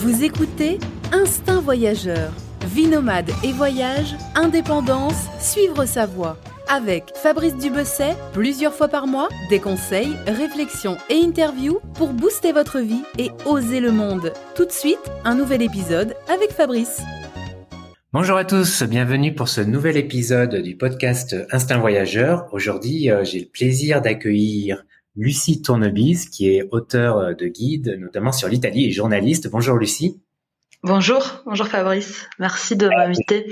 Vous 0.00 0.22
écoutez 0.22 0.78
Instinct 1.10 1.60
Voyageur. 1.60 2.30
Vie 2.68 2.86
nomade 2.86 3.32
et 3.42 3.50
voyage, 3.50 4.14
indépendance, 4.36 5.26
suivre 5.40 5.86
sa 5.86 6.06
voie. 6.06 6.38
Avec 6.68 7.06
Fabrice 7.16 7.56
Dubesset, 7.56 8.14
plusieurs 8.32 8.72
fois 8.72 8.86
par 8.86 9.08
mois, 9.08 9.28
des 9.50 9.58
conseils, 9.58 10.14
réflexions 10.28 10.98
et 11.10 11.16
interviews 11.16 11.80
pour 11.94 12.12
booster 12.12 12.52
votre 12.52 12.78
vie 12.78 13.02
et 13.18 13.32
oser 13.44 13.80
le 13.80 13.90
monde. 13.90 14.32
Tout 14.54 14.66
de 14.66 14.70
suite, 14.70 15.02
un 15.24 15.34
nouvel 15.34 15.62
épisode 15.62 16.14
avec 16.32 16.52
Fabrice. 16.52 17.02
Bonjour 18.12 18.36
à 18.36 18.44
tous, 18.44 18.84
bienvenue 18.84 19.34
pour 19.34 19.48
ce 19.48 19.62
nouvel 19.62 19.96
épisode 19.96 20.62
du 20.62 20.76
podcast 20.76 21.34
Instinct 21.50 21.80
Voyageur. 21.80 22.46
Aujourd'hui, 22.52 23.10
euh, 23.10 23.24
j'ai 23.24 23.40
le 23.40 23.46
plaisir 23.46 24.00
d'accueillir 24.00 24.84
Lucie 25.18 25.60
Tournebise, 25.60 26.28
qui 26.30 26.48
est 26.48 26.68
auteure 26.70 27.36
de 27.36 27.46
guides, 27.46 27.98
notamment 27.98 28.32
sur 28.32 28.48
l'Italie 28.48 28.86
et 28.86 28.92
journaliste. 28.92 29.50
Bonjour 29.50 29.76
Lucie. 29.76 30.22
Bonjour, 30.84 31.42
bonjour 31.44 31.66
Fabrice. 31.66 32.28
Merci 32.38 32.76
de 32.76 32.88
m'inviter. 32.88 33.46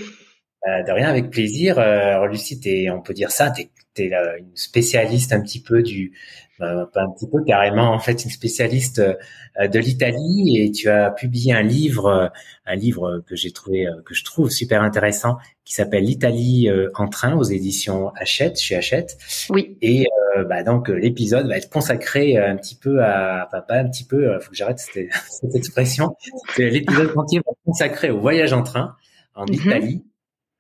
Euh, 0.69 0.83
de 0.85 0.93
rien, 0.93 1.09
avec 1.09 1.31
plaisir. 1.31 1.79
Euh, 1.79 1.83
alors 1.83 2.29
Lucie, 2.29 2.61
on 2.93 3.01
peut 3.01 3.15
dire 3.15 3.33
ça, 3.33 3.51
tu 3.51 3.69
es, 4.03 4.11
une 4.39 4.55
spécialiste 4.55 5.33
un 5.33 5.41
petit 5.41 5.61
peu 5.61 5.83
du, 5.83 6.13
pas 6.59 7.03
un 7.03 7.11
petit 7.11 7.29
peu 7.31 7.43
carrément 7.45 7.93
en 7.93 7.99
fait 7.99 8.25
une 8.25 8.31
spécialiste 8.31 8.99
euh, 8.99 9.69
de 9.69 9.79
l'Italie 9.79 10.59
et 10.59 10.71
tu 10.71 10.89
as 10.89 11.11
publié 11.11 11.53
un 11.53 11.63
livre, 11.63 12.31
un 12.67 12.75
livre 12.75 13.23
que 13.27 13.37
j'ai 13.37 13.53
trouvé, 13.53 13.87
que 14.05 14.15
je 14.15 14.25
trouve 14.25 14.51
super 14.51 14.83
intéressant, 14.83 15.37
qui 15.65 15.75
s'appelle 15.75 16.05
l'Italie 16.05 16.69
en 16.95 17.09
train 17.09 17.35
aux 17.37 17.43
éditions 17.43 18.13
Hachette, 18.17 18.61
chez 18.61 18.77
Hachette. 18.77 19.17
Oui. 19.51 19.77
Et 19.83 20.07
bah 20.49 20.63
donc 20.63 20.89
l'épisode 20.89 21.49
va 21.49 21.57
être 21.57 21.71
consacré 21.71 22.37
un 22.37 22.57
petit 22.57 22.75
peu 22.75 23.03
à, 23.03 23.47
enfin, 23.47 23.63
pas 23.63 23.79
un 23.79 23.89
petit 23.89 24.05
peu, 24.05 24.39
faut 24.41 24.51
que 24.51 24.57
j'arrête 24.57 24.79
cette, 24.79 25.09
cette 25.31 25.55
expression. 25.55 26.15
L'épisode 26.59 27.13
entier 27.17 27.39
va 27.39 27.53
être 27.53 27.65
consacré 27.65 28.11
au 28.11 28.21
voyage 28.21 28.53
en 28.53 28.63
train 28.63 28.97
en 29.35 29.45
mhm. 29.45 29.55
Italie 29.55 30.05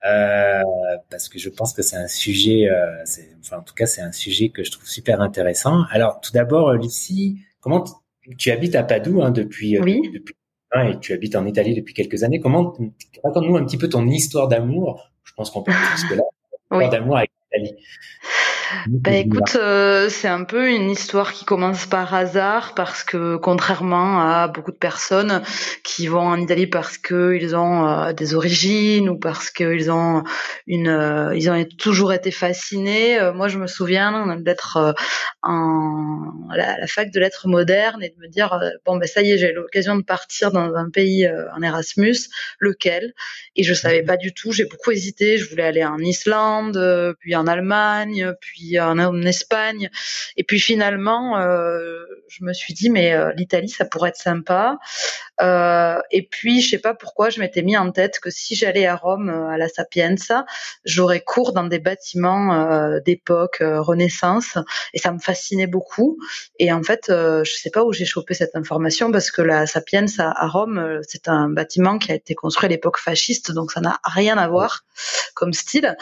euh, 0.06 0.62
parce 1.10 1.28
que 1.28 1.38
je 1.38 1.48
pense 1.48 1.72
que 1.72 1.82
c'est 1.82 1.96
un 1.96 2.08
sujet, 2.08 2.68
euh, 2.70 3.04
enfin 3.40 3.58
en 3.58 3.62
tout 3.62 3.74
cas 3.74 3.86
c'est 3.86 4.02
un 4.02 4.12
sujet 4.12 4.50
que 4.50 4.62
je 4.62 4.70
trouve 4.70 4.86
super 4.86 5.20
intéressant. 5.20 5.82
Alors 5.90 6.20
tout 6.20 6.32
d'abord, 6.32 6.72
Lucie, 6.74 7.38
comment 7.60 7.84
tu 8.38 8.50
habites 8.50 8.74
à 8.74 8.82
Padoue 8.82 9.22
hein, 9.22 9.30
depuis, 9.30 9.76
euh, 9.76 9.82
oui. 9.82 10.00
depuis 10.12 10.34
et 10.74 10.98
tu 11.00 11.14
habites 11.14 11.36
en 11.36 11.46
Italie 11.46 11.74
depuis 11.74 11.94
quelques 11.94 12.22
années. 12.22 12.38
Comment 12.38 12.74
raconte-nous 13.24 13.56
un 13.56 13.64
petit 13.64 13.78
peu 13.78 13.88
ton 13.88 14.06
histoire 14.06 14.46
d'amour. 14.46 15.10
Je 15.24 15.32
pense 15.32 15.50
qu'on 15.50 15.62
peut 15.62 15.72
que 16.10 16.14
là, 16.14 16.22
oui. 16.72 16.88
d'amour 16.90 17.16
avec 17.16 17.30
l'Italie. 17.52 17.76
Bah 18.88 19.12
écoute, 19.12 19.56
euh, 19.56 20.08
c'est 20.08 20.28
un 20.28 20.44
peu 20.44 20.70
une 20.70 20.90
histoire 20.90 21.32
qui 21.32 21.44
commence 21.44 21.86
par 21.86 22.12
hasard 22.14 22.74
parce 22.74 23.04
que 23.04 23.36
contrairement 23.36 24.20
à 24.20 24.48
beaucoup 24.48 24.72
de 24.72 24.76
personnes 24.76 25.42
qui 25.84 26.08
vont 26.08 26.26
en 26.26 26.36
Italie 26.36 26.66
parce 26.66 26.98
qu'ils 26.98 27.54
ont 27.54 27.86
euh, 27.86 28.12
des 28.12 28.34
origines 28.34 29.08
ou 29.08 29.18
parce 29.18 29.50
qu'ils 29.50 29.90
ont 29.90 30.24
une, 30.66 30.88
euh, 30.88 31.36
ils 31.36 31.48
ont 31.48 31.64
toujours 31.78 32.12
été 32.12 32.30
fascinés. 32.30 33.18
moi, 33.34 33.48
je 33.48 33.58
me 33.58 33.66
souviens 33.66 34.36
d'être 34.38 34.94
en 35.42 36.32
la, 36.54 36.78
la, 36.78 36.86
fac 36.86 37.12
de 37.12 37.20
lettres 37.20 37.48
modernes 37.48 38.02
et 38.02 38.10
de 38.10 38.20
me 38.20 38.28
dire 38.28 38.58
bon 38.84 38.96
ben 38.96 39.06
ça 39.06 39.22
y 39.22 39.30
est, 39.30 39.38
j'ai 39.38 39.52
l'occasion 39.52 39.96
de 39.96 40.02
partir 40.02 40.50
dans 40.50 40.74
un 40.74 40.90
pays 40.90 41.28
en 41.54 41.62
Erasmus, 41.62 42.16
lequel? 42.58 43.14
Et 43.54 43.62
je 43.62 43.74
savais 43.74 44.02
pas 44.02 44.16
du 44.16 44.32
tout. 44.32 44.52
J'ai 44.52 44.64
beaucoup 44.64 44.90
hésité. 44.90 45.38
Je 45.38 45.48
voulais 45.48 45.64
aller 45.64 45.84
en 45.84 45.98
Islande, 45.98 47.14
puis 47.20 47.36
en 47.36 47.46
Allemagne, 47.46 48.15
puis 48.40 48.56
puis 48.56 48.80
en, 48.80 49.22
Espagne. 49.22 49.90
Et 50.36 50.44
puis 50.44 50.60
finalement, 50.60 51.38
euh, 51.38 52.04
je 52.28 52.44
me 52.44 52.52
suis 52.52 52.74
dit, 52.74 52.90
mais 52.90 53.12
euh, 53.12 53.32
l'Italie, 53.36 53.68
ça 53.68 53.84
pourrait 53.84 54.10
être 54.10 54.16
sympa. 54.16 54.78
Euh, 55.40 55.98
et 56.10 56.26
puis, 56.26 56.62
je 56.62 56.70
sais 56.70 56.78
pas 56.78 56.94
pourquoi, 56.94 57.28
je 57.28 57.40
m'étais 57.40 57.62
mis 57.62 57.76
en 57.76 57.90
tête 57.90 58.18
que 58.20 58.30
si 58.30 58.54
j'allais 58.54 58.86
à 58.86 58.96
Rome, 58.96 59.28
à 59.28 59.58
la 59.58 59.68
Sapienza, 59.68 60.46
j'aurais 60.84 61.20
cours 61.20 61.52
dans 61.52 61.64
des 61.64 61.78
bâtiments 61.78 62.98
d'époque 63.04 63.58
Renaissance. 63.60 64.56
Et 64.94 64.98
ça 64.98 65.12
me 65.12 65.18
fascinait 65.18 65.66
beaucoup. 65.66 66.18
Et 66.58 66.72
en 66.72 66.82
fait, 66.82 67.04
je 67.08 67.52
sais 67.60 67.70
pas 67.70 67.84
où 67.84 67.92
j'ai 67.92 68.06
chopé 68.06 68.32
cette 68.34 68.56
information 68.56 69.12
parce 69.12 69.30
que 69.30 69.42
la 69.42 69.66
Sapienza 69.66 70.32
à 70.34 70.46
Rome, 70.46 71.00
c'est 71.06 71.28
un 71.28 71.48
bâtiment 71.48 71.98
qui 71.98 72.12
a 72.12 72.14
été 72.14 72.34
construit 72.34 72.66
à 72.66 72.70
l'époque 72.70 72.98
fasciste, 72.98 73.52
donc 73.52 73.72
ça 73.72 73.80
n'a 73.80 73.98
rien 74.04 74.38
à 74.38 74.48
voir 74.48 74.84
comme 75.34 75.52
style. 75.52 75.96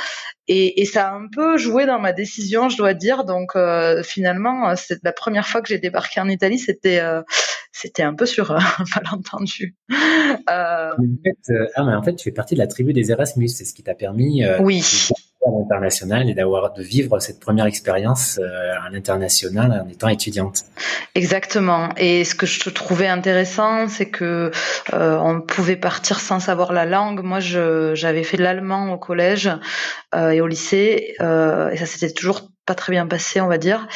Et, 0.47 0.82
et, 0.82 0.84
ça 0.84 1.09
a 1.09 1.15
un 1.15 1.28
peu 1.32 1.56
joué 1.56 1.87
dans 1.87 1.99
ma 1.99 2.12
décision, 2.12 2.69
je 2.69 2.77
dois 2.77 2.93
dire. 2.93 3.25
Donc 3.25 3.56
euh, 3.56 4.03
finalement, 4.03 4.69
euh, 4.69 4.75
c'est 4.77 5.03
la 5.03 5.12
première 5.12 5.47
fois 5.47 5.62
que 5.62 5.69
j'ai 5.69 5.78
débarqué 5.78 6.21
en 6.21 6.28
Italie, 6.28 6.59
c'était 6.59 7.00
euh, 7.00 7.22
c'était 7.72 8.03
un 8.03 8.15
peu 8.15 8.27
sur 8.27 8.53
un 8.53 8.59
malentendu. 8.97 9.75
Euh... 9.91 10.91
En 10.93 11.22
fait, 11.25 11.55
ah, 11.77 11.84
mais 11.84 11.94
en 11.94 12.03
fait, 12.03 12.16
tu 12.16 12.25
fais 12.25 12.32
partie 12.32 12.55
de 12.55 12.59
la 12.60 12.66
tribu 12.66 12.93
des 12.93 13.10
Erasmus, 13.10 13.49
c'est 13.49 13.65
ce 13.65 13.72
qui 13.72 13.82
t'a 13.82 13.94
permis. 13.94 14.44
oui 14.60 14.82
à 15.47 15.50
l'international 15.50 16.28
et 16.28 16.34
d'avoir 16.34 16.72
de 16.72 16.82
vivre 16.82 17.19
cette 17.21 17.41
première 17.41 17.66
expérience 17.66 18.38
à 18.38 18.91
l'international 18.91 19.84
en 19.84 19.88
étant 19.88 20.09
étudiante. 20.09 20.65
Exactement. 21.15 21.91
Et 21.97 22.25
ce 22.25 22.34
que 22.34 22.47
je 22.47 22.71
trouvais 22.71 23.06
intéressant, 23.06 23.88
c'est 23.88 24.06
que 24.06 24.50
euh, 24.93 25.19
on 25.19 25.41
pouvait 25.41 25.77
partir 25.77 26.21
sans 26.21 26.41
savoir 26.41 26.72
la 26.72 26.84
langue. 26.84 27.22
Moi, 27.22 27.41
j'avais 27.41 28.25
fait 28.25 28.37
l'allemand 28.37 28.93
au 28.93 28.99
collège 28.99 29.50
euh, 30.15 30.31
et 30.31 30.41
au 30.41 30.47
lycée, 30.47 31.15
euh, 31.21 31.71
et 31.71 31.76
ça 31.76 31.87
s'était 31.87 32.12
toujours 32.12 32.43
pas 32.66 32.75
très 32.75 32.92
bien 32.92 33.06
passé, 33.06 33.41
on 33.41 33.48
va 33.48 33.58
dire. 33.58 33.86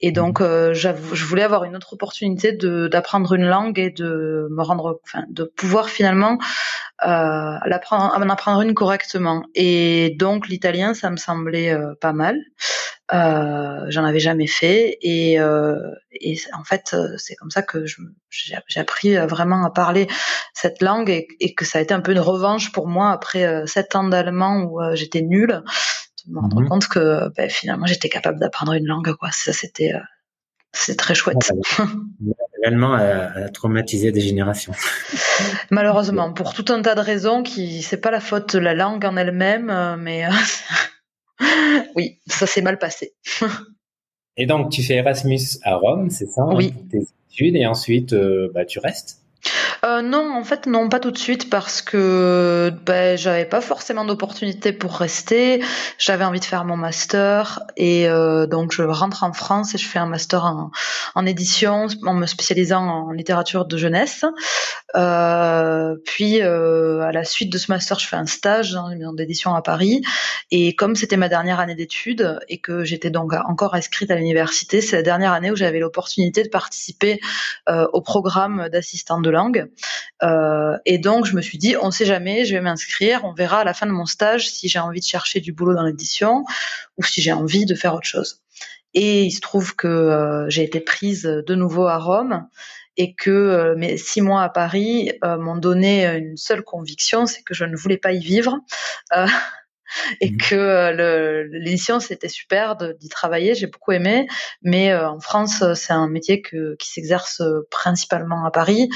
Et 0.00 0.12
donc, 0.12 0.40
mhm. 0.40 0.46
euh, 0.46 0.74
je 0.74 1.24
voulais 1.24 1.42
avoir 1.42 1.64
une 1.64 1.76
autre 1.76 1.92
opportunité 1.94 2.52
de 2.52 2.88
d'apprendre 2.88 3.32
une 3.34 3.46
langue 3.46 3.78
et 3.78 3.90
de 3.90 4.48
me 4.50 4.62
rendre, 4.62 5.00
enfin, 5.04 5.24
de 5.28 5.44
pouvoir 5.44 5.88
finalement 5.88 6.38
euh, 7.06 7.56
l'apprendre, 7.66 8.14
en 8.14 8.28
apprendre 8.28 8.62
une 8.62 8.74
correctement. 8.74 9.44
Et 9.54 10.14
donc, 10.18 10.48
l'italien, 10.48 10.94
ça 10.94 11.10
me 11.10 11.16
semblait 11.16 11.72
euh, 11.72 11.94
pas 12.00 12.12
mal. 12.12 12.38
Euh, 13.12 13.86
j'en 13.88 14.04
avais 14.04 14.18
jamais 14.18 14.48
fait 14.48 14.98
et, 15.00 15.38
euh, 15.38 15.76
et 16.10 16.36
en 16.58 16.64
fait 16.64 16.96
c'est 17.18 17.36
comme 17.36 17.52
ça 17.52 17.62
que 17.62 17.84
j'ai 18.30 18.80
appris 18.80 19.16
vraiment 19.16 19.64
à 19.64 19.70
parler 19.70 20.08
cette 20.54 20.82
langue 20.82 21.08
et, 21.08 21.28
et, 21.38 21.54
que 21.54 21.64
ça 21.64 21.78
a 21.78 21.82
été 21.82 21.94
un 21.94 22.00
peu 22.00 22.10
une 22.10 22.18
revanche 22.18 22.72
pour 22.72 22.88
moi 22.88 23.12
après 23.12 23.64
sept 23.68 23.94
ans 23.94 24.08
d'allemand 24.08 24.64
où 24.64 24.80
j'étais 24.94 25.22
nulle 25.22 25.62
me 26.28 26.40
rendre 26.40 26.60
mhm. 26.60 26.68
compte 26.68 26.88
que 26.88 27.28
ben, 27.36 27.48
finalement 27.48 27.86
j'étais 27.86 28.08
capable 28.08 28.38
d'apprendre 28.38 28.72
une 28.72 28.86
langue 28.86 29.12
quoi. 29.14 29.30
Ça 29.32 29.52
c'était 29.52 29.94
euh, 29.94 30.00
c'est 30.72 30.96
très 30.96 31.14
chouette. 31.14 31.52
Réellement 32.62 32.94
à, 32.94 33.48
traumatiser 33.50 34.12
des 34.12 34.20
générations. 34.20 34.72
Malheureusement 35.70 36.32
pour 36.32 36.54
tout 36.54 36.64
un 36.72 36.82
tas 36.82 36.94
de 36.94 37.00
raisons 37.00 37.42
qui 37.42 37.82
c'est 37.82 38.00
pas 38.00 38.10
la 38.10 38.20
faute 38.20 38.54
de 38.54 38.60
la 38.60 38.74
langue 38.74 39.04
en 39.04 39.16
elle-même 39.16 39.70
euh, 39.70 39.96
mais 39.96 40.26
euh, 40.26 40.30
oui 41.94 42.20
ça 42.26 42.46
s'est 42.46 42.62
mal 42.62 42.78
passé. 42.78 43.14
Et 44.36 44.46
donc 44.46 44.70
tu 44.70 44.82
fais 44.82 44.94
Erasmus 44.94 45.40
à 45.62 45.76
Rome 45.76 46.10
c'est 46.10 46.26
ça 46.26 46.44
oui. 46.46 46.72
pour 46.72 46.88
tes 46.88 47.06
études 47.30 47.56
et 47.56 47.66
ensuite 47.66 48.14
bah, 48.52 48.64
tu 48.64 48.78
restes 48.78 49.25
euh, 49.84 50.02
non, 50.02 50.34
en 50.34 50.44
fait, 50.44 50.66
non, 50.66 50.88
pas 50.88 51.00
tout 51.00 51.10
de 51.10 51.18
suite 51.18 51.50
parce 51.50 51.82
que 51.82 52.72
ben, 52.84 53.16
j'avais 53.16 53.44
pas 53.44 53.60
forcément 53.60 54.04
d'opportunité 54.04 54.72
pour 54.72 54.92
rester. 54.96 55.62
J'avais 55.98 56.24
envie 56.24 56.40
de 56.40 56.44
faire 56.44 56.64
mon 56.64 56.76
master 56.76 57.60
et 57.76 58.08
euh, 58.08 58.46
donc 58.46 58.72
je 58.72 58.82
rentre 58.82 59.24
en 59.24 59.32
France 59.32 59.74
et 59.74 59.78
je 59.78 59.86
fais 59.86 59.98
un 59.98 60.06
master 60.06 60.70
en, 61.14 61.26
édition 61.26 61.86
en 62.04 62.14
me 62.14 62.26
spécialisant 62.26 62.82
en 62.82 63.12
littérature 63.12 63.66
de 63.66 63.76
jeunesse. 63.76 64.24
Euh, 64.94 65.96
puis 66.04 66.40
euh, 66.40 67.00
à 67.02 67.12
la 67.12 67.24
suite 67.24 67.52
de 67.52 67.58
ce 67.58 67.70
master, 67.70 67.98
je 67.98 68.06
fais 68.06 68.16
un 68.16 68.26
stage 68.26 68.72
dans 68.72 68.88
une 68.90 68.98
maison 68.98 69.12
d'édition 69.12 69.54
à 69.54 69.62
Paris 69.62 70.02
et 70.50 70.74
comme 70.74 70.94
c'était 70.94 71.16
ma 71.16 71.28
dernière 71.28 71.60
année 71.60 71.74
d'études 71.74 72.38
et 72.48 72.58
que 72.58 72.84
j'étais 72.84 73.10
donc 73.10 73.32
encore 73.32 73.74
inscrite 73.74 74.10
à 74.10 74.14
l'université, 74.14 74.80
c'est 74.80 74.96
la 74.96 75.02
dernière 75.02 75.32
année 75.32 75.50
où 75.50 75.56
j'avais 75.56 75.80
l'opportunité 75.80 76.42
de 76.42 76.48
participer 76.48 77.20
euh, 77.68 77.86
au 77.92 78.00
programme 78.00 78.68
d'assistante 78.70 79.22
de 79.22 79.30
langue. 79.30 79.65
Euh, 80.22 80.76
et 80.84 80.98
donc, 80.98 81.26
je 81.26 81.34
me 81.34 81.42
suis 81.42 81.58
dit, 81.58 81.76
on 81.80 81.90
sait 81.90 82.06
jamais, 82.06 82.44
je 82.44 82.54
vais 82.54 82.60
m'inscrire, 82.60 83.24
on 83.24 83.32
verra 83.32 83.60
à 83.60 83.64
la 83.64 83.74
fin 83.74 83.86
de 83.86 83.92
mon 83.92 84.06
stage 84.06 84.50
si 84.50 84.68
j'ai 84.68 84.78
envie 84.78 85.00
de 85.00 85.06
chercher 85.06 85.40
du 85.40 85.52
boulot 85.52 85.74
dans 85.74 85.84
l'édition 85.84 86.44
ou 86.96 87.04
si 87.04 87.22
j'ai 87.22 87.32
envie 87.32 87.66
de 87.66 87.74
faire 87.74 87.94
autre 87.94 88.06
chose. 88.06 88.42
Et 88.94 89.24
il 89.24 89.30
se 89.30 89.40
trouve 89.40 89.76
que 89.76 89.88
euh, 89.88 90.48
j'ai 90.48 90.62
été 90.62 90.80
prise 90.80 91.22
de 91.22 91.54
nouveau 91.54 91.86
à 91.86 91.98
Rome 91.98 92.46
et 92.96 93.14
que 93.14 93.30
euh, 93.30 93.74
mes 93.76 93.98
six 93.98 94.22
mois 94.22 94.42
à 94.42 94.48
Paris 94.48 95.12
m'ont 95.22 95.56
donné 95.56 96.06
une 96.06 96.36
seule 96.36 96.62
conviction, 96.62 97.26
c'est 97.26 97.42
que 97.42 97.52
je 97.52 97.64
ne 97.64 97.76
voulais 97.76 97.98
pas 97.98 98.12
y 98.12 98.20
vivre 98.20 98.58
et 100.20 100.30
mmh. 100.30 100.36
que 100.36 100.54
euh, 100.54 101.48
l'édition 101.50 102.00
c'était 102.00 102.28
super 102.28 102.76
d'y 102.76 103.08
travailler, 103.08 103.54
j'ai 103.54 103.66
beaucoup 103.66 103.92
aimé, 103.92 104.26
mais 104.62 104.92
euh, 104.92 105.08
en 105.08 105.20
France 105.20 105.62
c'est 105.74 105.92
un 105.92 106.08
métier 106.08 106.42
que, 106.42 106.76
qui 106.76 106.90
s'exerce 106.90 107.42
principalement 107.70 108.44
à 108.44 108.50
Paris 108.50 108.88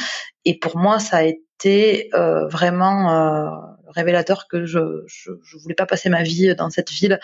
et 0.44 0.58
pour 0.58 0.76
moi 0.76 0.98
ça 0.98 1.18
a 1.18 1.22
été 1.22 2.10
euh, 2.14 2.46
vraiment 2.48 3.76
révélateur 3.94 4.46
que 4.48 4.64
je, 4.66 4.78
je, 5.06 5.32
je 5.42 5.58
voulais 5.58 5.74
pas 5.74 5.86
passer 5.86 6.08
ma 6.08 6.22
vie 6.22 6.54
dans 6.54 6.70
cette 6.70 6.90
ville, 6.90 7.18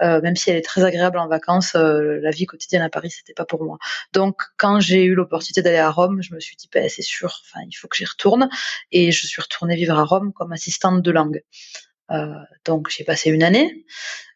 même 0.00 0.36
si 0.36 0.50
elle 0.50 0.56
est 0.56 0.62
très 0.62 0.84
agréable 0.84 1.18
en 1.18 1.28
vacances. 1.28 1.72
la 1.74 2.30
vie 2.30 2.44
quotidienne 2.44 2.82
à 2.82 2.90
Paris, 2.90 3.10
c'était 3.10 3.32
pas 3.32 3.46
pour 3.46 3.64
moi. 3.64 3.78
Donc, 4.12 4.42
quand 4.58 4.80
j'ai 4.80 5.02
eu 5.04 5.14
l'opportunité 5.14 5.62
d'aller 5.62 5.78
à 5.78 5.90
Rome, 5.90 6.20
je 6.22 6.34
me 6.34 6.40
suis 6.40 6.56
dit, 6.56 6.68
ben, 6.70 6.90
c'est 6.90 7.00
sûr, 7.00 7.40
enfin, 7.46 7.64
il 7.66 7.72
faut 7.72 7.88
que 7.88 7.96
j'y 7.96 8.04
retourne, 8.04 8.50
et 8.92 9.12
je 9.12 9.26
suis 9.26 9.40
retournée 9.40 9.76
vivre 9.76 9.98
à 9.98 10.04
Rome 10.04 10.34
comme 10.34 10.52
assistante 10.52 11.00
de 11.00 11.10
langue. 11.10 11.42
Donc, 12.64 12.88
j'ai 12.90 13.04
passé 13.04 13.30
une 13.30 13.42
année 13.42 13.84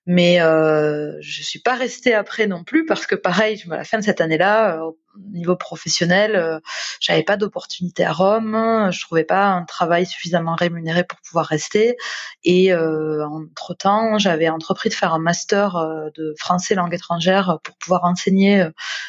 mais 0.06 0.40
euh, 0.40 1.16
je 1.20 1.42
suis 1.42 1.60
pas 1.60 1.74
restée 1.74 2.12
après 2.12 2.46
non 2.46 2.62
plus 2.62 2.84
parce 2.84 3.06
que 3.06 3.14
pareil, 3.14 3.62
à 3.70 3.76
la 3.76 3.84
fin 3.84 3.98
de 3.98 4.04
cette 4.04 4.20
année-là, 4.20 4.76
euh, 4.76 4.90
au 4.90 4.98
niveau 5.32 5.56
professionnel, 5.56 6.36
euh, 6.36 6.58
j'avais 7.00 7.22
pas 7.22 7.38
d'opportunité 7.38 8.04
à 8.04 8.12
Rome, 8.12 8.90
je 8.92 9.00
trouvais 9.00 9.24
pas 9.24 9.46
un 9.46 9.64
travail 9.64 10.04
suffisamment 10.04 10.56
rémunéré 10.56 11.04
pour 11.04 11.18
pouvoir 11.20 11.46
rester. 11.46 11.96
Et 12.42 12.72
euh, 12.74 13.26
entre 13.26 13.74
temps, 13.74 14.18
j'avais 14.18 14.48
entrepris 14.50 14.90
de 14.90 14.94
faire 14.94 15.14
un 15.14 15.18
master 15.18 15.76
euh, 15.76 16.10
de 16.16 16.34
français 16.38 16.74
langue 16.74 16.92
étrangère 16.92 17.58
pour 17.64 17.76
pouvoir 17.76 18.04
enseigner 18.04 18.68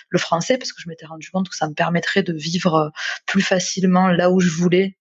le 0.10 0.20
français 0.20 0.58
parce 0.58 0.72
que 0.72 0.82
je 0.82 0.88
m'étais 0.88 1.06
rendu 1.06 1.30
compte 1.30 1.50
que 1.50 1.56
ça 1.56 1.68
me 1.68 1.74
permettrait 1.74 2.24
de 2.24 2.34
vivre 2.34 2.92
plus 3.26 3.42
facilement 3.42 4.08
là 4.08 4.32
où 4.32 4.40
je 4.40 4.52
voulais 4.52 4.98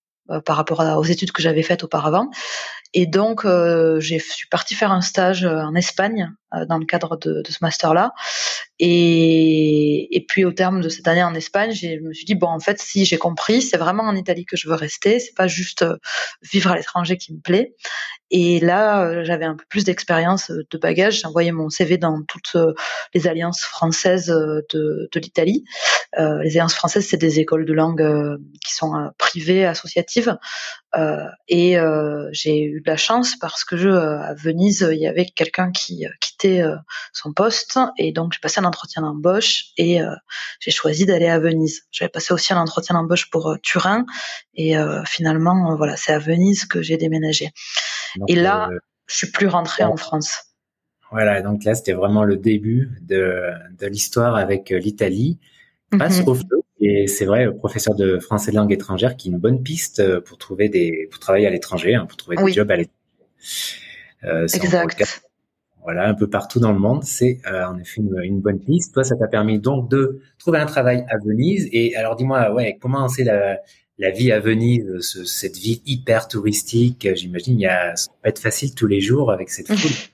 par 0.47 0.57
rapport 0.57 0.81
aux 0.81 1.05
études 1.05 1.33
que 1.33 1.43
j'avais 1.43 1.63
faites 1.63 1.85
auparavant. 1.85 2.31
Et 2.97 3.07
donc, 3.07 3.45
euh, 3.45 3.99
je 3.99 4.17
suis 4.19 4.47
partie 4.49 4.77
faire 4.77 4.93
un 4.93 5.01
stage 5.01 5.45
euh, 5.45 5.59
en 5.59 5.75
Espagne 5.75 6.31
euh, 6.55 6.65
dans 6.65 6.79
le 6.79 6.87
cadre 6.87 7.17
de, 7.17 7.43
de 7.43 7.51
ce 7.51 7.59
master-là. 7.61 8.13
Et, 8.79 10.17
et, 10.17 10.25
puis, 10.25 10.45
au 10.45 10.53
terme 10.53 10.81
de 10.81 10.89
cette 10.89 11.09
année 11.09 11.25
en 11.25 11.35
Espagne, 11.35 11.73
je 11.73 12.01
me 12.01 12.13
suis 12.13 12.25
dit 12.25 12.37
bon, 12.37 12.47
en 12.47 12.61
fait, 12.61 12.81
si 12.81 13.05
j'ai 13.05 13.19
compris, 13.19 13.63
c'est 13.63 13.77
vraiment 13.77 14.05
en 14.05 14.15
Italie 14.15 14.47
que 14.47 14.57
je 14.57 14.69
veux 14.69 14.77
rester. 14.77 15.19
C'est 15.19 15.35
pas 15.35 15.49
juste 15.49 15.85
vivre 16.53 16.71
à 16.71 16.77
l'étranger 16.77 17.17
qui 17.17 17.35
me 17.35 17.41
plaît. 17.41 17.75
Et 18.31 18.59
là, 18.61 19.23
j'avais 19.23 19.45
un 19.45 19.55
peu 19.55 19.65
plus 19.69 19.85
d'expérience 19.85 20.51
de 20.51 20.79
bagage. 20.79 21.21
J'ai 21.21 21.27
envoyé 21.27 21.53
mon 21.53 21.69
CV 21.71 21.99
dans 21.99 22.23
toutes 22.23 22.57
les 23.13 23.29
alliances 23.29 23.61
françaises 23.61 24.27
de, 24.27 25.09
de 25.13 25.21
l'Italie. 25.21 25.65
Euh, 26.19 26.43
les 26.43 26.57
alliances 26.57 26.75
françaises, 26.75 27.07
c'est 27.09 27.17
des 27.17 27.39
écoles 27.39 27.65
de 27.65 27.73
langue 27.73 28.05
qui 28.65 28.75
sont 28.75 29.11
privées, 29.19 29.65
associatives. 29.67 30.37
Euh, 30.97 31.27
et 31.49 31.77
j'ai 32.33 32.63
eu 32.63 32.81
de 32.81 32.91
la 32.91 32.97
chance 32.97 33.37
parce 33.37 33.65
que 33.65 33.77
je, 33.77 33.89
à 33.89 34.35
Venise, 34.35 34.87
il 34.91 34.99
y 34.99 35.07
avait 35.07 35.27
quelqu'un 35.27 35.71
qui 35.73 36.07
quittait 36.21 36.63
son 37.13 37.33
poste 37.33 37.79
et 37.99 38.13
donc 38.13 38.33
j'ai 38.33 38.39
passé 38.41 38.61
un 38.61 38.65
entretien 38.65 39.03
d'embauche 39.03 39.67
et 39.77 40.01
j'ai 40.61 40.71
choisi 40.71 41.07
d'aller 41.07 41.29
à 41.29 41.39
Venise. 41.39 41.83
J'avais 41.91 42.11
passé 42.11 42.33
aussi 42.33 42.53
un 42.53 42.59
entretien 42.59 42.95
d'embauche 42.95 43.31
pour 43.31 43.57
Turin 43.63 44.07
et 44.55 44.75
finalement, 45.07 45.77
voilà, 45.77 45.97
c'est 45.97 46.13
à 46.13 46.19
Venise 46.19 46.65
que 46.65 46.83
j'ai 46.83 46.97
déménagé. 46.97 47.51
et 48.29 48.37
là, 48.37 48.69
euh, 48.71 48.79
je 49.07 49.17
suis 49.17 49.31
plus 49.31 49.49
rentrée 49.49 49.85
en 49.85 49.97
France. 49.97 50.45
Voilà, 51.11 51.43
donc 51.43 51.65
là, 51.65 51.75
c'était 51.75 51.93
vraiment 51.93 52.25
le 52.25 52.37
début 52.37 52.91
de, 53.03 53.51
de 53.79 53.87
l'histoire 53.87 54.37
avec 54.37 54.71
l'Italie. 54.71 55.39
Passe 55.97 56.21
mm 56.23 56.64
et 56.87 57.07
c'est 57.07 57.25
vrai, 57.25 57.51
professeur 57.51 57.95
de 57.95 58.19
français 58.19 58.51
de 58.51 58.57
langue 58.57 58.73
étrangère, 58.73 59.17
qui 59.17 59.29
est 59.29 59.33
une 59.33 59.39
bonne 59.39 59.63
piste 59.63 60.01
euh, 60.01 60.21
pour 60.21 60.37
trouver 60.37 60.69
des, 60.69 61.09
pour 61.11 61.19
travailler 61.19 61.47
à 61.47 61.51
l'étranger, 61.51 61.95
hein, 61.95 62.05
pour 62.07 62.19
trouver 62.19 62.37
des 62.37 62.53
jobs 62.53 62.71
à 62.71 62.77
l'étranger. 62.77 62.99
Euh, 64.25 64.47
exact. 64.47 65.23
voilà, 65.83 66.09
un 66.09 66.15
peu 66.15 66.29
partout 66.29 66.61
dans 66.61 66.73
le 66.73 66.79
monde, 66.79 67.03
c'est 67.05 67.41
euh, 67.47 67.67
en 67.67 67.79
effet 67.79 68.03
une, 68.03 68.41
bonne 68.41 68.61
piste. 68.61 68.93
Toi, 68.93 69.03
ça 69.03 69.17
t'a 69.17 69.29
permis 69.29 69.59
donc 69.59 69.91
de 69.91 70.21
trouver 70.39 70.59
un 70.59 70.67
travail 70.67 71.07
à 71.09 71.17
Venise. 71.25 71.69
Et 71.73 71.97
alors, 71.97 72.17
dis-moi, 72.17 72.53
ouais, 72.53 72.77
comment 72.81 73.09
c'est 73.09 73.25
la, 73.25 73.61
la 73.99 74.11
vie 74.11 74.31
à 74.31 74.41
Venise, 74.41 74.87
ce, 75.01 75.25
cette 75.25 75.57
vie 75.57 75.83
hyper 75.87 76.29
touristique? 76.29 77.09
J'imagine, 77.15 77.59
il 77.59 77.63
y 77.63 77.67
a, 77.67 77.97
ça 77.97 78.11
peut 78.23 78.29
être 78.29 78.41
facile 78.41 78.75
tous 78.75 78.87
les 78.87 79.01
jours 79.01 79.33
avec 79.33 79.49
cette 79.49 79.69
foule. 79.75 80.14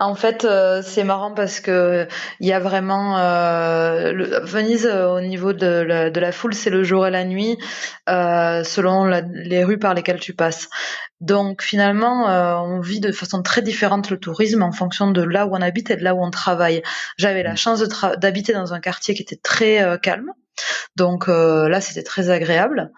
En 0.00 0.14
fait, 0.14 0.44
euh, 0.44 0.82
c'est 0.82 1.04
marrant 1.04 1.32
parce 1.32 1.60
que 1.60 2.06
il 2.40 2.46
y 2.46 2.52
a 2.52 2.60
vraiment 2.60 3.18
euh, 3.18 4.12
le, 4.12 4.40
Venise 4.44 4.86
euh, 4.86 5.08
au 5.08 5.20
niveau 5.20 5.52
de 5.52 5.66
la, 5.66 6.10
de 6.10 6.20
la 6.20 6.32
foule, 6.32 6.54
c'est 6.54 6.70
le 6.70 6.84
jour 6.84 7.06
et 7.06 7.10
la 7.10 7.24
nuit 7.24 7.58
selon 8.06 9.04
les 9.04 9.64
rues 9.64 9.78
par 9.78 9.94
lesquelles 9.94 10.20
tu 10.20 10.34
passes. 10.34 10.68
Donc 11.20 11.62
finalement, 11.62 12.26
on 12.64 12.80
vit 12.80 13.00
de 13.00 13.12
façon 13.12 13.42
très 13.42 13.60
différente 13.62 14.10
le 14.10 14.18
tourisme 14.18 14.62
en 14.62 14.72
fonction 14.72 15.10
de 15.10 15.22
là 15.22 15.46
où 15.46 15.50
on 15.52 15.60
habite 15.60 15.90
et 15.90 15.96
de 15.96 16.04
là 16.04 16.14
où 16.14 16.24
on 16.24 16.30
travaille. 16.30 16.82
J'avais 17.18 17.42
la 17.42 17.52
mmh. 17.52 17.56
chance 17.56 17.84
d'habiter 18.18 18.52
dans 18.52 18.72
un 18.72 18.80
quartier 18.80 19.14
qui 19.14 19.22
était 19.22 19.40
très 19.42 19.98
calme, 20.02 20.32
donc 20.96 21.28
euh, 21.28 21.68
là, 21.68 21.80
c'était 21.80 22.02
très 22.02 22.30
agréable. 22.30 22.90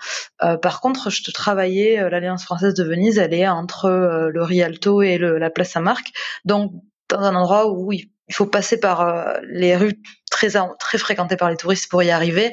Euh, 0.43 0.56
par 0.56 0.81
contre, 0.81 1.11
je 1.11 1.31
travaillais, 1.32 2.00
euh, 2.00 2.08
l'Alliance 2.08 2.44
française 2.44 2.75
de 2.75 2.85
Venise, 2.85 3.19
elle 3.19 3.35
est 3.35 3.49
entre 3.49 3.88
le 4.32 4.43
Rialto 4.43 5.02
et 5.02 5.19
la 5.19 5.50
Place 5.50 5.70
Saint-Marc, 5.70 6.12
donc 6.44 6.73
dans 7.10 7.20
un 7.20 7.34
endroit 7.34 7.70
où 7.70 7.92
il 7.92 8.08
faut 8.32 8.46
passer 8.46 8.78
par 8.78 9.40
les 9.48 9.76
rues 9.76 10.00
très 10.30 10.50
très 10.78 10.98
fréquentées 10.98 11.36
par 11.36 11.50
les 11.50 11.56
touristes 11.56 11.90
pour 11.90 12.02
y 12.02 12.10
arriver. 12.10 12.52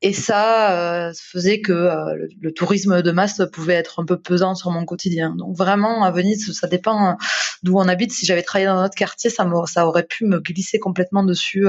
Et 0.00 0.12
ça 0.12 1.10
faisait 1.14 1.60
que 1.60 1.72
le, 2.40 2.52
tourisme 2.52 3.02
de 3.02 3.10
masse 3.10 3.42
pouvait 3.52 3.74
être 3.74 4.00
un 4.00 4.04
peu 4.04 4.16
pesant 4.20 4.54
sur 4.54 4.70
mon 4.70 4.84
quotidien. 4.84 5.34
Donc 5.36 5.56
vraiment, 5.56 6.04
à 6.04 6.12
Venise, 6.12 6.52
ça 6.52 6.68
dépend 6.68 7.16
d'où 7.64 7.76
on 7.78 7.88
habite. 7.88 8.12
Si 8.12 8.24
j'avais 8.24 8.42
travaillé 8.42 8.66
dans 8.66 8.80
notre 8.80 8.94
quartier, 8.94 9.28
ça, 9.28 9.44
ça 9.66 9.86
aurait 9.86 10.04
pu 10.04 10.24
me 10.24 10.38
glisser 10.38 10.78
complètement 10.78 11.24
dessus 11.24 11.66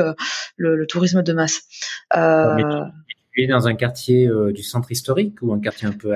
le, 0.58 0.86
tourisme 0.86 1.24
de 1.24 1.34
masse. 1.34 1.64
Euh, 3.38 3.44
es 3.44 3.48
dans 3.48 3.68
un 3.68 3.76
quartier 3.76 4.30
du 4.54 4.64
centre 4.64 4.92
historique 4.92 5.42
ou 5.42 5.54
un 5.54 5.60
quartier 5.60 5.88
un 5.88 5.94
peu 5.94 6.16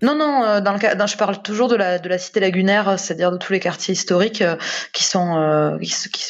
non, 0.00 0.14
non, 0.14 0.60
dans 0.60 0.74
le 0.74 0.96
dans, 0.96 1.06
je 1.08 1.16
parle 1.16 1.42
toujours 1.42 1.68
de 1.68 1.74
la 1.74 1.98
de 1.98 2.08
la 2.08 2.16
cité 2.16 2.38
lagunaire, 2.38 3.00
c'est-à-dire 3.00 3.32
de 3.32 3.36
tous 3.36 3.52
les 3.52 3.58
quartiers 3.58 3.92
historiques 3.92 4.44
qui 4.92 5.04
sont. 5.04 5.34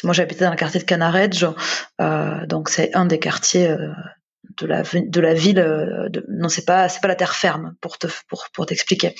moi, 0.03 0.13
j'habitais 0.13 0.45
dans 0.45 0.51
le 0.51 0.57
quartier 0.57 0.79
de 0.79 0.85
Canareggio, 0.85 1.55
donc 2.47 2.69
c'est 2.69 2.95
un 2.95 3.05
des 3.05 3.19
quartiers 3.19 3.77
de 4.57 4.67
la 4.67 4.83
de 4.83 5.21
la 5.21 5.33
ville 5.33 6.11
non 6.29 6.49
c'est 6.49 6.65
pas 6.65 6.89
c'est 6.89 7.01
pas 7.01 7.07
la 7.07 7.15
terre 7.15 7.35
ferme 7.35 7.75
pour 7.81 7.97
te 7.97 8.07
pour 8.27 8.47
pour 8.53 8.65
t'expliquer 8.65 9.15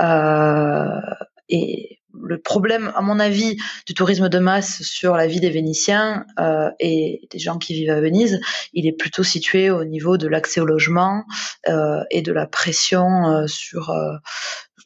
euh, 0.00 1.00
et 1.48 1.98
le 2.22 2.40
problème 2.40 2.92
à 2.94 3.02
mon 3.02 3.18
avis 3.18 3.56
du 3.86 3.94
tourisme 3.94 4.28
de 4.28 4.38
masse 4.38 4.82
sur 4.82 5.16
la 5.16 5.26
vie 5.26 5.40
des 5.40 5.50
Vénitiens 5.50 6.24
euh, 6.38 6.70
et 6.78 7.26
des 7.32 7.38
gens 7.40 7.58
qui 7.58 7.74
vivent 7.74 7.90
à 7.90 8.00
Venise 8.00 8.40
il 8.72 8.86
est 8.86 8.92
plutôt 8.92 9.24
situé 9.24 9.70
au 9.70 9.84
niveau 9.84 10.16
de 10.16 10.28
l'accès 10.28 10.60
au 10.60 10.64
logement 10.64 11.24
euh, 11.68 12.02
et 12.10 12.22
de 12.22 12.32
la 12.32 12.46
pression 12.46 13.26
euh, 13.26 13.46
sur 13.48 13.90
euh, 13.90 14.12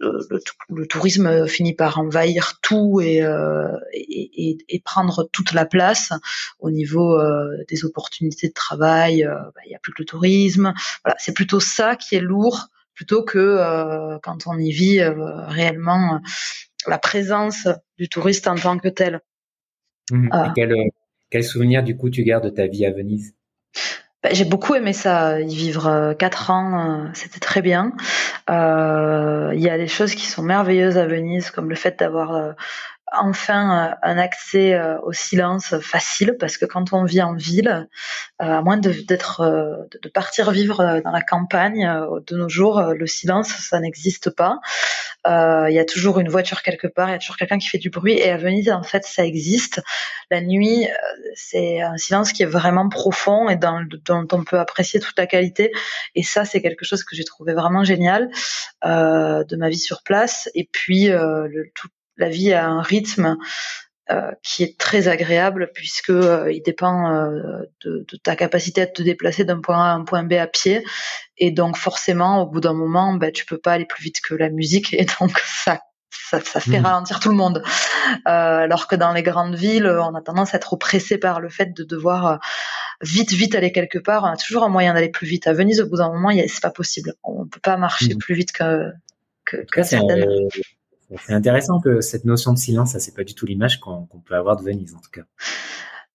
le, 0.00 0.87
tourisme 0.87 1.46
finit 1.46 1.75
par 1.75 1.99
envahir 1.99 2.58
tout 2.62 3.00
et, 3.00 3.22
euh, 3.22 3.69
et, 3.93 4.58
et, 4.69 4.81
prendre 4.81 5.28
toute 5.32 5.52
la 5.52 5.66
place 5.66 6.12
au 6.61 6.70
niveau 6.70 7.19
euh, 7.19 7.64
des 7.69 7.84
opportunités 7.84 8.49
de 8.49 8.52
travail. 8.52 9.25
Euh, 9.25 9.34
bah, 9.34 9.61
il 9.66 9.70
n'y 9.70 9.75
a 9.75 9.78
plus 9.81 9.93
que 9.93 10.02
le 10.02 10.06
tourisme. 10.06 10.72
Voilà, 11.04 11.16
c'est 11.19 11.34
plutôt 11.34 11.61
ça 11.61 11.96
qui 11.96 12.14
est 12.14 12.20
lourd 12.20 12.68
plutôt 12.99 13.23
que 13.23 14.19
quand 14.25 14.49
on 14.49 14.59
y 14.59 14.73
vit 14.73 15.00
réellement 15.02 16.21
la 16.88 16.99
présence 16.99 17.69
du 17.97 18.09
touriste 18.09 18.49
en 18.49 18.57
tant 18.57 18.76
que 18.76 18.88
tel. 18.88 19.21
Mmh. 20.11 20.52
Quel, 20.57 20.75
quel 21.31 21.45
souvenir 21.45 21.85
du 21.85 21.97
coup 21.97 22.11
tu 22.11 22.25
gardes 22.25 22.45
de 22.45 22.50
ta 22.50 22.67
vie 22.67 22.85
à 22.85 22.90
Venise? 22.90 23.35
Bah, 24.23 24.31
j'ai 24.33 24.45
beaucoup 24.45 24.75
aimé 24.75 24.93
ça, 24.93 25.40
y 25.40 25.55
vivre 25.55 25.87
euh, 25.87 26.12
quatre 26.12 26.50
ans, 26.50 27.05
euh, 27.05 27.09
c'était 27.12 27.38
très 27.38 27.62
bien. 27.62 27.93
Euh, 28.50 29.52
il 29.55 29.61
y 29.61 29.71
a 29.71 29.78
des 29.78 29.87
choses 29.87 30.17
qui 30.17 30.26
sont 30.26 30.43
merveilleuses 30.43 30.99
à 30.99 31.07
Venise, 31.07 31.52
comme 31.52 31.69
le 31.69 31.76
fait 31.76 32.00
d'avoir 32.00 32.57
enfin 33.12 33.96
un 34.02 34.18
accès 34.18 34.78
au 35.02 35.12
silence 35.12 35.78
facile 35.80 36.36
parce 36.38 36.56
que 36.56 36.64
quand 36.64 36.92
on 36.92 37.04
vit 37.04 37.22
en 37.22 37.34
ville, 37.34 37.88
à 38.38 38.62
moins 38.62 38.76
d'être 38.76 39.88
de, 40.02 40.08
partir 40.08 40.50
vivre 40.50 41.00
dans 41.04 41.10
la 41.10 41.22
campagne 41.22 41.90
de 42.26 42.36
nos 42.36 42.48
jours, 42.48 42.80
le 42.82 43.06
silence 43.06 43.48
ça 43.48 43.80
n'existe 43.80 44.30
pas. 44.30 44.58
Il 45.26 45.72
y 45.72 45.78
a 45.78 45.84
toujours 45.84 46.20
une 46.20 46.28
voiture 46.28 46.62
quelque 46.62 46.86
part, 46.86 47.08
il 47.08 47.12
y 47.12 47.14
a 47.14 47.18
toujours 47.18 47.36
quelqu'un 47.36 47.58
qui 47.58 47.68
fait 47.68 47.78
du 47.78 47.90
bruit 47.90 48.18
et 48.18 48.30
à 48.30 48.36
Venise 48.36 48.70
en 48.70 48.82
fait 48.82 49.04
ça 49.04 49.24
existe. 49.24 49.80
La 50.30 50.40
nuit 50.40 50.86
c'est 51.34 51.80
un 51.80 51.96
silence 51.96 52.32
qui 52.32 52.42
est 52.42 52.46
vraiment 52.46 52.88
profond 52.88 53.48
et 53.48 53.56
dont 53.56 54.26
on 54.32 54.44
peut 54.44 54.58
apprécier 54.58 55.00
toute 55.00 55.18
la 55.18 55.26
qualité 55.26 55.72
et 56.14 56.22
ça 56.22 56.44
c'est 56.44 56.62
quelque 56.62 56.84
chose 56.84 57.04
que 57.04 57.16
j'ai 57.16 57.24
trouvé 57.24 57.54
vraiment 57.54 57.84
génial 57.84 58.30
de 58.84 59.56
ma 59.56 59.68
vie 59.68 59.78
sur 59.78 60.02
place 60.02 60.48
et 60.54 60.68
puis 60.70 61.08
le, 61.08 61.70
tout, 61.74 61.88
la 62.18 62.28
vie 62.28 62.52
a 62.52 62.66
un 62.66 62.82
rythme 62.82 63.37
euh, 64.10 64.30
qui 64.42 64.62
est 64.62 64.78
très 64.78 65.06
agréable 65.06 65.70
puisque 65.75 66.08
euh, 66.08 66.50
il 66.50 66.62
dépend 66.62 67.12
euh, 67.12 67.66
de, 67.84 68.06
ta 68.22 68.37
capacité 68.37 68.80
à 68.80 68.87
te 68.87 69.02
déplacer 69.02 69.44
d'un 69.44 69.60
point 69.60 69.76
A 69.76 69.90
à 69.90 69.92
un 69.92 70.02
point 70.02 70.22
B 70.22 70.32
à 70.32 70.46
pied 70.46 70.82
et 71.37 71.50
donc 71.50 71.76
forcément 71.76 72.40
au 72.40 72.46
bout 72.46 72.60
d'un 72.60 72.72
moment 72.72 73.12
ben 73.12 73.30
tu 73.30 73.44
peux 73.44 73.58
pas 73.58 73.72
aller 73.72 73.84
plus 73.84 74.02
vite 74.02 74.22
que 74.26 74.34
la 74.34 74.48
musique 74.48 74.94
et 74.94 75.04
donc 75.20 75.38
ça 75.40 75.80
ça, 76.30 76.40
fait 76.40 76.80
mmh. 76.80 76.87
ralentir 76.87 77.20
tout 77.20 77.28
le 77.28 77.34
monde. 77.34 77.62
alors 78.25 78.87
que 78.87 78.96
dans 78.96 79.12
les 79.12 79.22
grandes 79.22 79.54
villes, 79.54 79.87
on 79.87 80.14
a 80.14 80.22
tendance 80.22 80.54
à 80.54 80.56
être 80.56 80.72
oppressé 80.72 81.18
par 81.18 81.40
le 81.40 81.50
fait 81.50 81.75
de 81.75 81.84
devoir 81.84 82.38
vite, 83.02 83.32
vite 83.32 83.54
aller 83.54 83.72
quelque 83.72 83.98
part. 83.98 84.25
On 84.25 84.28
a 84.28 84.37
toujours 84.37 84.64
un 84.64 84.68
moyen 84.68 84.94
d'aller 84.94 85.10
plus 85.10 85.26
vite. 85.26 85.46
À 85.46 85.54
Venise, 85.54 85.80
au 85.80 85.87
bout 85.87 85.96
d'un 85.96 86.12
moment, 86.12 86.30
c'est 86.30 86.62
pas 86.62 86.70
possible. 86.70 87.14
On 87.22 87.46
peut 87.46 87.60
pas 87.60 87.78
marcher 87.78 88.14
mmh. 88.14 88.18
plus 88.18 88.34
vite 88.34 88.52
que, 88.52 88.90
que, 89.46 89.56
que 89.70 89.82
c'est 91.16 91.32
intéressant 91.32 91.80
que 91.80 92.00
cette 92.00 92.24
notion 92.24 92.52
de 92.52 92.58
silence, 92.58 92.92
ça 92.92 93.00
c'est 93.00 93.14
pas 93.14 93.24
du 93.24 93.34
tout 93.34 93.46
l'image 93.46 93.80
qu'on 93.80 94.06
peut 94.26 94.34
avoir 94.34 94.56
de 94.56 94.62
Venise 94.62 94.94
en 94.94 95.00
tout 95.00 95.10
cas. 95.10 95.22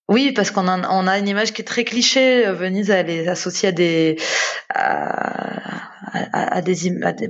Oui, 0.10 0.34
parce 0.34 0.52
qu'on 0.52 0.68
a, 0.68 1.18
une 1.18 1.28
image 1.28 1.54
qui 1.54 1.62
est 1.62 1.66
très 1.66 1.86
cliché. 1.86 2.52
Venise, 2.52 2.90
elle 2.90 3.10
est 3.10 3.28
associée 3.28 3.70
à 3.70 3.72
des, 3.72 4.18
à, 4.70 6.62
des, 6.62 6.76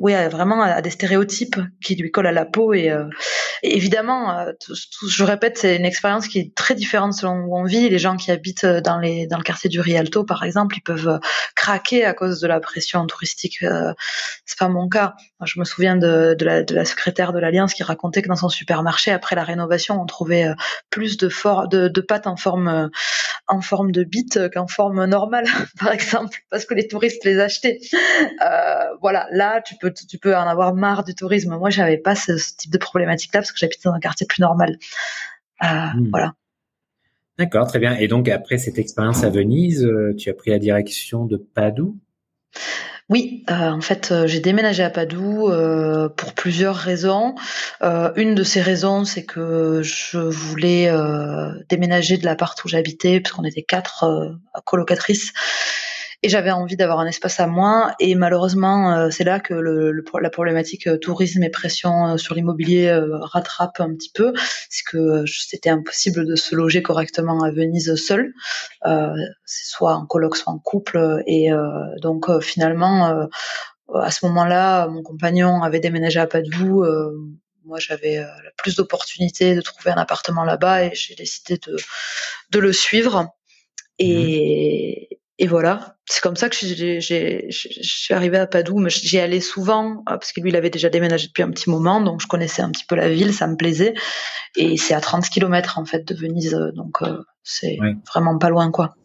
oui, 0.01 0.13
vraiment 0.29 0.61
à 0.61 0.81
des 0.81 0.89
stéréotypes 0.89 1.57
qui 1.83 1.95
lui 1.95 2.09
collent 2.09 2.27
à 2.27 2.31
la 2.31 2.45
peau. 2.45 2.73
Et, 2.73 2.89
euh, 2.89 3.05
évidemment, 3.63 4.37
euh, 4.37 4.51
je 5.07 5.23
répète, 5.23 5.57
c'est 5.57 5.75
une 5.75 5.85
expérience 5.85 6.27
qui 6.27 6.39
est 6.39 6.55
très 6.55 6.75
différente 6.75 7.13
selon 7.13 7.45
où 7.45 7.57
on 7.57 7.63
vit. 7.63 7.89
Les 7.89 7.99
gens 7.99 8.17
qui 8.17 8.31
habitent 8.31 8.65
dans 8.65 8.99
les, 8.99 9.27
dans 9.27 9.37
le 9.37 9.43
quartier 9.43 9.69
du 9.69 9.79
Rialto, 9.79 10.23
par 10.23 10.43
exemple, 10.43 10.77
ils 10.77 10.83
peuvent 10.83 11.19
craquer 11.55 12.05
à 12.05 12.13
cause 12.13 12.39
de 12.39 12.47
la 12.47 12.59
pression 12.59 13.05
touristique. 13.07 13.63
Euh, 13.63 13.93
c'est 14.45 14.59
pas 14.59 14.67
mon 14.67 14.89
cas. 14.89 15.15
Je 15.43 15.59
me 15.59 15.65
souviens 15.65 15.95
de, 15.95 16.35
de, 16.37 16.45
la, 16.45 16.63
de 16.63 16.75
la 16.75 16.85
secrétaire 16.85 17.33
de 17.33 17.39
l'Alliance 17.39 17.73
qui 17.73 17.83
racontait 17.83 18.21
que 18.21 18.27
dans 18.27 18.35
son 18.35 18.49
supermarché, 18.49 19.11
après 19.11 19.35
la 19.35 19.43
rénovation, 19.43 20.01
on 20.01 20.05
trouvait 20.05 20.47
plus 20.89 21.17
de, 21.17 21.27
pâtes 22.01 22.27
en 22.27 22.35
forme, 22.35 22.89
de 23.91 24.03
bite 24.03 24.49
qu'en 24.53 24.67
forme 24.67 25.05
normale, 25.05 25.45
par 25.79 25.91
exemple, 25.91 26.37
parce 26.49 26.65
que 26.65 26.73
les 26.73 26.87
touristes 26.87 27.23
les 27.23 27.39
achetaient. 27.39 27.79
Euh, 28.41 28.83
voilà, 29.01 29.27
là, 29.31 29.61
tu 29.61 29.75
peux, 29.77 30.35
en 30.35 30.47
avoir 30.47 30.73
marre 30.73 31.03
du 31.03 31.15
tourisme. 31.15 31.57
Moi, 31.57 31.69
j'avais 31.69 31.97
pas 31.97 32.15
ce, 32.15 32.33
type 32.57 32.71
de 32.71 32.77
problématique-là 32.77 33.41
que 33.53 33.59
j'habitais 33.59 33.89
dans 33.89 33.93
un 33.93 33.99
quartier 33.99 34.25
plus 34.27 34.41
normal. 34.41 34.77
Euh, 35.63 35.67
hmm. 35.67 36.09
Voilà. 36.09 36.33
D'accord, 37.37 37.67
très 37.67 37.79
bien. 37.79 37.95
Et 37.95 38.07
donc, 38.07 38.29
après 38.29 38.57
cette 38.57 38.77
expérience 38.77 39.23
à 39.23 39.29
Venise, 39.29 39.83
euh, 39.85 40.15
tu 40.15 40.29
as 40.29 40.33
pris 40.33 40.51
la 40.51 40.59
direction 40.59 41.25
de 41.25 41.37
Padoue? 41.37 41.97
Oui, 43.09 43.43
en 43.49 43.81
fait, 43.81 44.13
j'ai 44.27 44.39
déménagé 44.39 44.81
à 44.81 44.89
Padoue 44.89 45.51
pour 46.15 46.33
plusieurs 46.33 46.75
raisons. 46.75 47.35
une 47.81 48.33
de 48.33 48.43
ces 48.43 48.61
raisons, 48.61 49.03
c'est 49.03 49.25
que 49.25 49.81
je 49.83 50.17
voulais 50.17 50.89
déménager 51.69 52.17
de 52.17 52.25
l'appart 52.25 52.63
où 52.63 52.69
j'habitais, 52.69 53.19
puisqu'on 53.19 53.43
était 53.43 53.61
quatre 53.61 54.05
colocatrices 54.65 55.33
et 56.23 56.29
j'avais 56.29 56.51
envie 56.51 56.77
d'avoir 56.77 56.99
un 56.99 57.05
espace 57.05 57.41
à 57.41 57.47
moi. 57.47 57.93
Et 57.99 58.15
malheureusement, 58.15 58.93
euh, 58.93 59.09
c'est 59.09 59.25
là 59.25 59.41
que 59.41 59.53
le, 59.53 60.03
la 60.21 60.29
problématique 60.29 60.87
euh, 60.87 60.97
tourisme 60.97 61.43
et 61.43 61.49
pression 61.49 62.07
euh, 62.07 62.17
sur 62.17 62.33
l'immobilier 62.33 62.97
rattrape 63.21 63.81
un 63.81 63.93
petit 63.93 64.11
peu, 64.13 64.33
c'est 64.69 64.83
que 64.83 65.25
c'était 65.27 65.69
impossible 65.69 66.25
de 66.25 66.35
se 66.35 66.55
loger 66.55 66.81
correctement 66.81 67.43
à 67.43 67.51
Venise 67.51 67.95
seul, 67.95 68.33
soit 69.45 69.95
en 69.95 70.05
coloc, 70.05 70.37
soit 70.37 70.53
en 70.53 70.59
couple. 70.59 71.23
Et 71.27 71.49
donc 72.01 72.25
finalement, 72.41 73.27
à 73.93 74.11
ce 74.11 74.25
moment-là, 74.27 74.87
mon 74.87 75.03
compagnon 75.03 75.61
avait 75.61 75.79
déménagé 75.79 76.19
à 76.19 76.27
Padoue. 76.27 76.85
moi, 77.65 77.79
j'avais 77.79 78.25
plus 78.57 78.75
d'opportunités 78.75 79.55
de 79.55 79.61
trouver 79.61 79.91
un 79.91 79.97
appartement 79.97 80.45
là-bas 80.45 80.85
et 80.85 80.91
j'ai 80.93 81.15
décidé 81.15 81.59
de, 81.67 81.75
de 82.51 82.59
le 82.59 82.71
suivre. 82.71 83.33
Et, 83.99 85.09
mmh 85.11 85.22
et 85.39 85.47
voilà, 85.47 85.97
c'est 86.05 86.21
comme 86.21 86.35
ça 86.35 86.47
que 86.47 86.55
je 86.55 87.47
suis 87.81 88.13
arrivée 88.13 88.37
à 88.37 88.45
Padoue. 88.45 88.77
Mais 88.77 88.89
j'y 88.89 89.17
allais 89.17 89.39
souvent 89.39 89.97
euh, 89.97 90.01
parce 90.05 90.31
que 90.31 90.41
lui, 90.41 90.49
il 90.49 90.55
avait 90.55 90.69
déjà 90.69 90.89
déménagé 90.89 91.27
depuis 91.27 91.41
un 91.41 91.49
petit 91.49 91.69
moment, 91.69 92.01
donc 92.01 92.21
je 92.21 92.27
connaissais 92.27 92.61
un 92.61 92.69
petit 92.69 92.85
peu 92.85 92.95
la 92.95 93.09
ville, 93.09 93.33
ça 93.33 93.47
me 93.47 93.55
plaisait. 93.55 93.95
Et 94.55 94.77
c'est 94.77 94.93
à 94.93 95.01
30 95.01 95.27
km 95.29 95.79
en 95.79 95.85
fait 95.85 96.07
de 96.07 96.13
Venise, 96.13 96.55
donc 96.75 97.01
euh, 97.01 97.17
c'est 97.41 97.77
vraiment 98.07 98.37
pas 98.37 98.49
loin, 98.49 98.69
quoi. 98.69 98.95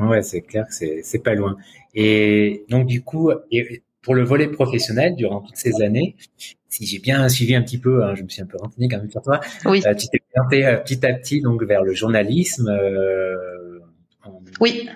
Ouais, 0.00 0.22
c'est 0.22 0.42
clair 0.42 0.66
que 0.68 1.02
c'est 1.02 1.18
pas 1.18 1.34
loin. 1.34 1.56
Et 1.94 2.64
donc 2.68 2.86
du 2.86 3.02
coup, 3.02 3.32
pour 4.02 4.14
le 4.14 4.22
volet 4.22 4.46
professionnel, 4.46 5.16
durant 5.16 5.40
toutes 5.40 5.56
ces 5.56 5.82
années, 5.82 6.14
si 6.68 6.86
j'ai 6.86 7.00
bien 7.00 7.28
suivi 7.28 7.56
un 7.56 7.62
petit 7.62 7.78
peu, 7.78 8.04
hein, 8.04 8.14
je 8.14 8.22
me 8.22 8.28
suis 8.28 8.42
un 8.42 8.46
peu 8.46 8.58
renseigné 8.58 8.88
quand 8.88 8.98
même 8.98 9.10
sur 9.10 9.22
toi, 9.22 9.40
oui. 9.64 9.82
Euh, 9.84 9.94
tu 9.94 10.06
t'es 10.08 10.20
orienté 10.36 10.80
petit 10.84 11.04
à 11.04 11.12
petit 11.14 11.40
donc 11.40 11.64
vers 11.64 11.82
le 11.82 11.92
journalisme. 11.92 12.68
Oui. 14.60 14.88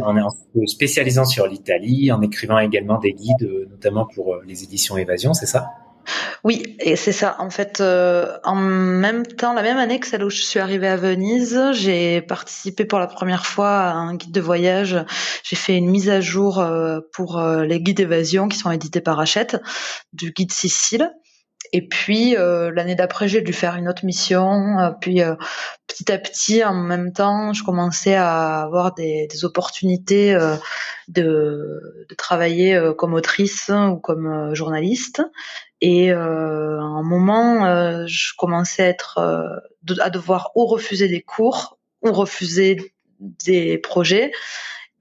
En, 0.00 0.28
spécialisant 0.66 1.24
sur 1.24 1.46
l'Italie, 1.46 2.12
en 2.12 2.22
écrivant 2.22 2.58
également 2.58 2.98
des 2.98 3.12
guides, 3.12 3.42
euh, 3.42 3.66
notamment 3.70 4.06
pour 4.14 4.34
euh, 4.34 4.42
les 4.46 4.62
éditions 4.62 4.96
Évasion, 4.96 5.34
c'est 5.34 5.46
ça? 5.46 5.68
Oui, 6.44 6.76
et 6.80 6.96
c'est 6.96 7.12
ça. 7.12 7.36
En 7.38 7.50
fait, 7.50 7.80
euh, 7.80 8.38
en 8.44 8.56
même 8.56 9.26
temps, 9.26 9.52
la 9.52 9.62
même 9.62 9.76
année 9.76 10.00
que 10.00 10.06
celle 10.06 10.24
où 10.24 10.30
je 10.30 10.42
suis 10.42 10.58
arrivée 10.58 10.88
à 10.88 10.96
Venise, 10.96 11.60
j'ai 11.72 12.22
participé 12.22 12.84
pour 12.84 12.98
la 12.98 13.06
première 13.06 13.44
fois 13.44 13.68
à 13.68 13.92
un 13.92 14.14
guide 14.14 14.32
de 14.32 14.40
voyage. 14.40 14.96
J'ai 15.44 15.56
fait 15.56 15.76
une 15.76 15.90
mise 15.90 16.08
à 16.08 16.20
jour 16.20 16.64
pour 17.12 17.40
les 17.40 17.80
guides 17.80 18.00
évasion 18.00 18.48
qui 18.48 18.56
sont 18.56 18.70
édités 18.70 19.02
par 19.02 19.20
Hachette, 19.20 19.60
du 20.14 20.32
guide 20.32 20.52
Sicile. 20.52 21.12
Et 21.72 21.86
puis 21.86 22.36
euh, 22.36 22.72
l'année 22.72 22.94
d'après, 22.94 23.28
j'ai 23.28 23.42
dû 23.42 23.52
faire 23.52 23.76
une 23.76 23.88
autre 23.88 24.04
mission. 24.04 24.78
Euh, 24.78 24.90
puis 25.00 25.22
euh, 25.22 25.34
petit 25.86 26.10
à 26.10 26.18
petit, 26.18 26.64
en 26.64 26.74
même 26.74 27.12
temps, 27.12 27.52
je 27.52 27.62
commençais 27.62 28.14
à 28.14 28.62
avoir 28.62 28.94
des, 28.94 29.28
des 29.28 29.44
opportunités 29.44 30.34
de, 31.08 32.06
de, 32.08 32.14
travailler 32.16 32.80
comme 32.96 33.14
autrice 33.14 33.70
ou 33.70 33.96
comme 33.96 34.54
journaliste. 34.54 35.22
Et 35.80 36.12
à 36.12 36.18
un 36.18 37.02
moment, 37.02 38.06
je 38.06 38.32
commençais 38.36 38.84
à 38.84 38.88
être 38.88 39.62
à 40.00 40.10
devoir 40.10 40.52
ou 40.54 40.66
refuser 40.66 41.08
des 41.08 41.22
cours 41.22 41.78
ou 42.02 42.12
refuser 42.12 42.94
des 43.18 43.78
projets. 43.78 44.32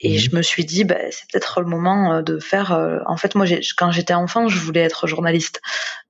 Et 0.02 0.14
mhm. 0.14 0.18
je 0.18 0.36
me 0.36 0.42
suis 0.42 0.66
dit, 0.66 0.84
bah, 0.84 0.98
c'est 1.12 1.30
peut-être 1.30 1.62
le 1.62 1.68
moment 1.68 2.14
euh, 2.14 2.22
de 2.22 2.40
faire. 2.40 2.72
Euh, 2.72 3.00
en 3.06 3.18
fait, 3.18 3.36
moi, 3.36 3.46
quand 3.78 3.92
j'étais 3.92 4.14
enfant, 4.14 4.48
je 4.48 4.60
voulais 4.60 4.82
être 4.82 5.08
journaliste. 5.08 5.62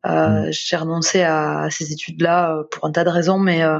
Euh, 0.05 0.45
mhm. 0.45 0.51
J'ai 0.51 0.75
renoncé 0.77 1.23
à, 1.23 1.67
ces 1.71 1.91
études-là 1.91 2.53
euh, 2.53 2.63
pour 2.69 2.85
un 2.85 2.91
tas 2.91 3.03
de 3.03 3.09
raisons, 3.09 3.39
mais 3.39 3.63
euh, 3.63 3.79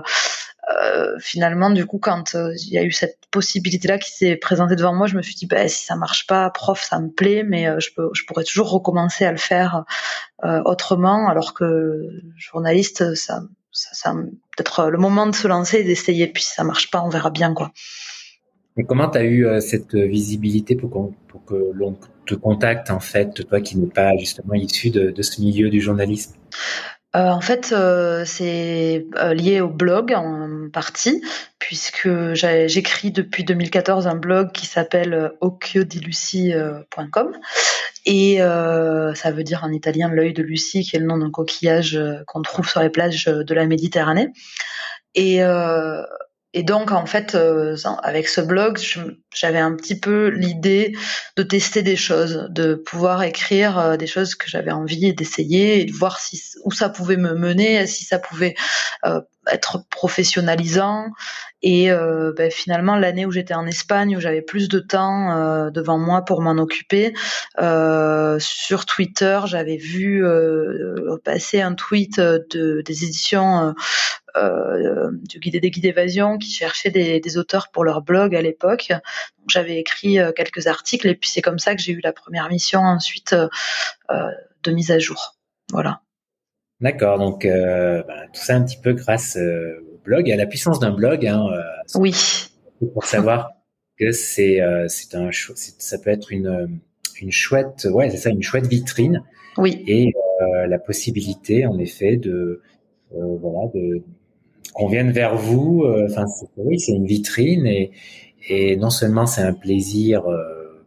finalement, 1.20 1.70
du 1.70 1.86
coup, 1.86 2.00
quand 2.00 2.34
il 2.34 2.74
y 2.74 2.78
a 2.78 2.84
eu 2.84 2.92
cette 2.92 3.20
possibilité-là 3.32 3.98
qui 3.98 4.12
s'est 4.12 4.36
présentée 4.36 4.76
devant 4.76 4.94
moi, 4.94 5.08
je 5.08 5.16
me 5.16 5.22
suis 5.22 5.36
dit, 5.36 5.46
bah, 5.46 5.68
si 5.68 5.86
ça 5.86 5.96
marche 5.96 6.28
pas, 6.28 6.50
prof, 6.50 6.82
ça 6.82 7.00
me 7.00 7.10
plaît, 7.10 7.44
mais 7.44 7.68
je, 7.80 7.90
peux, 7.96 8.10
je 8.14 8.24
pourrais 8.26 8.44
toujours 8.44 8.70
recommencer 8.70 9.26
à 9.26 9.32
le 9.32 9.38
faire 9.38 9.84
autrement, 10.44 11.28
alors 11.28 11.54
que 11.54 12.08
journaliste, 12.38 13.16
ça, 13.16 13.42
ça, 13.72 13.90
ça 13.94 14.14
peut-être 14.14 14.90
le 14.90 14.98
moment 15.00 15.26
de 15.26 15.36
se 15.36 15.48
lancer 15.48 15.78
et 15.78 15.84
d'essayer. 15.84 16.28
Puis 16.28 16.44
si 16.44 16.54
ça 16.54 16.64
marche 16.64 16.92
pas, 16.92 17.02
on 17.02 17.10
verra 17.10 17.32
bien, 17.32 17.54
quoi 17.56 17.72
comment 18.88 19.10
tu 19.10 19.18
as 19.18 19.24
eu 19.24 19.46
euh, 19.46 19.60
cette 19.60 19.96
visibilité 19.96 20.76
pour, 20.76 21.12
que 21.46 21.72
l'on 21.74 21.98
te 22.26 22.36
contacte, 22.36 22.92
en 22.92 23.00
fait, 23.00 23.48
toi 23.48 23.62
qui 23.62 23.78
n'es 23.78 23.88
pas 23.88 24.16
justement 24.18 24.54
issu 24.54 24.90
de, 24.90 25.22
ce 25.22 25.42
milieu 25.42 25.70
du 25.70 25.82
journalisme? 25.82 26.34
Euh, 27.16 27.30
en 27.30 27.42
fait, 27.42 27.72
euh, 27.72 28.24
c'est 28.24 29.08
euh, 29.16 29.34
lié 29.34 29.62
au 29.62 29.70
blog 29.70 30.14
en 30.14 30.70
partie, 30.72 31.24
puisque 31.58 32.08
j'écris 32.34 33.12
depuis 33.12 33.44
2014 33.44 34.06
un 34.06 34.16
blog 34.16 34.52
qui 34.52 34.68
s'appelle 34.68 35.32
occhiodilucie.com 35.42 37.32
et 38.06 38.38
ça 38.38 39.32
veut 39.32 39.44
dire 39.44 39.64
en 39.64 39.72
italien 39.72 40.10
l'œil 40.10 40.34
de 40.34 40.44
Lucie, 40.44 40.84
qui 40.84 40.96
est 40.96 41.00
le 41.00 41.06
nom 41.06 41.18
d'un 41.18 41.32
coquillage 41.32 42.00
qu'on 42.28 42.42
trouve 42.42 42.68
sur 42.70 42.82
les 42.82 42.90
plages 42.90 43.26
de 43.26 43.54
la 43.54 43.66
Méditerranée. 43.66 44.30
Et 45.16 45.42
et 46.54 46.64
donc, 46.64 46.92
en 46.92 47.06
fait, 47.06 47.36
euh, 47.36 47.76
avec 48.02 48.28
ce 48.28 48.42
blog, 48.42 48.80
j'avais 49.36 49.60
un 49.60 49.76
petit 49.76 50.00
peu 50.00 50.30
l'idée 50.30 50.94
de 51.38 51.44
tester 51.44 51.84
des 51.84 51.96
choses, 51.96 52.48
de 52.50 52.74
pouvoir 52.74 53.22
écrire 53.22 53.78
euh, 53.78 53.98
des 53.98 54.08
choses 54.08 54.34
que 54.34 54.50
j'avais 54.50 54.72
envie 54.72 55.14
d'essayer 55.14 55.82
et 55.82 55.86
de 55.86 55.94
voir 55.94 56.20
si, 56.20 56.42
où 56.64 56.72
ça 56.72 56.90
pouvait 56.90 57.18
me 57.18 57.36
mener, 57.36 57.86
si 57.86 58.04
ça 58.04 58.18
pouvait 58.18 58.56
euh, 59.06 59.22
être 59.52 59.86
professionnalisant. 59.90 61.08
Et 61.62 61.92
euh, 61.92 62.32
ben, 62.36 62.50
finalement, 62.50 62.96
l'année 62.96 63.26
où 63.26 63.32
j'étais 63.32 63.54
en 63.54 63.68
Espagne, 63.68 64.16
où 64.16 64.22
j'avais 64.22 64.42
plus 64.42 64.70
de 64.70 64.80
temps 64.80 65.36
euh, 65.36 65.70
devant 65.70 65.98
moi 65.98 66.24
pour 66.24 66.42
m'en 66.42 66.52
occuper, 66.52 67.14
euh, 67.60 68.40
sur 68.40 68.86
Twitter, 68.86 69.42
j'avais 69.46 69.76
vu 69.76 70.24
passer 71.24 71.62
un 71.62 71.74
tweet 71.74 72.20
de, 72.20 72.82
des 72.86 73.04
éditions 73.04 73.74
du 74.36 75.40
guide 75.40 75.62
des 75.62 75.72
guides 75.72 75.84
d'évasion 75.84 76.38
qui 76.38 76.52
cherchaient 76.52 76.92
des, 76.92 77.20
des, 77.20 77.38
auteurs 77.38 77.70
pour 77.72 77.84
leur 77.84 78.02
blog 78.02 78.36
à 78.36 78.42
l'époque. 78.42 78.94
J'avais 79.50 79.78
écrit 79.78 80.18
quelques 80.36 80.68
articles 80.68 81.08
et 81.08 81.16
puis 81.16 81.30
c'est 81.30 81.42
comme 81.42 81.60
ça 81.60 81.76
que 81.76 81.82
j'ai 81.82 81.92
eu 81.92 82.02
la 82.02 82.14
première 82.14 82.48
mission 82.48 82.82
ensuite 82.82 83.36
de 84.10 84.72
mise 84.72 84.92
à 84.92 85.00
jour. 85.00 85.36
Voilà. 85.72 86.02
D'accord, 86.82 87.18
donc 87.18 87.44
euh, 87.44 88.04
bah, 88.08 88.28
tout 88.34 88.42
ça 88.42 88.56
un 88.56 88.64
petit 88.64 88.78
peu 88.78 88.94
grâce 88.94 89.36
euh, 89.36 89.86
au 89.94 89.98
blog, 90.04 90.32
à 90.32 90.38
la 90.38 90.46
puissance 90.46 90.80
d'un 90.80 90.92
blog. 90.92 91.26
Hein, 91.26 91.46
euh, 91.52 92.00
oui. 92.00 92.14
Pour 92.94 93.04
savoir 93.04 93.52
que 93.98 94.12
c'est 94.12 94.62
c'est 94.88 95.16
un 95.16 95.30
ça 95.34 95.98
peut 96.00 96.10
être 96.10 96.32
une 96.32 96.80
une 97.20 97.32
chouette 97.34 97.86
ouais 97.92 98.10
c'est 98.10 98.16
ça 98.16 98.30
une 98.30 98.42
chouette 98.42 98.68
vitrine. 98.68 99.24
Oui. 99.58 99.84
Et 99.86 100.14
la 100.40 100.80
possibilité 100.80 101.66
en 101.66 101.78
effet 101.78 102.16
de 102.16 102.62
voilà 103.12 103.70
de 103.76 104.02
qu'on 104.74 104.88
vienne 104.88 105.12
vers 105.12 105.36
vous. 105.36 105.86
Enfin 106.06 106.24
oui 106.56 106.80
c'est 106.80 106.94
une 106.94 107.06
vitrine 107.06 107.68
et 107.68 107.92
et 108.48 108.78
non 108.78 108.90
seulement 108.90 109.26
c'est 109.26 109.42
un 109.42 109.54
plaisir 109.54 110.24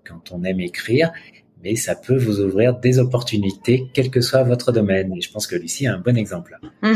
quand 0.09 0.33
on 0.33 0.43
aime 0.45 0.61
écrire, 0.61 1.13
mais 1.63 1.77
ça 1.77 1.95
peut 1.95 2.17
vous 2.17 2.41
ouvrir 2.41 2.79
des 2.79 2.99
opportunités, 2.99 3.91
quel 3.95 4.11
que 4.11 4.21
soit 4.21 4.43
votre 4.43 4.73
domaine. 4.73 5.13
Et 5.17 5.21
je 5.21 5.31
pense 5.31 5.47
que 5.47 5.57
Lucie 5.57 5.87
a 5.87 5.95
un 5.95 5.99
bon 5.99 6.17
exemple. 6.17 6.59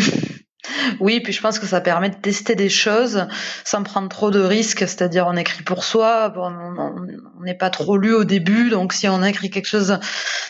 Oui, 1.00 1.20
puis 1.20 1.32
je 1.32 1.40
pense 1.40 1.58
que 1.58 1.66
ça 1.66 1.80
permet 1.80 2.10
de 2.10 2.16
tester 2.16 2.54
des 2.54 2.68
choses 2.68 3.26
sans 3.64 3.82
prendre 3.82 4.08
trop 4.08 4.30
de 4.30 4.40
risques, 4.40 4.80
c'est-à-dire 4.80 5.26
on 5.28 5.36
écrit 5.36 5.62
pour 5.62 5.84
soi, 5.84 6.32
on 6.36 7.42
n'est 7.44 7.54
pas 7.54 7.70
trop 7.70 7.96
lu 7.96 8.12
au 8.12 8.24
début, 8.24 8.70
donc 8.70 8.92
si 8.92 9.08
on 9.08 9.22
écrit 9.22 9.50
quelque 9.50 9.68
chose 9.68 9.98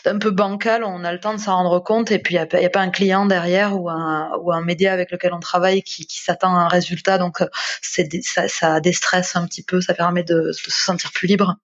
d'un 0.05 0.19
peu 0.19 0.31
bancal, 0.31 0.85
on 0.85 1.05
a 1.05 1.13
le 1.13 1.21
temps 1.21 1.35
de 1.35 1.41
s'en 1.41 1.57
rendre 1.57 1.81
compte, 1.81 2.11
et 2.11 2.19
puis 2.19 2.37
il 2.37 2.59
n'y 2.59 2.67
a, 2.67 2.71
pas 2.71 2.81
un 2.81 2.91
client 2.91 3.27
derrière 3.27 3.79
ou 3.79 3.91
un, 3.91 4.61
média 4.63 4.93
avec 4.93 5.11
lequel 5.11 5.33
on 5.33 5.41
travaille 5.41 5.83
qui, 5.83 6.07
s'attend 6.09 6.57
à 6.57 6.61
un 6.61 6.69
résultat, 6.69 7.19
donc 7.19 7.43
ça 7.83 8.81
déstresse 8.81 9.37
un 9.37 9.47
petit 9.47 9.63
peu, 9.63 9.81
ça 9.81 9.95
permet 9.95 10.23
de, 10.23 10.53
se 10.53 10.71
sentir 10.71 11.13
plus 11.13 11.27
libre. 11.29 11.57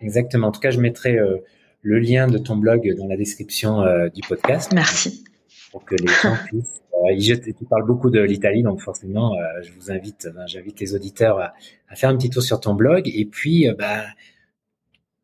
Exactement, 0.00 0.48
en 0.48 0.52
tout 0.52 0.60
cas 0.60 0.70
je 0.70 0.80
mettrai 0.80 1.18
euh, 1.18 1.38
le 1.82 1.98
lien 1.98 2.26
de 2.26 2.38
ton 2.38 2.56
blog 2.56 2.94
dans 2.96 3.06
la 3.06 3.16
description 3.16 3.82
euh, 3.82 4.08
du 4.08 4.22
podcast. 4.28 4.72
Merci. 4.72 5.24
Pour 5.70 5.84
que 5.84 5.94
les 5.94 6.08
gens 6.08 6.36
puissent 6.46 6.82
euh, 7.04 7.52
tu 7.58 7.64
parles 7.68 7.86
beaucoup 7.86 8.10
de 8.10 8.20
l'Italie, 8.20 8.62
donc 8.62 8.80
forcément, 8.80 9.34
euh, 9.34 9.62
je 9.62 9.72
vous 9.72 9.90
invite, 9.90 10.28
ben, 10.34 10.46
j'invite 10.46 10.80
les 10.80 10.94
auditeurs 10.94 11.38
à, 11.38 11.54
faire 11.94 12.10
un 12.10 12.16
petit 12.16 12.30
tour 12.30 12.42
sur 12.42 12.60
ton 12.60 12.74
blog 12.74 13.06
et 13.06 13.24
puis, 13.26 13.68
euh, 13.68 13.74
bah, 13.74 14.04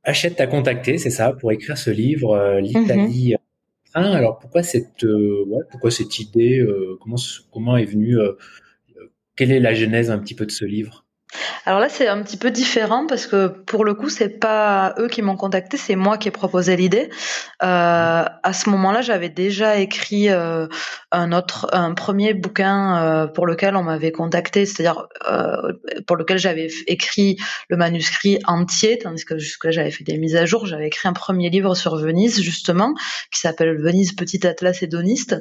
achète 0.03 0.41
à 0.41 0.47
contacter, 0.47 0.99
c'est 0.99 1.11
ça, 1.11 1.33
pour 1.33 1.53
écrire 1.53 1.79
ce 1.79 1.91
livre, 1.91 2.59
l'Italie. 2.61 3.35
Mhm. 3.95 4.03
alors 4.03 4.39
pourquoi 4.39 4.63
cette, 4.63 5.03
ouais, 5.05 5.63
pourquoi 5.71 5.91
cette 5.91 6.19
idée 6.19 6.67
Comment 7.01 7.17
comment 7.53 7.77
est 7.77 7.85
venue 7.85 8.17
Quelle 9.37 9.53
est 9.53 9.61
la 9.61 9.75
genèse 9.75 10.11
un 10.11 10.19
petit 10.19 10.35
peu 10.35 10.45
de 10.45 10.51
ce 10.51 10.65
livre? 10.65 11.02
Alors 11.65 11.81
là, 11.81 11.89
c'est 11.89 12.09
un 12.09 12.23
petit 12.23 12.37
peu 12.37 12.51
différent 12.51 13.07
parce 13.07 13.27
que 13.27 13.47
pour 13.47 13.85
le 13.85 13.95
coup, 13.95 14.09
c'est 14.09 14.29
pas 14.29 14.95
eux 14.99 15.09
qui 15.09 15.23
m'ont 15.23 15.37
contacté, 15.37 15.77
c'est 15.77 15.97
moi 15.97 16.19
qui 16.19 16.29
ai 16.29 16.31
proposé 16.31 16.77
l'idée. 16.77 17.09
Euh, 17.63 18.25
à 18.43 18.53
ce 18.53 18.69
moment-là, 18.71 19.01
j'avais 19.01 19.29
déjà 19.29 19.77
écrit 19.77 20.29
euh, 20.29 20.67
un 21.11 21.33
autre, 21.33 21.69
un 21.73 21.95
premier 21.95 22.35
bouquin 22.35 23.03
euh, 23.03 23.27
pour 23.27 23.47
lequel 23.47 23.77
on 23.77 23.83
m'avait 23.83 24.13
contacté, 24.13 24.67
c'est-à-dire 24.67 25.07
pour 26.07 26.17
lequel 26.17 26.39
j'avais 26.39 26.69
écrit 26.87 27.37
le 27.69 27.77
manuscrit 27.77 28.39
entier, 28.47 28.99
tandis 28.99 29.25
que 29.25 29.39
jusque-là 29.39 29.71
j'avais 29.71 29.91
fait 29.91 30.05
des 30.05 30.19
mises 30.19 30.37
à 30.37 30.45
jour. 30.45 30.67
J'avais 30.67 30.87
écrit 30.89 31.09
un 31.09 31.13
premier 31.13 31.49
livre 31.49 31.75
sur 31.75 31.97
Venise 31.97 32.43
justement, 32.43 32.95
qui 33.31 33.41
s'appelle 33.41 33.81
Venise 33.81 34.15
Petit 34.15 34.47
Atlas 34.47 34.83
hédoniste, 34.83 35.37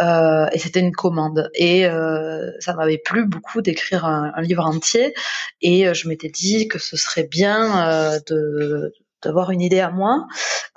et 0.00 0.58
c'était 0.58 0.80
une 0.80 0.92
commande. 0.92 1.50
Et 1.54 1.86
ça 2.60 2.74
m'avait 2.74 2.98
plu 2.98 3.26
beaucoup 3.26 3.60
d'écrire 3.60 4.06
un 4.06 4.40
livre 4.40 4.64
entier. 4.64 5.14
Et 5.60 5.86
euh, 5.86 5.94
je 5.94 6.08
m'étais 6.08 6.28
dit 6.28 6.68
que 6.68 6.78
ce 6.78 6.96
serait 6.96 7.24
bien 7.24 8.16
euh, 8.20 8.90
d'avoir 9.22 9.50
une 9.50 9.60
idée 9.60 9.80
à 9.80 9.90
moi 9.90 10.26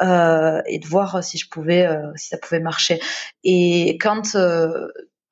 euh, 0.02 0.62
et 0.66 0.80
de 0.80 0.88
voir 0.88 1.24
si 1.24 1.38
je 1.38 1.48
pouvais 1.50 1.88
si 2.16 2.30
ça 2.30 2.38
pouvait 2.38 2.60
marcher. 2.60 3.00
Et 3.44 3.98
quand 4.00 4.36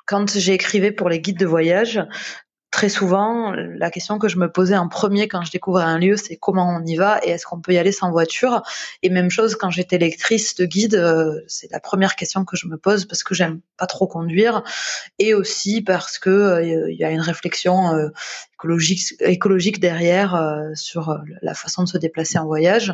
quand 0.05 0.37
j'écrivais 0.37 0.91
pour 0.91 1.09
les 1.09 1.19
guides 1.19 1.39
de 1.39 1.45
voyage 1.45 1.99
très 2.71 2.89
souvent, 2.89 3.51
la 3.51 3.89
question 3.89 4.19
que 4.19 4.27
je 4.27 4.37
me 4.37 4.51
posais 4.51 4.77
en 4.77 4.87
premier 4.87 5.27
quand 5.27 5.41
je 5.41 5.51
découvrais 5.51 5.83
un 5.83 5.97
lieu, 5.97 6.17
c'est 6.17 6.35
comment 6.35 6.69
on 6.69 6.85
y 6.85 6.95
va 6.95 7.19
et 7.23 7.31
est-ce 7.31 7.45
qu'on 7.45 7.59
peut 7.59 7.73
y 7.73 7.77
aller 7.77 7.91
sans 7.91 8.11
voiture? 8.11 8.61
Et 9.01 9.09
même 9.09 9.31
chose 9.31 9.55
quand 9.55 9.71
j'étais 9.71 9.97
lectrice 9.97 10.55
de 10.55 10.65
guide, 10.65 10.95
euh, 10.95 11.41
c'est 11.47 11.71
la 11.71 11.79
première 11.79 12.15
question 12.15 12.45
que 12.45 12.55
je 12.55 12.67
me 12.67 12.77
pose 12.77 13.05
parce 13.05 13.23
que 13.23 13.33
j'aime 13.33 13.61
pas 13.77 13.87
trop 13.87 14.05
conduire 14.05 14.63
et 15.17 15.33
aussi 15.33 15.81
parce 15.81 16.19
que 16.19 16.29
euh, 16.29 16.89
il 16.91 16.97
y 16.97 17.03
a 17.03 17.09
une 17.09 17.21
réflexion 17.21 17.95
euh, 17.95 18.09
écologique, 19.21 19.79
derrière 19.79 20.37
sur 20.75 21.17
la 21.41 21.53
façon 21.53 21.83
de 21.83 21.87
se 21.87 21.97
déplacer 21.97 22.37
en 22.37 22.45
voyage. 22.45 22.93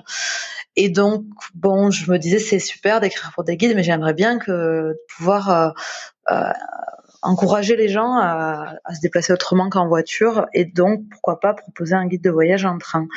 Et 0.75 0.89
donc, 0.89 1.25
bon, 1.55 1.89
je 1.89 2.11
me 2.11 2.19
disais 2.19 2.37
c'est 2.37 2.59
super 2.59 2.99
d'écrire 2.99 3.31
pour 3.33 3.43
des 3.43 3.57
guides, 3.57 3.75
mais 3.75 3.81
j'aimerais 3.81 4.13
bien 4.13 4.37
que 4.37 4.95
pouvoir 5.17 5.73
encourager 7.21 7.75
les 7.75 7.87
gens 7.87 8.17
à, 8.17 8.75
se 8.93 9.01
déplacer 9.01 9.33
autrement 9.33 9.69
qu'en 9.69 9.87
voiture 9.87 10.45
et 10.53 10.65
donc 10.65 11.01
pourquoi 11.09 11.39
pas 11.39 11.53
proposer 11.53 11.93
un 11.95 12.07
guide 12.07 12.23
de 12.23 12.29
voyage 12.29 12.65
en 12.65 12.77
train. 12.77 13.07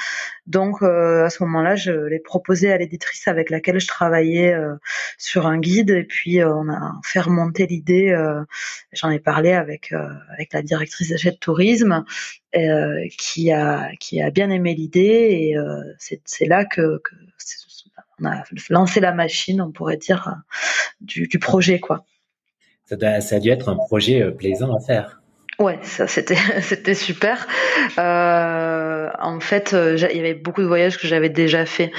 Donc 0.47 0.83
euh, 0.83 1.25
à 1.25 1.31
ce 1.31 1.43
moment-là, 1.45 1.77
je 1.77 1.93
l'ai 1.93 2.19
proposé 2.19 2.73
à 2.73 2.79
l'éditrice 2.79 3.29
avec 3.29 3.51
laquelle 3.51 3.81
je 3.81 3.87
travaillais 3.87 4.55
euh, 4.55 4.75
sur 5.19 5.47
un 5.47 5.59
guide 5.59 5.91
et 5.91 6.05
puis 6.05 6.41
euh, 6.41 6.55
on 6.55 6.69
a 6.69 6.95
fait 7.05 7.21
remonter 7.21 7.67
l'idée. 7.67 8.15
J'en 8.93 9.11
ai 9.11 9.19
parlé 9.19 9.53
avec 9.53 9.93
avec 10.33 10.53
la 10.53 10.63
directrice 10.63 11.11
d'achat 11.11 11.31
de 11.31 11.37
tourisme 11.37 12.05
qui 13.19 13.53
a 13.53 13.91
qui 14.01 14.23
a 14.23 14.31
bien 14.31 14.51
aimé 14.51 14.75
l'idée 14.75 15.01
et 15.53 15.57
c'est 15.99 16.47
là 16.47 16.65
que, 16.65 17.01
on 18.21 18.25
a 18.25 18.43
lancé 18.71 19.01
la 19.01 19.13
machine, 19.13 19.61
on 19.61 19.71
pourrait 19.71 19.97
dire, 19.97 20.35
du, 21.01 21.29
du 21.29 21.39
projet 21.39 21.79
quoi 21.79 22.05
ça, 22.89 23.37
a 23.37 23.39
dû 23.39 23.51
être 23.51 23.69
un 23.69 23.77
projet 23.77 24.23
euh, 24.23 24.31
plaisant 24.31 24.75
à 24.75 24.81
faire. 24.81 25.21
Ouais, 25.59 25.79
ça 25.83 26.07
c'était 26.07 26.37
c'était 26.63 26.95
super. 26.95 27.47
Euh, 27.99 29.09
en 29.21 29.41
fait, 29.41 29.75
euh, 29.75 29.97
il 30.11 30.17
y 30.17 30.21
avait 30.21 30.35
beaucoup 30.35 30.63
de 30.63 30.67
voyages 30.67 30.99
que 30.99 31.07
j'avais 31.07 31.31
déjà 31.31 31.67
fait 31.67 31.91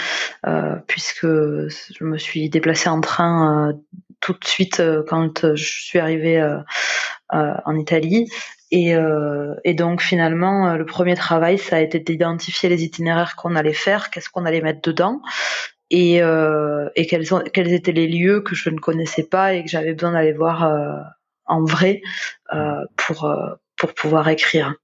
puisque 0.87 1.25
je 1.27 2.03
me 2.03 2.17
suis 2.17 2.49
déplacée 2.49 2.89
en 2.89 3.01
train 3.01 3.73
tout 4.21 4.33
de 4.33 4.45
suite 4.45 4.81
quand 5.07 5.55
je 5.55 5.63
suis 5.63 5.99
arrivée 5.99 6.41
en 7.29 7.75
Italie. 7.75 8.29
Et, 8.71 8.93
et, 9.63 9.73
donc 9.73 10.01
finalement, 10.01 10.75
le 10.75 10.85
premier 10.85 11.15
travail, 11.15 11.57
ça 11.57 11.75
a 11.75 11.79
été 11.79 11.99
d'identifier 11.99 12.69
les 12.69 12.83
itinéraires 12.83 13.35
qu'on 13.35 13.55
allait 13.55 13.73
faire, 13.73 14.09
qu'est-ce 14.09 14.29
qu'on 14.29 14.45
allait 14.45 14.61
mettre 14.61 14.81
dedans, 14.81 15.21
et, 15.91 16.21
euh, 16.21 16.89
et 16.95 17.05
quels, 17.05 17.25
sont, 17.25 17.43
quels 17.53 17.73
étaient 17.73 17.91
les 17.91 18.07
lieux 18.07 18.41
que 18.41 18.55
je 18.55 18.69
ne 18.69 18.77
connaissais 18.77 19.23
pas 19.23 19.53
et 19.53 19.63
que 19.63 19.69
j'avais 19.69 19.93
besoin 19.93 20.11
d'aller 20.11 20.33
voir 20.33 20.63
euh, 20.65 20.99
en 21.45 21.63
vrai 21.63 22.01
euh, 22.53 22.85
pour, 22.95 23.31
pour 23.75 23.93
pouvoir 23.93 24.29
écrire. 24.29 24.75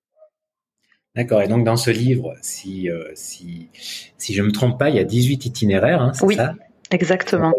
D'accord. 1.16 1.42
Et 1.42 1.48
donc 1.48 1.64
dans 1.64 1.78
ce 1.78 1.92
livre, 1.92 2.34
si, 2.42 2.90
si, 3.14 3.70
si 4.18 4.34
je 4.34 4.42
ne 4.42 4.48
me 4.48 4.52
trompe 4.52 4.78
pas, 4.78 4.90
il 4.90 4.96
y 4.96 5.00
a 5.00 5.04
18 5.04 5.46
itinéraires, 5.46 6.02
hein, 6.02 6.14
c'est 6.14 6.26
oui, 6.26 6.36
ça? 6.36 6.56
Exactement. 6.92 7.54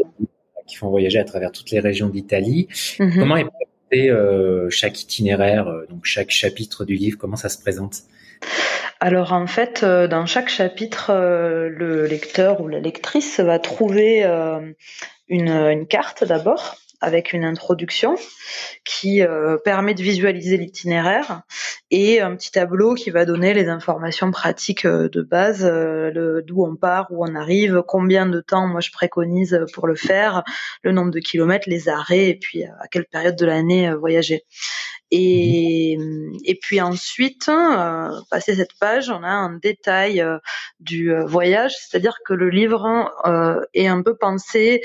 Qui 0.66 0.76
font 0.76 0.90
voyager 0.90 1.18
à 1.18 1.24
travers 1.24 1.52
toutes 1.52 1.70
les 1.70 1.80
régions 1.80 2.08
d'Italie. 2.08 2.68
Mhm. 2.98 3.14
Comment 3.18 3.36
est 3.36 3.44
présenté 3.44 4.70
chaque 4.70 5.00
itinéraire, 5.00 5.72
donc 5.88 6.04
chaque 6.04 6.30
chapitre 6.30 6.84
du 6.84 6.96
livre, 6.96 7.16
comment 7.16 7.36
ça 7.36 7.48
se 7.48 7.58
présente? 7.58 8.02
Alors 9.00 9.32
en 9.32 9.46
fait, 9.46 9.82
euh, 9.82 10.08
dans 10.08 10.24
chaque 10.26 10.48
chapitre, 10.48 11.10
euh, 11.10 11.68
le 11.68 12.06
lecteur 12.06 12.60
ou 12.60 12.68
la 12.68 12.80
lectrice 12.80 13.40
va 13.40 13.58
trouver 13.58 14.24
euh, 14.24 14.72
une, 15.28 15.86
carte 15.86 16.24
d'abord 16.24 16.76
avec 17.00 17.32
une 17.32 17.44
introduction 17.44 18.16
qui 18.84 19.22
permet 19.64 19.94
de 19.94 20.02
visualiser 20.02 20.56
l'itinéraire 20.56 21.42
et 21.90 22.20
un 22.20 22.34
petit 22.36 22.50
tableau 22.50 22.94
qui 22.94 23.10
va 23.10 23.24
donner 23.24 23.54
les 23.54 23.68
informations 23.68 24.30
pratiques 24.30 24.86
de 24.86 25.22
base, 25.22 25.64
d'où 26.46 26.64
on 26.64 26.76
part, 26.76 27.06
où 27.10 27.24
on 27.24 27.34
arrive, 27.34 27.82
combien 27.86 28.26
de 28.26 28.40
temps 28.40 28.66
moi 28.66 28.80
je 28.80 28.90
préconise 28.90 29.60
pour 29.72 29.86
le 29.86 29.94
faire, 29.94 30.42
le 30.82 30.92
nombre 30.92 31.10
de 31.10 31.20
kilomètres, 31.20 31.68
les 31.68 31.88
arrêts 31.88 32.28
et 32.28 32.38
puis 32.38 32.64
à 32.64 32.88
quelle 32.90 33.06
période 33.06 33.36
de 33.36 33.46
l'année 33.46 33.92
voyager. 33.94 34.42
Et, 35.10 35.96
et 36.44 36.58
puis 36.60 36.80
ensuite, 36.80 37.48
euh, 37.48 38.10
passer 38.30 38.56
cette 38.56 38.76
page, 38.80 39.08
on 39.08 39.22
a 39.22 39.28
un 39.28 39.56
détail 39.56 40.20
euh, 40.20 40.38
du 40.80 41.12
euh, 41.12 41.24
voyage, 41.24 41.74
c'est-à-dire 41.78 42.16
que 42.24 42.34
le 42.34 42.50
livre 42.50 43.12
euh, 43.24 43.60
est 43.72 43.86
un 43.86 44.02
peu 44.02 44.16
pensé 44.16 44.82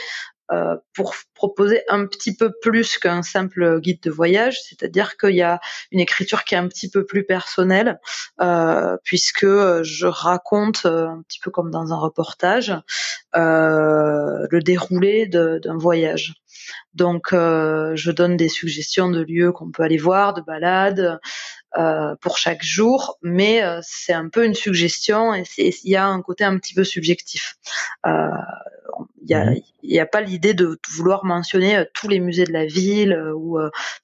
euh, 0.52 0.76
pour 0.94 1.16
proposer 1.42 1.82
un 1.90 2.06
petit 2.06 2.36
peu 2.36 2.52
plus 2.62 3.00
qu'un 3.00 3.24
simple 3.24 3.80
guide 3.80 4.00
de 4.04 4.12
voyage, 4.12 4.62
c'est-à-dire 4.62 5.18
qu'il 5.18 5.36
y 5.36 5.42
a 5.42 5.60
une 5.92 6.00
écriture 6.00 6.44
qui 6.44 6.54
est 6.54 6.60
un 6.60 6.68
petit 6.68 6.88
peu 6.88 7.04
plus 7.04 7.24
personnelle, 7.26 8.00
euh, 8.42 8.96
puisque 9.04 9.48
je 9.48 10.06
raconte 10.06 10.86
un 10.86 11.24
petit 11.28 11.40
peu 11.40 11.50
comme 11.50 11.72
dans 11.72 11.94
un 11.94 11.98
reportage 11.98 12.76
le 13.34 14.60
déroulé 14.60 15.26
d'un 15.26 15.78
voyage. 15.78 16.36
Donc, 16.94 17.34
euh, 17.34 17.96
je 17.96 18.12
donne 18.12 18.38
des 18.38 18.50
suggestions 18.50 19.10
de 19.10 19.22
lieux 19.22 19.52
qu'on 19.52 19.72
peut 19.72 19.84
aller 19.84 19.98
voir, 19.98 20.34
de 20.34 20.42
balades 20.42 21.20
euh, 21.78 22.16
pour 22.18 22.38
chaque 22.38 22.64
jour, 22.64 23.18
mais 23.22 23.64
euh, 23.64 23.80
c'est 23.82 24.14
un 24.14 24.30
peu 24.30 24.46
une 24.46 24.56
suggestion 24.56 25.34
et 25.34 25.46
il 25.58 25.90
y 25.90 25.96
a 25.96 26.06
un 26.06 26.22
côté 26.22 26.44
un 26.44 26.58
petit 26.58 26.74
peu 26.74 26.84
subjectif. 26.84 27.56
Il 28.06 29.28
n'y 29.28 29.36
a, 29.36 29.54
y 29.84 30.00
a, 30.00 30.06
pas 30.06 30.22
l'idée 30.22 30.54
de 30.54 30.80
vouloir 30.94 31.24
mentionner 31.34 31.86
tous 31.94 32.08
les 32.08 32.20
musées 32.20 32.46
de 32.46 32.54
la 32.54 32.66
ville 32.66 33.20
ou 33.36 33.58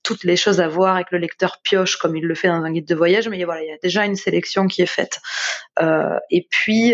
toutes 0.03 0.23
les 0.23 0.35
choses 0.35 0.59
à 0.59 0.67
voir 0.67 0.95
avec 0.95 1.11
le 1.11 1.17
lecteur 1.17 1.57
pioche 1.63 1.97
comme 1.97 2.15
il 2.15 2.23
le 2.23 2.35
fait 2.35 2.47
dans 2.47 2.63
un 2.63 2.71
guide 2.71 2.87
de 2.87 2.95
voyage. 2.95 3.27
Mais 3.29 3.43
voilà, 3.43 3.63
il 3.63 3.67
y 3.67 3.71
a 3.71 3.77
déjà 3.81 4.05
une 4.05 4.15
sélection 4.15 4.67
qui 4.67 4.81
est 4.81 4.85
faite. 4.85 5.19
et 6.31 6.47
puis 6.49 6.93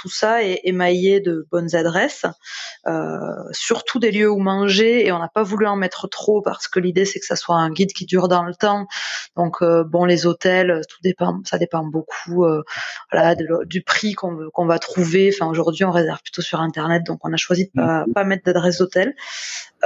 tout 0.00 0.08
ça 0.08 0.44
est 0.44 0.60
émaillé 0.64 1.20
de 1.20 1.46
bonnes 1.50 1.74
adresses, 1.74 2.26
surtout 3.52 3.98
des 3.98 4.12
lieux 4.12 4.30
où 4.30 4.38
manger. 4.38 5.06
Et 5.06 5.12
on 5.12 5.18
n'a 5.18 5.28
pas 5.28 5.42
voulu 5.42 5.66
en 5.66 5.76
mettre 5.76 6.08
trop 6.08 6.42
parce 6.42 6.68
que 6.68 6.80
l'idée 6.80 7.04
c'est 7.04 7.20
que 7.20 7.26
ça 7.26 7.36
soit 7.36 7.56
un 7.56 7.70
guide 7.70 7.92
qui 7.92 8.06
dure 8.06 8.28
dans 8.28 8.44
le 8.44 8.54
temps. 8.54 8.86
Donc 9.36 9.62
bon, 9.62 10.04
les 10.04 10.26
hôtels, 10.26 10.80
tout 10.88 10.98
dépend, 11.02 11.40
ça 11.44 11.58
dépend 11.58 11.84
beaucoup, 11.84 12.46
voilà, 13.12 13.34
du 13.64 13.82
prix 13.82 14.14
qu'on 14.14 14.50
qu'on 14.52 14.66
va 14.66 14.78
trouver. 14.78 15.30
Enfin, 15.34 15.50
aujourd'hui, 15.50 15.84
on 15.84 15.90
réserve 15.90 16.20
plutôt 16.22 16.42
sur 16.42 16.60
Internet, 16.60 17.04
donc 17.04 17.20
on 17.24 17.32
a 17.32 17.36
choisi 17.36 17.66
de 17.66 17.70
pas, 17.74 18.04
mm. 18.06 18.12
pas 18.12 18.24
mettre 18.24 18.44
d'adresse 18.44 18.78
d'hôtel. 18.78 18.99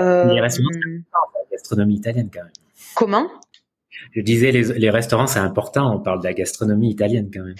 Euh, 0.00 0.32
les 0.32 0.40
restaurants, 0.40 0.70
la 0.72 1.50
gastronomie 1.52 1.96
italienne 1.96 2.30
quand 2.32 2.42
même. 2.42 2.52
Comment? 2.94 3.28
Je 4.12 4.20
disais, 4.20 4.50
les, 4.52 4.62
les 4.62 4.90
restaurants, 4.90 5.26
c'est 5.26 5.38
important. 5.38 5.94
On 5.94 6.00
parle 6.00 6.20
de 6.20 6.24
la 6.24 6.34
gastronomie 6.34 6.90
italienne 6.90 7.30
quand 7.32 7.42
même. 7.42 7.54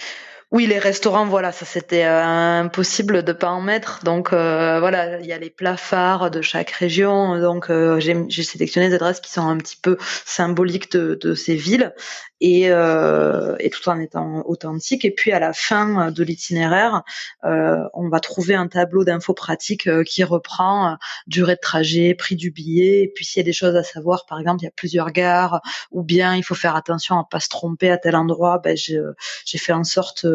Oui, 0.55 0.67
les 0.67 0.79
restaurants, 0.79 1.25
voilà, 1.25 1.51
ça 1.51 1.65
c'était 1.65 2.05
euh, 2.05 2.23
impossible 2.23 3.23
de 3.23 3.33
pas 3.33 3.49
en 3.49 3.59
mettre. 3.59 4.05
Donc 4.05 4.31
euh, 4.31 4.79
voilà, 4.79 5.19
il 5.19 5.25
y 5.25 5.33
a 5.33 5.37
les 5.37 5.49
plats 5.49 5.75
phares 5.75 6.31
de 6.31 6.41
chaque 6.41 6.69
région. 6.69 7.37
Donc 7.41 7.69
euh, 7.69 7.99
j'ai 7.99 8.43
sélectionné 8.43 8.87
des 8.87 8.95
adresses 8.95 9.19
qui 9.19 9.33
sont 9.33 9.45
un 9.45 9.57
petit 9.57 9.75
peu 9.75 9.97
symboliques 10.25 10.93
de, 10.93 11.35
ces 11.35 11.55
villes 11.55 11.93
et, 12.39 12.69
tout 12.69 13.89
en 13.89 13.99
étant 13.99 14.43
authentique. 14.45 15.03
Et 15.03 15.11
puis 15.11 15.33
à 15.33 15.39
la 15.39 15.51
fin 15.51 16.09
de 16.11 16.23
l'itinéraire, 16.23 17.03
on 17.43 18.07
va 18.07 18.21
trouver 18.21 18.55
un 18.55 18.67
tableau 18.67 19.03
d'infos 19.03 19.33
pratiques 19.33 19.89
qui 20.03 20.23
reprend 20.23 20.97
durée 21.27 21.55
de 21.55 21.59
trajet, 21.59 22.13
prix 22.13 22.37
du 22.37 22.51
billet, 22.51 23.03
et 23.03 23.11
puis 23.13 23.25
s'il 23.25 23.41
y 23.41 23.43
a 23.43 23.45
des 23.45 23.51
choses 23.51 23.75
à 23.75 23.83
savoir, 23.83 24.25
par 24.25 24.39
exemple, 24.39 24.61
il 24.61 24.65
y 24.65 24.69
a 24.69 24.73
plusieurs 24.75 25.11
gares, 25.11 25.61
ou 25.91 26.01
bien 26.03 26.33
il 26.35 26.43
faut 26.43 26.55
faire 26.55 26.77
attention 26.77 27.19
à 27.19 27.27
pas 27.29 27.41
se 27.41 27.49
tromper 27.49 27.89
à 27.91 27.97
tel 27.97 28.15
endroit, 28.15 28.59
ben 28.63 28.77
j'ai 28.77 29.57
fait 29.57 29.73
en 29.73 29.83
sorte 29.83 30.25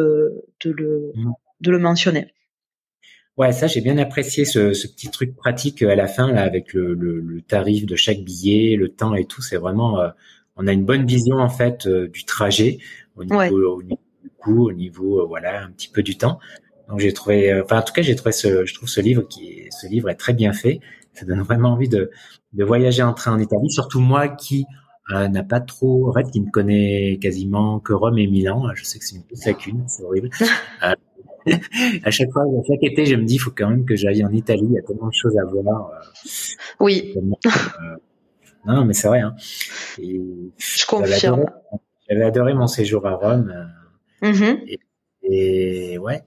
de, 0.63 0.71
le, 0.71 1.11
mmh. 1.15 1.31
de 1.61 1.71
le 1.71 1.79
mentionner. 1.79 2.33
Ouais, 3.37 3.53
ça 3.53 3.67
j'ai 3.67 3.81
bien 3.81 3.97
apprécié 3.97 4.45
ce, 4.45 4.73
ce, 4.73 4.87
petit 4.87 5.09
truc 5.09 5.35
pratique 5.35 5.81
à 5.83 5.95
la 5.95 6.07
fin 6.07 6.31
là 6.31 6.43
avec 6.43 6.73
le, 6.73 6.93
le, 6.93 7.41
tarif 7.41 7.85
de 7.85 7.95
chaque 7.95 8.19
billet, 8.19 8.75
le 8.75 8.89
temps 8.89 9.15
et 9.15 9.25
tout. 9.25 9.41
C'est 9.41 9.57
vraiment, 9.57 9.99
euh, 9.99 10.09
on 10.57 10.67
a 10.67 10.73
une 10.73 10.85
bonne 10.85 11.05
vision 11.05 11.37
en 11.37 11.49
fait 11.49 11.87
euh, 11.87 12.07
du 12.09 12.25
trajet 12.25 12.79
au 13.15 13.23
niveau, 13.23 13.77
au 13.77 13.83
niveau, 13.83 13.99
du 14.21 14.29
coût, 14.37 14.67
au 14.67 14.73
niveau 14.73 15.21
euh, 15.21 15.25
voilà 15.25 15.63
un 15.63 15.71
petit 15.71 15.87
peu 15.87 16.03
du 16.03 16.17
temps. 16.17 16.39
Donc 16.89 16.99
j'ai 16.99 17.13
trouvé, 17.13 17.61
enfin 17.61 17.79
en 17.79 17.81
tout 17.83 17.93
cas 17.93 18.01
j'ai 18.01 18.15
trouvé 18.15 18.33
ce, 18.33 18.65
je 18.65 18.73
trouve 18.73 18.89
ce 18.89 18.99
livre 18.99 19.23
qui, 19.23 19.69
ce 19.71 19.87
livre 19.87 20.09
est 20.09 20.15
très 20.15 20.33
bien 20.33 20.51
fait. 20.51 20.81
Ça 21.13 21.25
donne 21.25 21.41
vraiment 21.41 21.69
envie 21.69 21.89
de, 21.89 22.11
de 22.53 22.63
voyager 22.63 23.01
en 23.01 23.13
train 23.13 23.33
en 23.33 23.39
Italie, 23.39 23.71
surtout 23.71 24.01
moi 24.01 24.27
qui 24.27 24.65
euh, 25.09 25.27
n'a 25.27 25.43
pas 25.43 25.59
trop, 25.59 26.09
en 26.09 26.13
fait, 26.13 26.29
qui 26.31 26.41
ne 26.41 26.49
connaît 26.49 27.17
quasiment 27.21 27.79
que 27.79 27.93
Rome 27.93 28.17
et 28.17 28.27
Milan. 28.27 28.67
Je 28.75 28.83
sais 28.83 28.99
que 28.99 29.05
c'est 29.05 29.15
une 29.15 29.23
petite 29.23 29.45
lacune, 29.45 29.83
c'est 29.87 30.03
horrible. 30.03 30.29
euh, 30.83 30.93
à 32.03 32.11
chaque 32.11 32.31
fois, 32.31 32.43
à 32.43 32.63
chaque 32.67 32.83
été, 32.83 33.05
je 33.05 33.15
me 33.15 33.23
dis, 33.23 33.35
il 33.35 33.39
faut 33.39 33.51
quand 33.51 33.69
même 33.69 33.85
que 33.85 33.95
j'aille 33.95 34.23
en 34.23 34.31
Italie. 34.31 34.67
Il 34.69 34.73
y 34.73 34.79
a 34.79 34.81
tellement 34.81 35.07
de 35.07 35.13
choses 35.13 35.37
à 35.37 35.45
voir. 35.45 35.89
Euh, 35.89 36.25
oui. 36.79 37.13
Euh, 37.17 37.95
non, 38.65 38.85
mais 38.85 38.93
c'est 38.93 39.07
vrai. 39.07 39.21
Hein. 39.21 39.35
Et 39.99 40.21
je 40.57 40.85
confirme. 40.85 41.45
J'avais 42.09 42.23
adoré, 42.23 42.53
mon 42.53 42.67
séjour 42.67 43.05
à 43.07 43.15
Rome. 43.15 43.53
Mm-hmm. 44.21 44.77
et, 45.23 45.93
et, 45.93 45.97
ouais, 45.97 46.21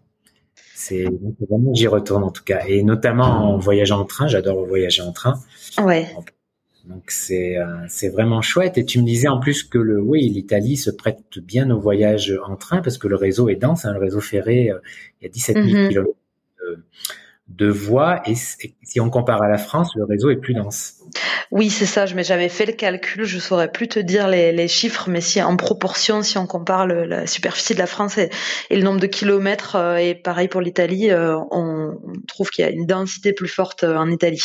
c'est 0.75 1.05
vraiment 1.49 1.73
j'y 1.75 1.87
retourne 1.87 2.25
en 2.25 2.31
tout 2.31 2.43
cas. 2.43 2.65
Et 2.67 2.83
notamment 2.83 3.55
en 3.55 3.59
voyageant 3.59 4.01
en 4.01 4.05
train. 4.05 4.27
J'adore 4.27 4.67
voyager 4.67 5.03
en 5.03 5.13
train. 5.13 5.35
Ouais. 5.79 6.09
Donc 6.87 7.11
c'est 7.11 7.57
euh, 7.57 7.65
c'est 7.89 8.09
vraiment 8.09 8.43
chouette. 8.43 8.77
Et 8.79 8.85
tu 8.85 9.01
me 9.01 9.07
disais 9.07 9.29
en 9.29 9.41
plus 9.41 9.63
que 9.65 9.79
le 9.79 10.01
oui 10.01 10.29
l'Italie 10.29 10.77
se 10.77 10.91
prête 10.91 11.39
bien 11.39 11.71
au 11.71 11.81
voyage 11.81 12.39
en 12.47 12.57
train 12.57 12.83
parce 12.83 12.99
que 12.99 13.09
le 13.09 13.17
réseau 13.17 13.49
est 13.49 13.57
dense. 13.57 13.85
Hein, 13.85 13.93
le 13.93 14.01
réseau 14.01 14.21
ferré, 14.21 14.71
euh, 14.71 14.79
il 15.21 15.25
y 15.25 15.27
a 15.27 15.31
17 15.31 15.57
000 15.57 15.67
mm 15.67 15.89
km 15.89 16.11
de 17.49 17.69
voies 17.69 18.23
et 18.27 18.35
si 18.35 19.01
on 19.01 19.11
compare 19.11 19.43
à 19.43 19.49
la 19.49 19.59
France, 19.59 19.93
le 19.97 20.05
réseau 20.05 20.31
est 20.31 20.37
plus 20.37 20.55
dense. 20.55 21.05
Oui, 21.51 21.71
c'est 21.71 21.87
ça. 21.87 22.07
Mais 22.15 22.25
j'avais 22.25 22.49
fait 22.49 22.67
le 22.67 22.73
calcul. 22.73 23.25
Je 23.25 23.39
saurais 23.39 23.71
plus 23.71 23.89
te 23.89 23.99
dire 23.99 24.29
les, 24.29 24.69
chiffres, 24.69 25.09
mais 25.09 25.21
si 25.21 25.43
en 25.43 25.57
proportion, 25.57 26.23
si 26.23 26.39
on 26.39 26.47
compare 26.47 26.87
la 26.87 27.27
superficie 27.27 27.75
de 27.75 27.79
la 27.79 27.87
France 27.87 28.19
et, 28.19 28.31
le 28.71 28.83
nombre 28.83 29.01
de 29.01 29.07
kilomètres, 29.07 29.77
euh, 29.77 29.97
et 29.97 30.15
pareil 30.15 30.49
pour 30.49 30.61
l'Italie, 30.61 31.11
euh, 31.11 31.37
on, 31.51 31.99
trouve 32.27 32.51
qu'il 32.51 32.65
y 32.65 32.69
a 32.69 32.71
une 32.71 32.87
densité 32.87 33.33
plus 33.33 33.49
forte 33.49 33.85
euh, 33.85 33.97
en 33.97 34.11
Italie. 34.11 34.43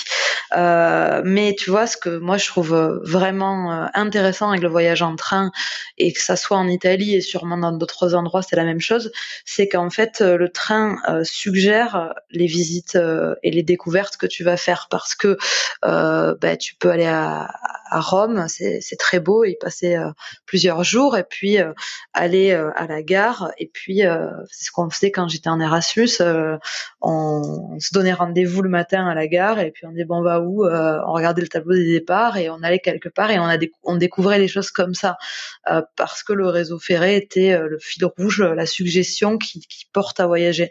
Mais 0.54 1.56
tu 1.58 1.70
vois, 1.70 1.88
ce 1.88 1.98
que 1.98 2.18
moi 2.18 2.38
je 2.38 2.48
trouve 2.48 3.02
vraiment 3.04 3.88
intéressant 3.94 4.50
avec 4.50 4.62
le 4.62 4.70
voyage 4.70 5.02
en 5.02 5.16
train, 5.16 5.52
et 5.98 6.12
que 6.12 6.22
ça 6.22 6.36
soit 6.36 6.58
en 6.58 6.68
Italie 6.68 7.16
et 7.16 7.22
sûrement 7.22 7.58
dans 7.58 7.72
d'autres 7.72 8.16
endroits, 8.16 8.42
c'est 8.42 8.56
la 8.56 8.64
même 8.64 8.80
chose, 8.80 9.12
c'est 9.46 9.68
qu'en 9.68 9.90
fait 9.90 10.22
le 10.22 10.50
train 10.50 10.98
suggère 11.24 12.14
les 12.32 12.48
visites 12.48 12.89
et 12.96 13.52
les 13.52 13.64
découvertes 13.64 14.18
que 14.18 14.26
tu 14.26 14.44
vas 14.44 14.58
faire 14.58 14.88
parce 14.90 15.16
que 15.16 15.38
bah, 15.84 16.58
tu 16.58 16.76
peux 16.76 16.90
aller 16.90 17.08
à, 17.08 17.50
Rome, 17.92 18.46
c'est 18.48 18.98
très 19.00 19.20
beau, 19.20 19.44
y 19.44 19.56
passer 19.56 19.96
euh, 19.96 20.12
plusieurs 20.46 20.84
jours, 20.84 21.18
et 21.18 21.24
puis 21.24 21.60
euh, 21.60 21.74
aller 22.14 22.52
euh, 22.52 22.72
à 22.76 22.88
la 22.88 23.02
gare, 23.02 23.52
et 23.58 23.68
puis 23.68 24.02
c'est 24.50 24.66
ce 24.66 24.72
qu'on 24.72 24.90
faisait 24.90 25.12
quand 25.12 25.28
j'étais 25.28 25.50
en 25.50 25.60
Erasmus, 25.60 26.10
on, 27.02 27.78
se 27.80 27.94
donnait 27.94 28.14
rendez-vous 28.14 28.62
le 28.62 28.70
matin 28.70 29.08
à 29.08 29.16
la 29.16 29.28
gare, 29.28 29.60
et 29.60 29.72
puis 29.72 29.86
on 29.86 29.92
dit 29.92 30.04
bon 30.04 30.20
on 30.20 30.24
va 30.24 30.42
où 30.42 30.66
On 30.66 31.14
regardait 31.14 31.42
le 31.42 31.48
tableau 31.48 31.76
des 31.76 31.88
départs, 31.88 32.38
et 32.38 32.50
on 32.50 32.62
allait 32.62 32.80
quelque 32.80 33.10
part, 33.10 33.32
et 33.32 33.40
on 33.84 33.96
découvrait 33.98 34.40
les 34.40 34.48
choses 34.48 34.72
comme 34.72 34.94
ça, 34.94 35.18
parce 35.96 36.24
que 36.24 36.34
le 36.34 36.48
réseau 36.48 36.80
ferré 36.80 37.16
était 37.16 37.58
le 37.58 37.80
fil 37.80 38.06
rouge, 38.06 38.42
la 38.42 38.66
suggestion 38.66 39.38
qui, 39.38 39.62
qui 39.62 39.86
porte 39.92 40.20
à 40.20 40.28
voyager. 40.28 40.70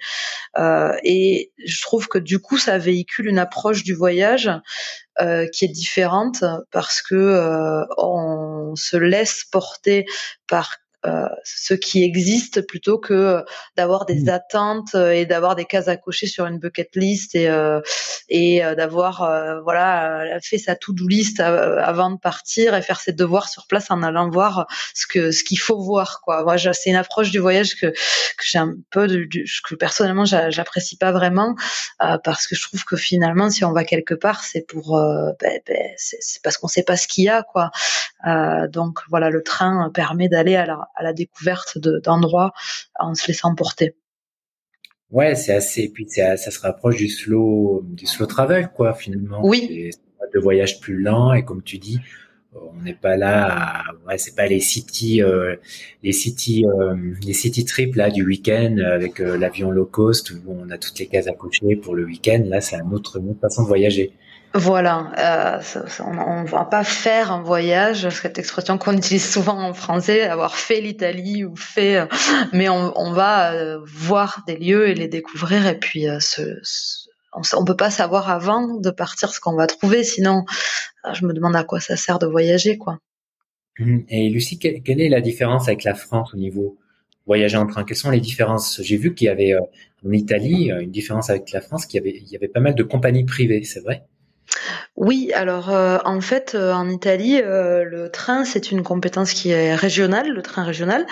et 1.02 1.52
je 1.64 1.82
trouve 1.82 2.07
que 2.08 2.18
du 2.18 2.38
coup 2.38 2.58
ça 2.58 2.78
véhicule 2.78 3.26
une 3.26 3.38
approche 3.38 3.84
du 3.84 3.94
voyage 3.94 4.50
euh, 5.20 5.46
qui 5.48 5.64
est 5.64 5.68
différente 5.68 6.44
parce 6.70 7.02
que 7.02 7.14
euh, 7.14 7.84
on 7.96 8.74
se 8.76 8.96
laisse 8.96 9.44
porter 9.50 10.04
par 10.46 10.76
ce 11.44 11.74
qui 11.74 12.02
existe 12.02 12.66
plutôt 12.66 12.98
que 12.98 13.44
d'avoir 13.76 14.04
des 14.04 14.24
mmh. 14.24 14.28
attentes 14.30 14.94
et 14.94 15.26
d'avoir 15.26 15.54
des 15.54 15.64
cases 15.64 15.88
à 15.88 15.96
cocher 15.96 16.26
sur 16.26 16.46
une 16.46 16.58
bucket 16.58 16.96
list 16.96 17.34
et 17.34 17.48
euh, 17.48 17.80
et 18.28 18.60
d'avoir 18.76 19.62
voilà 19.62 20.38
fait 20.42 20.58
sa 20.58 20.74
to-do 20.74 21.06
list 21.06 21.40
avant 21.40 22.10
de 22.10 22.18
partir 22.18 22.74
et 22.74 22.82
faire 22.82 23.00
ses 23.00 23.12
devoirs 23.12 23.48
sur 23.48 23.66
place 23.66 23.90
en 23.90 24.02
allant 24.02 24.28
voir 24.28 24.66
ce 24.94 25.06
que 25.06 25.30
ce 25.30 25.44
qu'il 25.44 25.58
faut 25.58 25.80
voir 25.80 26.20
quoi. 26.22 26.42
Moi 26.42 26.56
c'est 26.58 26.90
une 26.90 26.96
approche 26.96 27.30
du 27.30 27.38
voyage 27.38 27.76
que 27.76 27.86
que 27.86 28.44
j'ai 28.44 28.58
un 28.58 28.74
peu 28.90 29.06
du, 29.06 29.46
que 29.64 29.74
personnellement 29.76 30.24
j'apprécie 30.24 30.96
pas 30.96 31.12
vraiment 31.12 31.54
parce 32.24 32.46
que 32.46 32.56
je 32.56 32.62
trouve 32.62 32.84
que 32.84 32.96
finalement 32.96 33.50
si 33.50 33.64
on 33.64 33.72
va 33.72 33.84
quelque 33.84 34.14
part 34.14 34.42
c'est 34.42 34.66
pour 34.66 34.98
ben, 35.40 35.60
ben, 35.66 35.90
c'est 35.96 36.42
parce 36.42 36.56
qu'on 36.56 36.68
sait 36.68 36.82
pas 36.82 36.96
ce 36.96 37.06
qu'il 37.06 37.24
y 37.24 37.28
a 37.28 37.42
quoi. 37.44 37.70
donc 38.68 38.98
voilà 39.08 39.30
le 39.30 39.42
train 39.42 39.90
permet 39.94 40.28
d'aller 40.28 40.56
à 40.56 40.66
la 40.66 40.87
à 40.94 41.02
la 41.02 41.12
découverte 41.12 41.78
d'endroits 41.78 42.52
en 42.98 43.14
se 43.14 43.26
laissant 43.28 43.54
porter. 43.54 43.94
Ouais, 45.10 45.34
c'est 45.34 45.54
assez. 45.54 45.88
puis 45.88 46.06
ça 46.08 46.36
se 46.36 46.60
rapproche 46.60 46.96
du 46.96 47.08
slow, 47.08 47.82
du 47.84 48.06
slow 48.06 48.26
travel, 48.26 48.68
quoi, 48.74 48.94
finalement. 48.94 49.40
Oui. 49.42 49.90
De 50.34 50.40
voyage 50.40 50.80
plus 50.80 51.00
lent 51.00 51.32
et 51.32 51.42
comme 51.42 51.62
tu 51.62 51.78
dis, 51.78 52.00
on 52.52 52.82
n'est 52.82 52.94
pas 52.94 53.16
là. 53.16 53.84
ouais, 54.06 54.18
c'est 54.18 54.34
pas 54.34 54.46
les 54.46 54.60
city, 54.60 55.22
euh, 55.22 55.56
les 56.02 56.12
city, 56.12 56.64
euh, 56.66 56.94
les 57.22 57.32
city 57.32 57.64
trips 57.64 57.96
là 57.96 58.10
du 58.10 58.24
week-end 58.24 58.76
avec 58.78 59.20
euh, 59.20 59.36
l'avion 59.36 59.70
low 59.70 59.86
cost 59.86 60.30
où 60.30 60.40
on 60.48 60.70
a 60.70 60.78
toutes 60.78 60.98
les 60.98 61.06
cases 61.06 61.26
à 61.26 61.32
cocher 61.32 61.76
pour 61.76 61.94
le 61.94 62.04
week-end. 62.04 62.42
Là, 62.46 62.60
c'est 62.60 62.76
un 62.76 62.90
autre, 62.90 63.18
une 63.18 63.30
autre 63.30 63.40
façon 63.40 63.62
de 63.62 63.68
voyager. 63.68 64.12
Voilà, 64.54 65.12
euh, 65.18 65.82
on, 66.00 66.42
ne 66.42 66.48
va 66.48 66.64
pas 66.64 66.82
faire 66.82 67.32
un 67.32 67.42
voyage, 67.42 68.08
cette 68.08 68.38
expression 68.38 68.78
qu'on 68.78 68.96
utilise 68.96 69.30
souvent 69.30 69.60
en 69.60 69.74
français, 69.74 70.22
avoir 70.22 70.56
fait 70.56 70.80
l'Italie 70.80 71.44
ou 71.44 71.54
fait, 71.54 71.96
euh, 71.96 72.06
mais 72.54 72.70
on, 72.70 73.12
va 73.12 73.52
euh, 73.52 73.78
voir 73.84 74.42
des 74.46 74.56
lieux 74.56 74.88
et 74.88 74.94
les 74.94 75.06
découvrir 75.06 75.66
et 75.66 75.78
puis 75.78 76.06
on, 76.08 77.40
ne 77.40 77.64
peut 77.66 77.76
pas 77.76 77.90
savoir 77.90 78.30
avant 78.30 78.78
de 78.78 78.90
partir 78.90 79.28
ce 79.28 79.38
qu'on 79.38 79.54
va 79.54 79.66
trouver, 79.66 80.02
sinon 80.02 80.44
je 81.12 81.26
me 81.26 81.34
demande 81.34 81.54
à 81.54 81.64
quoi 81.64 81.78
ça 81.78 81.96
sert 81.96 82.18
de 82.18 82.26
voyager, 82.26 82.78
quoi. 82.78 82.98
Mmh. 83.78 83.98
Et 84.08 84.30
Lucie, 84.30 84.58
quelle, 84.58 85.00
est 85.00 85.10
la 85.10 85.20
différence 85.20 85.68
avec 85.68 85.84
la 85.84 85.94
France 85.94 86.32
au 86.32 86.38
niveau 86.38 86.78
voyager 87.26 87.58
en 87.58 87.66
train? 87.66 87.84
Quelles 87.84 87.98
sont 87.98 88.10
les 88.10 88.20
différences? 88.20 88.80
J'ai 88.82 88.96
vu 88.96 89.14
qu'il 89.14 89.26
y 89.26 89.30
avait 89.30 89.54
en 89.54 90.10
Italie 90.10 90.70
une 90.70 90.90
différence 90.90 91.28
avec 91.28 91.52
la 91.52 91.60
France, 91.60 91.84
qu'il 91.84 92.02
y 92.02 92.36
avait 92.36 92.48
pas 92.48 92.60
mal 92.60 92.74
de 92.74 92.82
compagnies 92.82 93.24
privées, 93.24 93.62
c'est 93.64 93.80
vrai? 93.80 94.06
Oui, 94.96 95.30
alors 95.32 95.70
euh, 95.70 95.98
en 96.04 96.20
fait, 96.20 96.54
euh, 96.54 96.72
en 96.72 96.88
Italie, 96.88 97.40
euh, 97.40 97.84
le 97.84 98.10
train, 98.10 98.44
c'est 98.44 98.72
une 98.72 98.82
compétence 98.82 99.32
qui 99.32 99.50
est 99.50 99.74
régionale, 99.74 100.30
le 100.30 100.42
train 100.42 100.64
régional, 100.64 101.06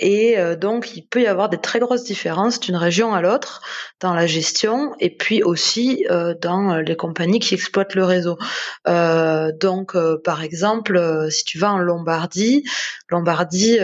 et 0.00 0.36
donc 0.58 0.96
il 0.96 1.02
peut 1.02 1.22
y 1.22 1.26
avoir 1.26 1.48
des 1.48 1.58
très 1.58 1.78
grosses 1.78 2.04
différences 2.04 2.58
d'une 2.60 2.76
région 2.76 3.12
à 3.14 3.20
l'autre 3.20 3.60
dans 4.00 4.14
la 4.14 4.26
gestion, 4.26 4.94
et 4.98 5.10
puis 5.14 5.42
aussi 5.42 6.06
dans 6.40 6.76
les 6.76 6.96
compagnies 6.96 7.38
qui 7.38 7.54
exploitent 7.54 7.94
le 7.94 8.04
réseau. 8.04 8.38
donc, 8.86 9.96
par 10.24 10.42
exemple, 10.42 11.26
si 11.30 11.44
tu 11.44 11.58
vas 11.58 11.72
en 11.72 11.78
Lombardie, 11.78 12.64
Lombardie, 13.10 13.78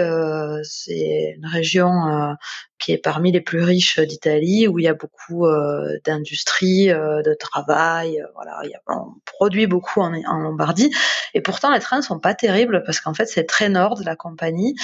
c'est 0.63 1.35
une 1.37 1.47
région 1.47 2.37
qui 2.79 2.93
est 2.93 2.99
parmi 2.99 3.33
les 3.33 3.41
plus 3.41 3.63
riches 3.63 3.99
d'Italie, 3.99 4.69
où 4.69 4.79
il 4.79 4.85
y 4.85 4.89
a 4.89 4.95
beaucoup 4.95 5.47
euh, 5.47 5.99
d'industrie, 6.05 6.91
euh, 6.91 7.23
de 7.23 7.35
travail. 7.35 8.21
Euh, 8.21 8.27
voilà, 8.35 8.61
il 8.65 8.71
y 8.71 8.75
a, 8.75 8.81
on 8.87 9.15
produit 9.25 9.67
beaucoup 9.67 10.01
en, 10.01 10.11
Lombardie. 10.11 10.91
Et 11.35 11.41
pourtant, 11.41 11.73
les 11.73 11.81
trains 11.81 12.03
sont 12.03 12.21
pas 12.21 12.35
terribles 12.35 12.83
parce 12.85 13.01
qu'en 13.01 13.15
fait, 13.15 13.27
c'est 13.27 13.45
très 13.45 13.69
nord 13.69 13.99
de 13.99 14.05
la 14.05 14.17
compagnie 14.17 14.75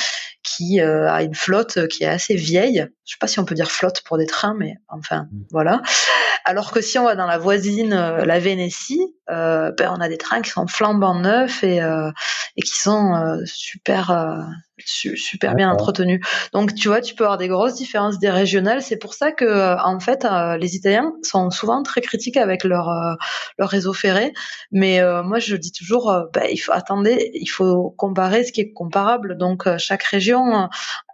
qui 0.42 0.80
a 0.80 1.22
une 1.22 1.34
flotte 1.34 1.88
qui 1.88 2.04
est 2.04 2.08
assez 2.08 2.34
vieille. 2.34 2.86
Je 3.04 3.12
sais 3.12 3.18
pas 3.20 3.26
si 3.26 3.38
on 3.38 3.44
peut 3.44 3.54
dire 3.54 3.70
flotte 3.70 4.02
pour 4.02 4.18
des 4.18 4.26
trains, 4.26 4.54
mais 4.58 4.76
enfin, 4.88 5.22
mmh. 5.30 5.44
voilà. 5.50 5.82
Alors 6.44 6.72
que 6.72 6.80
si 6.80 6.98
on 6.98 7.04
va 7.04 7.16
dans 7.16 7.26
la 7.26 7.38
voisine, 7.38 7.94
la 7.94 8.38
Vénétie, 8.38 9.14
ben, 9.28 9.74
on 9.80 10.00
a 10.00 10.08
des 10.08 10.18
trains 10.18 10.42
qui 10.42 10.50
sont 10.50 10.66
flambant 10.66 11.14
neufs 11.14 11.64
et, 11.64 11.78
et 11.78 12.62
qui 12.62 12.78
sont 12.78 13.38
super 13.46 14.12
super 14.86 15.54
bien 15.54 15.70
entretenu. 15.70 16.20
Donc 16.52 16.74
tu 16.74 16.88
vois, 16.88 17.00
tu 17.00 17.14
peux 17.14 17.24
avoir 17.24 17.38
des 17.38 17.48
grosses 17.48 17.74
différences 17.74 18.18
des 18.18 18.30
régionales. 18.30 18.82
C'est 18.82 18.96
pour 18.96 19.14
ça 19.14 19.32
que 19.32 19.44
euh, 19.44 19.76
en 19.78 20.00
fait, 20.00 20.24
euh, 20.24 20.56
les 20.56 20.74
Italiens 20.76 21.12
sont 21.22 21.50
souvent 21.50 21.82
très 21.82 22.00
critiques 22.00 22.36
avec 22.36 22.64
leur 22.64 22.88
euh, 22.88 23.14
leur 23.58 23.68
réseau 23.68 23.92
ferré. 23.92 24.32
Mais 24.72 25.00
moi, 25.22 25.38
je 25.38 25.56
dis 25.56 25.72
toujours, 25.72 26.12
bah, 26.32 26.48
il 26.50 26.56
faut 26.56 26.72
attendez, 26.72 27.30
il 27.34 27.46
faut 27.46 27.90
comparer 27.96 28.44
ce 28.44 28.52
qui 28.52 28.60
est 28.60 28.72
comparable. 28.72 29.36
Donc 29.36 29.68
chaque 29.78 30.02
région 30.02 30.68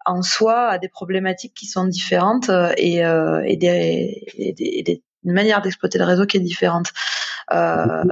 en 0.07 0.23
soi 0.23 0.69
a 0.69 0.79
des 0.79 0.89
problématiques 0.89 1.55
qui 1.55 1.67
sont 1.67 1.87
différentes 1.87 2.51
et, 2.77 2.99
et 2.99 3.57
des, 3.57 4.25
et 4.37 4.83
des, 4.83 5.03
une 5.25 5.33
manière 5.33 5.61
d'exploiter 5.63 5.99
le 5.99 6.05
réseau 6.05 6.27
qui 6.27 6.37
est 6.39 6.41
différente. 6.41 6.89
Euh, 7.53 8.05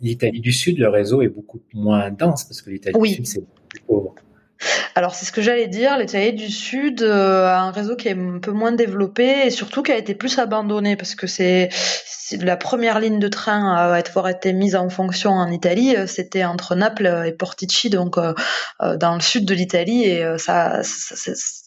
L'Italie 0.00 0.40
du 0.40 0.52
Sud, 0.52 0.78
le 0.78 0.88
réseau 0.88 1.20
est 1.22 1.28
beaucoup 1.28 1.60
moins 1.74 2.10
dense 2.10 2.44
parce 2.44 2.62
que 2.62 2.70
l'Italie 2.70 2.98
du 2.98 3.14
Sud, 3.14 3.26
c'est 3.26 3.44
plus 3.68 3.80
pauvre. 3.86 4.14
Alors 4.94 5.14
c'est 5.14 5.24
ce 5.24 5.32
que 5.32 5.40
j'allais 5.40 5.68
dire, 5.68 5.96
l'Italie 5.98 6.32
du 6.32 6.50
Sud 6.50 7.02
euh, 7.02 7.46
a 7.46 7.60
un 7.60 7.70
réseau 7.70 7.96
qui 7.96 8.08
est 8.08 8.18
un 8.18 8.38
peu 8.40 8.50
moins 8.50 8.72
développé 8.72 9.46
et 9.46 9.50
surtout 9.50 9.82
qui 9.82 9.92
a 9.92 9.96
été 9.96 10.14
plus 10.14 10.38
abandonné 10.38 10.96
parce 10.96 11.14
que 11.14 11.26
c'est 11.26 11.70
la 12.40 12.56
première 12.56 13.00
ligne 13.00 13.18
de 13.18 13.28
train 13.28 13.74
à 13.74 13.94
avoir 13.94 14.28
été 14.28 14.52
mise 14.52 14.76
en 14.76 14.88
fonction 14.88 15.30
en 15.30 15.50
Italie, 15.50 15.96
euh, 15.96 16.06
c'était 16.06 16.44
entre 16.44 16.74
Naples 16.74 17.24
et 17.26 17.32
Portici, 17.32 17.90
donc 17.90 18.18
euh, 18.18 18.34
dans 18.96 19.14
le 19.14 19.20
sud 19.20 19.44
de 19.44 19.54
l'Italie 19.54 20.04
et 20.04 20.24
ça, 20.38 20.82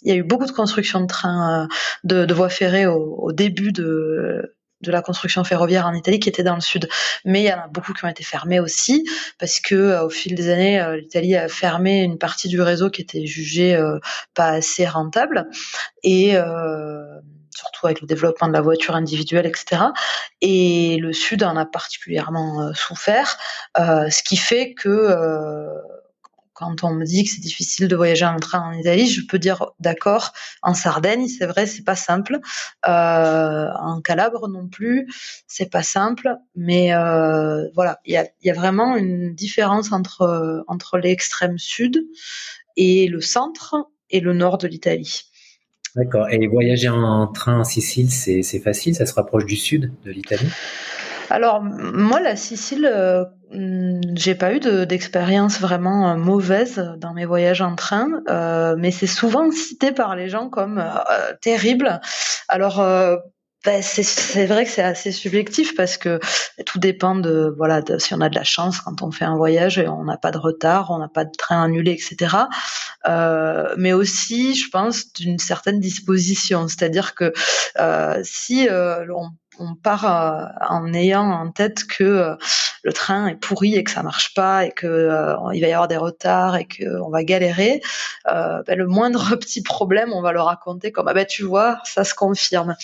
il 0.03 0.09
y 0.09 0.11
a 0.11 0.15
eu 0.15 0.23
beaucoup 0.23 0.45
de 0.45 0.51
construction 0.51 1.01
de 1.01 1.07
trains, 1.07 1.67
de, 2.03 2.31
voies 2.33 2.49
ferrées 2.49 2.87
au 2.87 3.31
début 3.31 3.71
de 3.71 4.55
de 4.83 4.91
la 4.91 5.01
construction 5.01 5.43
ferroviaire 5.43 5.87
en 5.87 5.93
Italie 5.93 6.19
qui 6.19 6.29
était 6.29 6.43
dans 6.43 6.55
le 6.55 6.61
sud. 6.61 6.87
Mais 7.25 7.41
il 7.41 7.45
y 7.45 7.53
en 7.53 7.59
a 7.59 7.67
beaucoup 7.67 7.93
qui 7.93 8.05
ont 8.05 8.09
été 8.09 8.23
fermés 8.23 8.59
aussi 8.59 9.05
parce 9.39 9.59
que 9.59 9.75
euh, 9.75 10.05
au 10.05 10.09
fil 10.09 10.35
des 10.35 10.49
années, 10.49 10.79
euh, 10.79 10.97
l'Italie 10.97 11.35
a 11.35 11.47
fermé 11.47 12.03
une 12.03 12.17
partie 12.17 12.47
du 12.47 12.61
réseau 12.61 12.89
qui 12.89 13.01
était 13.01 13.25
jugée 13.25 13.75
euh, 13.75 13.99
pas 14.33 14.49
assez 14.49 14.85
rentable 14.85 15.47
et 16.03 16.35
surtout 17.55 17.85
avec 17.85 18.01
le 18.01 18.07
développement 18.07 18.47
de 18.47 18.53
la 18.53 18.61
voiture 18.61 18.95
individuelle, 18.95 19.45
etc. 19.45 19.83
Et 20.41 20.97
le 20.99 21.13
Sud 21.13 21.43
en 21.43 21.55
a 21.55 21.65
particulièrement 21.65 22.73
souffert, 22.73 23.37
ce 23.77 24.23
qui 24.23 24.35
fait 24.35 24.73
que 24.73 25.69
quand 26.63 26.83
on 26.83 26.93
me 26.93 27.05
dit 27.05 27.23
que 27.23 27.29
c'est 27.29 27.41
difficile 27.41 27.87
de 27.87 27.95
voyager 27.95 28.25
en 28.25 28.37
train 28.37 28.59
en 28.59 28.73
Italie, 28.73 29.07
je 29.07 29.21
peux 29.25 29.39
dire 29.39 29.71
d'accord. 29.79 30.33
En 30.61 30.73
Sardaigne, 30.73 31.27
c'est 31.27 31.45
vrai, 31.45 31.65
c'est 31.65 31.83
pas 31.83 31.95
simple. 31.95 32.39
Euh, 32.87 33.67
en 33.79 34.01
Calabre 34.01 34.47
non 34.47 34.67
plus, 34.67 35.07
c'est 35.47 35.69
pas 35.69 35.83
simple. 35.83 36.35
Mais 36.55 36.93
euh, 36.93 37.67
voilà, 37.75 37.99
il 38.05 38.13
y 38.13 38.17
a, 38.17 38.27
y 38.43 38.49
a, 38.49 38.53
vraiment 38.53 38.95
une 38.95 39.33
différence 39.33 39.91
entre 39.91 40.63
entre 40.67 40.97
l'extrême 40.97 41.57
sud 41.57 42.05
et 42.77 43.07
le 43.07 43.21
centre 43.21 43.75
et 44.09 44.19
le 44.19 44.33
nord 44.33 44.57
de 44.57 44.67
l'Italie. 44.67 45.23
D'accord. 45.95 46.27
Et 46.29 46.47
voyager 46.47 46.89
en 46.89 47.27
train 47.27 47.59
en 47.59 47.63
Sicile, 47.63 48.09
c'est 48.09 48.59
facile? 48.59 48.95
Ça 48.95 49.05
se 49.05 49.13
rapproche 49.13 49.45
du 49.45 49.55
sud 49.55 49.91
de 50.03 50.11
l'Italie? 50.11 50.49
Alors 51.29 51.61
moi 51.61 52.19
la 52.19 52.35
Sicile, 52.35 52.89
euh, 52.91 53.25
j'ai 54.15 54.35
pas 54.35 54.53
eu 54.53 54.59
d'expérience 54.59 55.59
vraiment 55.59 56.11
euh, 56.11 56.15
mauvaise 56.15 56.93
dans 56.97 57.13
mes 57.13 57.25
voyages 57.25 57.61
en 57.61 57.75
train, 57.75 58.07
euh, 58.29 58.75
mais 58.77 58.91
c'est 58.91 59.07
souvent 59.07 59.51
cité 59.51 59.91
par 59.91 60.15
les 60.15 60.29
gens 60.29 60.49
comme 60.49 60.83
terrible. 61.41 62.01
Alors 62.47 62.83
ben, 63.63 63.81
c'est 63.81 64.45
vrai 64.45 64.65
que 64.65 64.71
c'est 64.71 64.83
assez 64.83 65.13
subjectif 65.13 65.73
parce 65.75 65.95
que 65.95 66.19
tout 66.65 66.79
dépend 66.79 67.15
de 67.15 67.53
voilà 67.57 67.81
de, 67.81 67.97
si 67.97 68.13
on 68.13 68.19
a 68.19 68.27
de 68.27 68.35
la 68.35 68.43
chance 68.43 68.81
quand 68.81 69.01
on 69.01 69.11
fait 69.11 69.23
un 69.23 69.37
voyage 69.37 69.79
et 69.79 69.87
on 69.87 70.03
n'a 70.03 70.17
pas 70.17 70.31
de 70.31 70.37
retard, 70.37 70.91
on 70.91 70.97
n'a 70.97 71.07
pas 71.07 71.23
de 71.23 71.31
train 71.31 71.63
annulé, 71.63 71.91
etc. 71.91 72.35
Euh, 73.07 73.73
mais 73.77 73.93
aussi, 73.93 74.53
je 74.55 74.69
pense, 74.69 75.13
d'une 75.13 75.39
certaine 75.39 75.79
disposition, 75.79 76.67
c'est-à-dire 76.67 77.15
que 77.15 77.31
euh, 77.79 78.19
si 78.23 78.67
euh, 78.67 79.05
on 79.15 79.29
on 79.59 79.75
part 79.75 80.05
euh, 80.05 80.45
en 80.67 80.93
ayant 80.93 81.29
en 81.29 81.51
tête 81.51 81.85
que 81.85 82.03
euh, 82.03 82.35
le 82.83 82.93
train 82.93 83.27
est 83.27 83.35
pourri 83.35 83.75
et 83.75 83.83
que 83.83 83.91
ça 83.91 84.03
marche 84.03 84.33
pas 84.33 84.65
et 84.65 84.71
que 84.71 84.87
euh, 84.87 85.35
il 85.53 85.61
va 85.61 85.67
y 85.67 85.73
avoir 85.73 85.87
des 85.87 85.97
retards 85.97 86.57
et 86.57 86.67
qu'on 86.67 87.09
va 87.09 87.23
galérer, 87.23 87.81
ben, 88.25 88.63
le 88.75 88.85
moindre 88.85 89.35
petit 89.39 89.63
problème, 89.63 90.13
on 90.13 90.21
va 90.21 90.31
le 90.31 90.41
raconter 90.41 90.91
comme 90.91 91.07
ah 91.07 91.13
ben 91.13 91.25
tu 91.25 91.43
vois, 91.43 91.79
ça 91.83 92.03
se 92.03 92.13
confirme. 92.13 92.75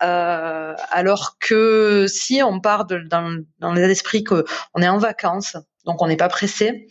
alors 0.00 1.36
que 1.38 2.06
si 2.08 2.42
on 2.42 2.60
part 2.60 2.86
de, 2.86 2.98
dans, 2.98 3.42
dans 3.58 3.72
l'état 3.72 3.88
d'esprit 3.88 4.24
que 4.24 4.44
on 4.74 4.82
est 4.82 4.88
en 4.88 4.98
vacances, 4.98 5.56
donc 5.86 6.02
on 6.02 6.08
n'est 6.08 6.16
pas 6.16 6.28
pressé, 6.28 6.88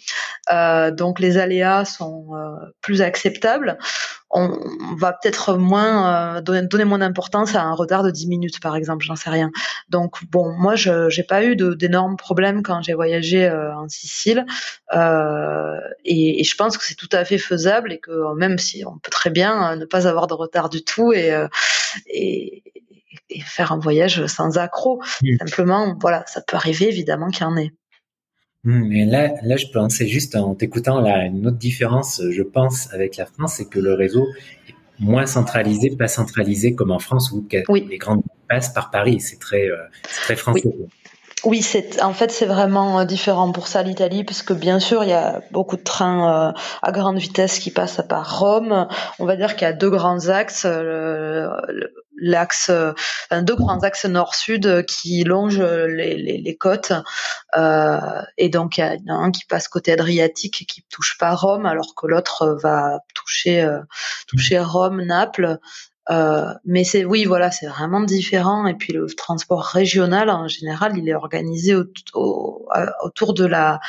euh, 0.51 0.91
donc 0.91 1.19
les 1.19 1.37
aléas 1.37 1.85
sont 1.85 2.27
euh, 2.33 2.55
plus 2.81 3.01
acceptables. 3.01 3.77
On, 4.29 4.59
va 4.97 5.13
peut-être 5.13 5.55
moins 5.55 6.37
euh, 6.37 6.41
donner, 6.41 6.83
moins 6.83 6.99
d'importance 6.99 7.55
à 7.55 7.63
un 7.63 7.73
retard 7.73 8.03
de 8.03 8.11
10 8.11 8.27
minutes, 8.27 8.59
par 8.59 8.75
exemple, 8.75 9.05
j'en 9.05 9.15
sais 9.15 9.29
rien. 9.29 9.51
Donc 9.89 10.17
bon, 10.29 10.51
moi 10.57 10.75
je 10.75 11.09
j'ai 11.09 11.23
pas 11.23 11.43
eu 11.43 11.55
d'énormes 11.55 12.17
problèmes 12.17 12.61
quand 12.63 12.81
j'ai 12.81 12.93
voyagé 12.93 13.49
en 13.49 13.87
Sicile, 13.87 14.45
et, 14.93 16.41
et, 16.41 16.43
je 16.43 16.55
pense 16.55 16.77
que 16.77 16.85
c'est 16.85 16.95
tout 16.95 17.09
à 17.11 17.23
fait 17.23 17.37
faisable 17.37 17.93
et 17.93 17.99
que 17.99 18.33
même 18.35 18.57
si 18.57 18.83
on 18.85 18.97
peut 18.97 19.11
très 19.11 19.29
bien 19.29 19.75
ne 19.75 19.85
pas 19.85 20.07
avoir 20.07 20.27
de 20.27 20.33
retard 20.33 20.69
du 20.69 20.83
tout 20.83 21.13
et, 21.13 21.31
et 22.07 22.63
et 23.29 23.41
faire 23.41 23.71
un 23.71 23.79
voyage 23.79 24.25
sans 24.27 24.57
accroc. 24.57 25.01
Simplement, 25.39 25.95
voilà, 25.99 26.23
ça 26.27 26.41
peut 26.41 26.55
arriver 26.55 26.87
évidemment 26.87 27.29
qu'il 27.29 27.41
y 27.41 27.45
en 27.45 27.57
ait. 27.57 27.71
Mais 28.65 29.05
là, 29.05 29.31
là, 29.43 29.57
je 29.57 29.67
pensais 29.67 30.07
juste 30.07 30.35
en 30.35 30.55
t'écoutant 30.55 30.99
là, 30.99 31.25
une 31.25 31.45
autre 31.45 31.57
différence, 31.57 32.19
je 32.31 32.41
pense, 32.41 32.91
avec 32.93 33.15
la 33.15 33.27
France, 33.27 33.55
c'est 33.57 33.69
que 33.69 33.79
le 33.79 33.93
réseau 33.93 34.25
est 34.67 34.73
moins 34.99 35.27
centralisé, 35.27 35.95
pas 35.95 36.07
centralisé 36.07 36.73
comme 36.73 36.89
en 36.89 36.97
France 36.97 37.31
où 37.31 37.45
les 37.51 37.97
grandes 37.97 38.23
passent 38.49 38.73
par 38.73 38.89
Paris. 38.89 39.19
C'est 39.19 39.39
très, 39.39 39.69
euh, 39.69 39.77
très 40.23 40.35
français. 40.35 40.73
Oui. 41.43 41.61
c'est 41.61 42.01
en 42.01 42.13
fait 42.13 42.31
c'est 42.31 42.47
vraiment 42.47 43.01
euh, 43.01 43.05
différent 43.05 43.51
pour 43.51 43.67
ça 43.67 43.83
l'Italie 43.83 44.23
parce 44.23 44.41
que 44.41 44.53
bien 44.53 44.79
sûr 44.79 45.03
il 45.03 45.09
y 45.09 45.13
a 45.13 45.43
beaucoup 45.51 45.75
de 45.75 45.83
trains 45.83 46.49
euh, 46.49 46.59
à 46.81 46.91
grande 46.91 47.19
vitesse 47.19 47.59
qui 47.59 47.69
passent 47.69 48.01
par 48.09 48.39
Rome. 48.39 48.87
On 49.19 49.25
va 49.25 49.35
dire 49.35 49.55
qu'il 49.55 49.67
y 49.67 49.69
a 49.69 49.73
deux 49.73 49.91
grands 49.91 50.29
axes 50.29 50.65
l'axe, 52.17 52.69
enfin, 52.69 53.41
deux 53.41 53.55
grands 53.55 53.79
axes 53.81 54.05
nord-sud 54.05 54.85
qui 54.85 55.23
longent 55.23 55.61
les, 55.61 56.15
les, 56.15 56.37
les 56.37 56.57
côtes. 56.57 56.93
Euh, 57.57 58.21
et 58.37 58.49
donc, 58.49 58.77
il 58.77 58.81
y 58.81 59.11
en 59.11 59.15
a 59.15 59.17
un 59.17 59.31
qui 59.31 59.45
passe 59.45 59.67
côté 59.67 59.93
Adriatique 59.93 60.61
et 60.61 60.65
qui 60.65 60.83
touche 60.89 61.17
pas 61.17 61.33
Rome, 61.33 61.65
alors 61.65 61.95
que 61.95 62.07
l'autre 62.07 62.57
va 62.61 62.99
toucher, 63.13 63.61
euh, 63.61 63.79
toucher 64.27 64.59
Rome, 64.59 65.01
Naples. 65.01 65.59
Euh, 66.11 66.53
mais 66.65 66.83
c'est 66.83 67.03
oui, 67.03 67.25
voilà, 67.25 67.51
c'est 67.51 67.67
vraiment 67.67 68.01
différent. 68.01 68.67
Et 68.67 68.75
puis 68.75 68.93
le 68.93 69.07
transport 69.07 69.63
régional 69.63 70.29
en 70.29 70.47
général, 70.47 70.97
il 70.97 71.09
est 71.09 71.15
organisé 71.15 71.75
autour 71.75 73.33
de 73.33 73.45
la 73.45 73.79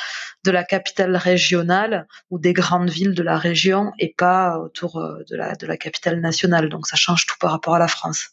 de 0.44 0.50
la 0.50 0.64
capitale 0.64 1.16
régionale 1.16 2.06
ou 2.30 2.38
des 2.38 2.52
grandes 2.52 2.90
villes 2.90 3.14
de 3.14 3.22
la 3.22 3.36
région 3.36 3.92
et 3.98 4.14
pas 4.16 4.58
autour 4.58 4.98
euh, 4.98 5.22
de 5.30 5.36
la 5.36 5.54
de 5.56 5.66
la 5.66 5.76
capitale 5.76 6.20
nationale. 6.20 6.68
Donc 6.68 6.86
ça 6.86 6.96
change 6.96 7.26
tout 7.26 7.36
par 7.38 7.50
rapport 7.50 7.74
à 7.74 7.78
la 7.78 7.88
France. 7.88 8.30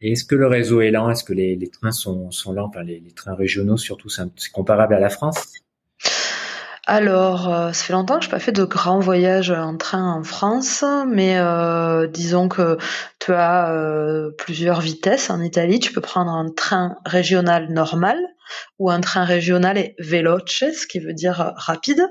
Et 0.00 0.12
est-ce 0.12 0.24
que 0.24 0.34
le 0.34 0.46
réseau 0.46 0.82
est 0.82 0.90
lent? 0.90 1.08
Est-ce 1.08 1.24
que 1.24 1.32
les, 1.32 1.56
les, 1.56 1.70
trains 1.70 1.92
sont, 1.92 2.30
sont 2.30 2.52
lents? 2.52 2.66
Enfin, 2.66 2.82
les, 2.82 3.00
les 3.00 3.12
trains 3.12 3.34
régionaux, 3.34 3.78
surtout, 3.78 4.10
c'est 4.10 4.28
comparable 4.52 4.92
à 4.94 5.00
la 5.00 5.08
France? 5.08 5.54
Alors, 6.86 7.48
euh, 7.48 7.72
ça 7.72 7.84
fait 7.84 7.92
longtemps 7.94 8.18
que 8.18 8.24
je 8.24 8.28
n'ai 8.28 8.32
pas 8.32 8.38
fait 8.38 8.52
de 8.52 8.64
grands 8.64 8.98
voyages 8.98 9.50
en 9.50 9.76
train 9.78 10.12
en 10.12 10.22
France, 10.22 10.84
mais 11.06 11.38
euh, 11.38 12.06
disons 12.06 12.48
que 12.48 12.76
tu 13.20 13.32
as 13.32 13.70
euh, 13.70 14.30
plusieurs 14.36 14.82
vitesses 14.82 15.30
en 15.30 15.40
Italie. 15.40 15.80
Tu 15.80 15.92
peux 15.92 16.02
prendre 16.02 16.30
un 16.30 16.50
train 16.50 16.98
régional 17.06 17.70
normal 17.70 18.18
ou 18.78 18.90
un 18.90 19.00
train 19.00 19.24
régional 19.24 19.78
est 19.78 19.94
veloce, 19.98 20.64
ce 20.72 20.86
qui 20.86 20.98
veut 20.98 21.12
dire 21.12 21.52
rapide. 21.56 22.06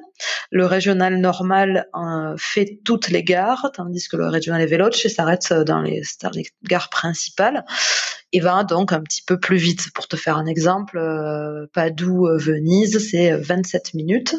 Le 0.51 0.65
régional 0.65 1.17
normal 1.17 1.87
euh, 1.95 2.35
fait 2.37 2.79
toutes 2.85 3.09
les 3.09 3.23
gares, 3.23 3.71
tandis 3.73 4.07
que 4.07 4.17
le 4.17 4.27
régional 4.27 4.65
veloce 4.67 5.07
s'arrête 5.07 5.51
dans 5.51 5.81
les, 5.81 6.01
gares 6.63 6.89
principales 6.89 7.65
et 8.31 8.39
va 8.39 8.63
donc 8.63 8.91
un 8.93 9.01
petit 9.01 9.23
peu 9.23 9.39
plus 9.39 9.57
vite. 9.57 9.91
Pour 9.93 10.07
te 10.07 10.15
faire 10.15 10.37
un 10.37 10.45
exemple, 10.45 10.97
euh, 10.97 11.67
Padoue-Venise, 11.73 12.99
c'est 13.09 13.35
27 13.35 13.93
minutes. 13.93 14.35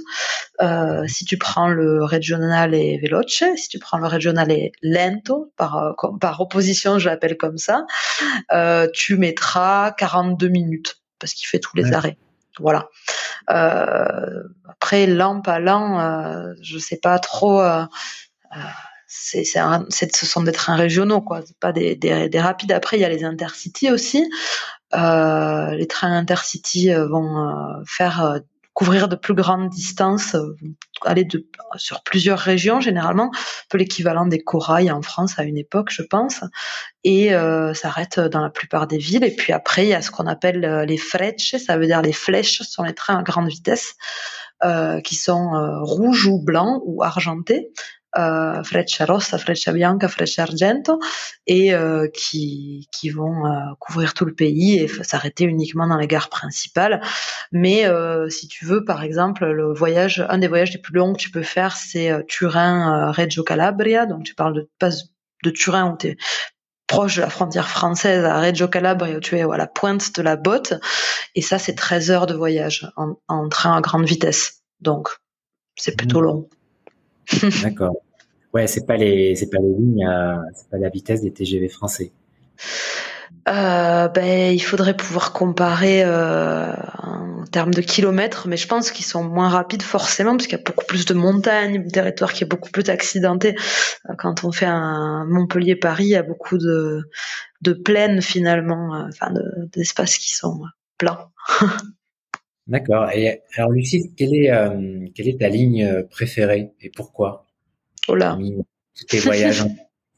Euh, 0.63 1.05
si 1.09 1.25
tu 1.25 1.37
prends 1.37 1.69
le 1.69 2.05
régional 2.05 2.75
et 2.75 2.99
veloce, 3.03 3.45
si 3.57 3.69
tu 3.69 3.79
prends 3.79 3.99
le 3.99 4.07
régional 4.07 4.51
et 4.51 4.73
lento, 4.83 5.53
par 5.57 6.41
opposition, 6.41 6.99
je 6.99 7.09
l'appelle 7.09 7.37
comme 7.37 7.59
ça, 7.59 7.87
tu 8.93 9.17
mettras 9.17 9.93
42 9.93 10.49
minutes 10.49 11.04
parce 11.25 11.33
qu'il 11.33 11.49
fait 11.49 11.59
tous 11.59 11.75
les 11.75 11.95
arrêts. 11.95 12.19
Voilà. 12.61 12.91
Euh, 13.49 14.43
après, 14.69 15.07
lampe 15.07 15.49
à 15.49 15.59
l'an, 15.59 15.99
euh, 16.01 16.53
je 16.61 16.79
sais 16.79 16.99
pas 16.99 17.19
trop. 17.19 17.63
Euh, 17.63 17.87
c'est, 19.07 19.45
ce 19.45 20.27
sont 20.27 20.43
des 20.43 20.53
trains 20.53 20.77
régionaux, 20.77 21.23
quoi. 21.23 21.41
pas 21.61 21.73
des, 21.73 21.97
des, 21.97 22.29
des, 22.29 22.41
rapides. 22.41 22.73
Après, 22.73 22.99
il 22.99 23.01
y 23.01 23.07
a 23.07 23.09
les 23.09 23.25
intercities 23.25 23.91
aussi. 23.91 24.29
Les 24.93 25.87
trains 25.89 26.13
intercities 26.13 26.93
vont 26.93 27.83
faire 27.87 28.41
couvrir 28.75 29.09
de 29.09 29.17
plus 29.17 29.35
grandes 29.35 29.69
distances, 29.71 30.35
euh, 30.35 30.57
aller 31.05 31.25
de, 31.25 31.47
sur 31.77 32.03
plusieurs 32.03 32.39
régions 32.39 32.81
généralement, 32.81 33.31
un 33.33 33.67
peu 33.71 33.79
l'équivalent 33.79 34.27
des 34.27 34.41
corails 34.41 34.91
en 34.91 35.01
France 35.01 35.39
à 35.39 35.45
une 35.45 35.57
époque, 35.57 35.91
je 35.91 36.03
pense, 36.03 36.41
et 37.05 37.35
euh, 37.35 37.73
s'arrête 37.73 38.19
dans 38.19 38.41
la 38.41 38.51
plupart 38.51 38.87
des 38.87 38.99
villes. 38.99 39.25
Et 39.25 39.35
puis 39.35 39.53
après, 39.53 39.87
il 39.87 39.91
y 39.91 39.95
a 39.95 40.03
ce 40.03 40.11
qu'on 40.11 40.27
appelle 40.27 40.65
euh, 40.65 40.85
les 40.85 40.99
frecce, 40.99 41.57
ça 41.65 41.79
veut 41.79 41.87
dire 41.87 42.03
les 42.03 42.13
flèches, 42.13 42.59
ce 42.59 42.65
sont 42.65 42.83
les 42.83 42.95
trains 42.95 43.19
à 43.19 43.23
grande 43.23 43.49
vitesse. 43.49 43.95
Euh, 44.63 45.01
qui 45.01 45.15
sont 45.17 45.51
rouges 45.83 46.27
ou 46.27 46.41
blancs 46.41 46.81
ou 46.87 47.03
argentés, 47.03 47.71
euh, 48.17 48.63
Freccia 48.63 49.07
Rossa, 49.07 49.39
Freccia 49.39 49.73
Bianca, 49.73 50.09
Freccia 50.09 50.45
Argento, 50.45 50.99
et 51.47 51.75
euh, 51.75 52.09
qui, 52.15 52.89
qui 52.93 53.11
vont 53.11 53.47
euh, 53.47 53.51
couvrir 53.79 54.15
tout 54.15 54.25
le 54.25 54.35
pays 54.35 54.79
et 54.79 54.89
s'arrêter 54.89 55.45
uniquement 55.45 55.87
dans 55.87 55.97
les 55.97 56.07
gares 56.07 56.29
principales. 56.29 57.01
Mais 57.53 57.87
euh, 57.87 58.29
si 58.29 58.49
tu 58.49 58.65
veux, 58.65 58.85
par 58.85 59.03
exemple, 59.03 59.47
le 59.47 59.73
voyage, 59.73 60.25
un 60.29 60.39
des 60.39 60.49
voyages 60.49 60.73
les 60.73 60.81
plus 60.81 60.95
longs 60.95 61.13
que 61.13 61.21
tu 61.21 61.31
peux 61.31 61.43
faire, 61.43 61.77
c'est 61.77 62.13
Turin-Reggio 62.27 63.43
Calabria. 63.43 64.07
Donc 64.07 64.25
tu 64.25 64.35
parles 64.35 64.55
de 64.55 64.69
de 65.45 65.51
Turin 65.51 65.93
où 65.93 65.97
tu 65.97 66.09
es 66.09 66.17
proche 66.87 67.17
de 67.17 67.23
la 67.23 67.31
frontière 67.31 67.69
française 67.69 68.25
à 68.25 68.41
Reggio 68.41 68.69
Calabria 68.69 69.21
tu 69.21 69.37
es 69.37 69.43
à 69.43 69.57
la 69.57 69.67
pointe 69.67 70.15
de 70.17 70.23
la 70.23 70.37
botte. 70.37 70.75
Et 71.35 71.43
ça, 71.43 71.59
c'est 71.59 71.75
13 71.75 72.11
heures 72.11 72.27
de 72.27 72.35
voyage 72.35 72.91
en, 72.97 73.15
en 73.29 73.49
train 73.49 73.77
à 73.77 73.81
grande 73.81 74.05
vitesse. 74.05 74.63
Donc, 74.81 75.09
c'est 75.77 75.97
plutôt 75.97 76.21
mmh. 76.21 76.25
long. 76.25 76.49
D'accord. 77.63 77.97
Ouais, 78.53 78.67
c'est 78.67 78.87
pas 78.87 78.97
les, 78.97 79.35
c'est 79.35 79.51
pas 79.51 79.59
les 79.59 79.69
lignes, 79.69 80.09
c'est 80.55 80.69
pas 80.69 80.79
la 80.79 80.89
vitesse 80.89 81.23
des 81.23 81.33
TGV 81.33 81.69
français. 81.69 82.13
Euh, 83.47 84.09
ben, 84.09 84.55
il 84.55 84.61
faudrait 84.61 84.97
pouvoir 84.97 85.33
comparer 85.33 86.03
euh, 86.03 86.73
en 87.03 87.45
termes 87.51 87.75
de 87.75 87.83
kilomètres, 87.83 88.49
mais 88.49 88.57
je 88.57 88.67
pense 88.67 88.91
qu'ils 88.91 89.05
sont 89.05 89.23
moins 89.23 89.51
rapides 89.51 89.83
forcément 89.83 90.33
parce 90.33 90.47
qu'il 90.47 90.57
y 90.57 90.61
a 90.61 90.65
beaucoup 90.65 90.87
plus 90.87 91.05
de 91.05 91.13
montagnes, 91.13 91.85
un 91.85 91.89
territoire 91.89 92.33
qui 92.33 92.45
est 92.45 92.47
beaucoup 92.47 92.71
plus 92.71 92.89
accidenté. 92.89 93.55
Euh, 94.09 94.15
quand 94.17 94.45
on 94.45 94.53
fait 94.53 94.67
un 94.67 95.27
Montpellier-Paris, 95.27 96.05
il 96.05 96.11
y 96.11 96.17
a 96.17 96.23
beaucoup 96.23 96.57
de, 96.57 97.03
de 97.61 97.73
plaines 97.75 98.23
finalement, 98.23 98.95
euh, 98.95 99.09
enfin 99.09 99.31
d'espaces 99.75 100.17
qui 100.17 100.35
sont 100.35 100.63
plats. 100.97 101.31
D'accord. 102.67 103.11
Et 103.11 103.43
alors 103.57 103.71
Lucie, 103.71 104.13
quelle 104.17 104.35
est 104.35 104.51
euh, 104.51 105.07
quelle 105.15 105.29
est 105.29 105.41
ta 105.41 105.49
ligne 105.49 106.05
préférée 106.11 106.71
et 106.81 106.91
pourquoi? 106.91 107.47
Oh 108.09 108.15
là. 108.15 108.39
tes 109.09 109.19
voyages. 109.19 109.65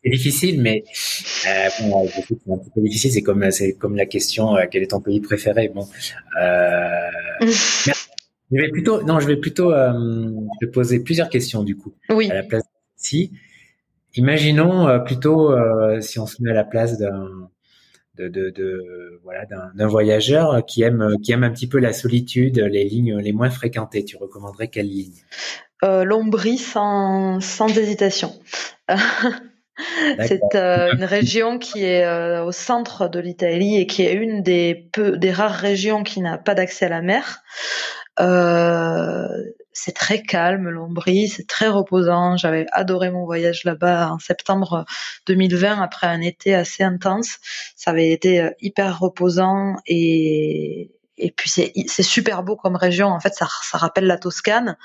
c'est 0.04 0.10
difficile, 0.10 0.62
mais 0.62 0.84
euh, 1.48 1.68
bon, 1.88 2.08
c'est 2.08 2.34
un 2.50 2.58
peu 2.74 2.80
difficile. 2.82 3.10
C'est 3.12 3.22
comme 3.22 3.50
c'est 3.50 3.74
comme 3.74 3.96
la 3.96 4.06
question 4.06 4.56
euh, 4.56 4.64
quel 4.70 4.82
est 4.82 4.88
ton 4.88 5.00
pays 5.00 5.20
préféré? 5.20 5.68
Bon, 5.68 5.88
euh, 6.40 7.10
je 7.40 8.60
vais 8.60 8.70
plutôt 8.70 9.02
non, 9.02 9.18
je 9.18 9.26
vais 9.26 9.36
plutôt 9.36 9.72
euh, 9.72 10.30
te 10.60 10.66
poser 10.66 11.00
plusieurs 11.00 11.28
questions 11.28 11.64
du 11.64 11.76
coup. 11.76 11.94
Oui. 12.10 12.30
À 12.30 12.34
la 12.34 12.42
place 12.44 12.64
si. 12.96 13.32
Imaginons 14.14 14.88
euh, 14.88 14.98
plutôt 14.98 15.52
euh, 15.52 16.00
si 16.00 16.18
on 16.18 16.26
se 16.26 16.42
met 16.42 16.50
à 16.50 16.54
la 16.54 16.64
place 16.64 16.98
d'un 16.98 17.50
de, 18.16 18.28
de, 18.28 18.50
de, 18.50 19.20
voilà 19.22 19.44
d'un 19.46 19.86
voyageur 19.86 20.64
qui 20.66 20.82
aime 20.82 21.16
qui 21.22 21.32
aime 21.32 21.44
un 21.44 21.50
petit 21.50 21.68
peu 21.68 21.78
la 21.78 21.92
solitude, 21.92 22.58
les 22.58 22.84
lignes 22.84 23.18
les 23.18 23.32
moins 23.32 23.50
fréquentées. 23.50 24.04
Tu 24.04 24.16
recommanderais 24.16 24.68
quelle 24.68 24.88
ligne? 24.88 25.22
Euh, 25.84 26.04
L'Ombrie 26.04 26.58
sans, 26.58 27.40
sans 27.40 27.68
hésitation. 27.68 28.32
C'est 30.26 30.54
euh, 30.54 30.92
une 30.94 31.04
région 31.04 31.58
qui 31.58 31.84
est 31.84 32.04
euh, 32.04 32.44
au 32.44 32.52
centre 32.52 33.08
de 33.08 33.20
l'Italie 33.20 33.76
et 33.76 33.86
qui 33.86 34.02
est 34.02 34.14
une 34.14 34.42
des, 34.42 34.88
peu, 34.92 35.18
des 35.18 35.30
rares 35.30 35.52
régions 35.52 36.02
qui 36.02 36.22
n'a 36.22 36.38
pas 36.38 36.54
d'accès 36.54 36.86
à 36.86 36.88
la 36.88 37.02
mer. 37.02 37.42
Euh, 38.18 39.28
c'est 39.78 39.92
très 39.92 40.22
calme, 40.22 40.70
l'Ombrie, 40.70 41.28
c'est 41.28 41.46
très 41.46 41.68
reposant. 41.68 42.36
J'avais 42.38 42.66
adoré 42.72 43.10
mon 43.10 43.26
voyage 43.26 43.64
là-bas 43.64 44.10
en 44.10 44.18
septembre 44.18 44.86
2020 45.26 45.82
après 45.82 46.06
un 46.06 46.22
été 46.22 46.54
assez 46.54 46.82
intense. 46.82 47.36
Ça 47.76 47.90
avait 47.90 48.10
été 48.10 48.50
hyper 48.60 48.98
reposant 48.98 49.76
et, 49.86 50.90
et 51.18 51.30
puis 51.30 51.50
c'est 51.50 52.02
super 52.02 52.42
beau 52.42 52.56
comme 52.56 52.76
région. 52.76 53.08
En 53.08 53.20
fait, 53.20 53.34
ça, 53.34 53.46
ça 53.62 53.76
rappelle 53.76 54.06
la 54.06 54.16
Toscane. 54.16 54.78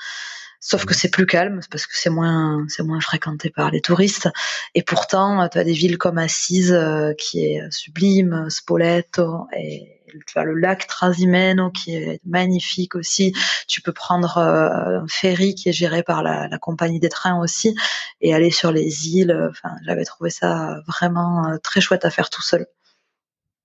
Sauf 0.60 0.84
que 0.84 0.94
c'est 0.94 1.10
plus 1.10 1.26
calme 1.26 1.60
parce 1.70 1.86
que 1.86 1.96
c'est 1.96 2.10
moins 2.10 2.64
c'est 2.68 2.84
moins 2.84 3.00
fréquenté 3.00 3.50
par 3.50 3.70
les 3.70 3.80
touristes. 3.80 4.28
Et 4.74 4.82
pourtant, 4.82 5.48
tu 5.48 5.58
as 5.58 5.64
des 5.64 5.72
villes 5.72 5.98
comme 5.98 6.18
Assise 6.18 6.72
euh, 6.72 7.14
qui 7.14 7.46
est 7.46 7.62
sublime, 7.72 8.46
Spoleto 8.48 9.48
et 9.56 10.01
le 10.36 10.54
lac 10.54 10.86
Trasimeno 10.86 11.70
qui 11.70 11.94
est 11.94 12.20
magnifique 12.24 12.94
aussi. 12.94 13.32
Tu 13.68 13.80
peux 13.80 13.92
prendre 13.92 14.38
euh, 14.38 15.00
un 15.00 15.06
ferry 15.08 15.54
qui 15.54 15.68
est 15.68 15.72
géré 15.72 16.02
par 16.02 16.22
la, 16.22 16.48
compagnie 16.58 17.00
des 17.00 17.08
trains 17.08 17.40
aussi 17.40 17.74
et 18.20 18.34
aller 18.34 18.50
sur 18.50 18.72
les 18.72 19.08
îles. 19.08 19.36
Enfin, 19.50 19.74
j'avais 19.84 20.04
trouvé 20.04 20.30
ça 20.30 20.80
vraiment 20.86 21.48
euh, 21.48 21.58
très 21.58 21.80
chouette 21.80 22.04
à 22.04 22.10
faire 22.10 22.30
tout 22.30 22.42
seul. 22.42 22.66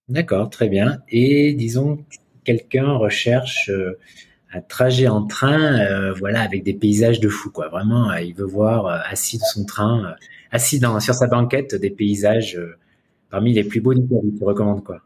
D'accord, 0.10 0.50
très 0.50 0.70
bien. 0.70 1.00
Et 1.10 1.54
disons, 1.54 2.06
quelqu'un 2.44 2.94
recherche 2.94 3.70
un 4.54 4.62
trajet 4.62 5.08
en 5.08 5.26
train, 5.26 5.80
euh, 5.80 6.14
voilà, 6.14 6.42
avec 6.42 6.64
des 6.64 6.74
paysages 6.74 7.20
de 7.20 7.30
fou, 7.30 7.52
quoi. 7.52 7.68
Vraiment, 7.70 8.12
euh, 8.12 8.22
il 8.22 8.34
veut 8.34 8.46
voir 8.46 8.86
euh, 8.86 9.00
assis 9.10 9.38
de 9.38 9.44
son 9.44 9.66
train, 9.66 10.16
assis 10.52 10.80
dans, 10.80 11.00
sur 11.00 11.14
sa 11.14 11.28
banquette, 11.28 11.76
des 11.76 11.90
paysages 11.90 12.60
parmi 13.30 13.54
les 13.54 13.64
plus 13.64 13.82
beaux 13.82 13.94
du 13.94 14.02
pays. 14.02 14.34
Tu 14.38 14.44
recommandes 14.44 14.84
quoi? 14.84 15.02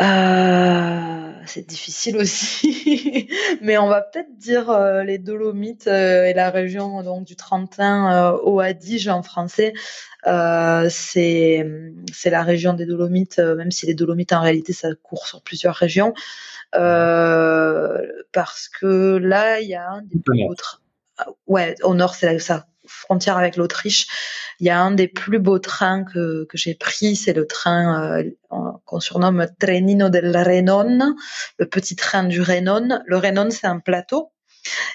C'est 0.00 1.66
difficile 1.66 2.18
aussi, 2.18 3.28
mais 3.62 3.78
on 3.78 3.88
va 3.88 4.02
peut-être 4.02 4.36
dire 4.36 4.70
les 5.02 5.16
Dolomites 5.16 5.86
et 5.86 6.34
la 6.34 6.50
région 6.50 7.02
donc 7.02 7.24
du 7.24 7.36
Trentin 7.36 8.32
au 8.42 8.60
Adige 8.60 9.08
en 9.08 9.22
français. 9.22 9.72
c'est 10.24 11.66
c'est 12.12 12.30
la 12.30 12.42
région 12.42 12.74
des 12.74 12.84
Dolomites, 12.84 13.38
même 13.38 13.70
si 13.70 13.86
les 13.86 13.94
Dolomites 13.94 14.34
en 14.34 14.42
réalité 14.42 14.74
ça 14.74 14.88
court 15.02 15.26
sur 15.26 15.40
plusieurs 15.42 15.74
régions. 15.74 16.12
Euh, 16.74 18.06
parce 18.32 18.68
que 18.68 19.16
là, 19.16 19.60
il 19.60 19.68
y 19.68 19.74
a 19.74 19.90
un 19.90 20.02
des 20.02 20.18
plus 20.18 20.46
beaux 20.46 20.54
trains. 20.54 20.78
Ouais, 21.46 21.74
au 21.82 21.94
nord, 21.94 22.14
c'est 22.14 22.38
sa 22.38 22.66
frontière 22.88 23.36
avec 23.36 23.56
l'Autriche. 23.56 24.06
Il 24.60 24.66
y 24.66 24.70
a 24.70 24.80
un 24.80 24.90
des 24.90 25.08
plus 25.08 25.38
beaux 25.38 25.58
trains 25.58 26.04
que, 26.04 26.44
que 26.46 26.58
j'ai 26.58 26.74
pris, 26.74 27.14
c'est 27.14 27.32
le 27.32 27.46
train 27.46 28.18
euh, 28.18 28.24
qu'on 28.84 29.00
surnomme 29.00 29.46
Trenino 29.60 30.08
del 30.08 30.36
Renon, 30.36 31.14
le 31.58 31.66
petit 31.66 31.94
train 31.94 32.24
du 32.24 32.42
Renon. 32.42 33.00
Le 33.06 33.16
Renon, 33.16 33.50
c'est 33.50 33.66
un 33.66 33.78
plateau. 33.78 34.32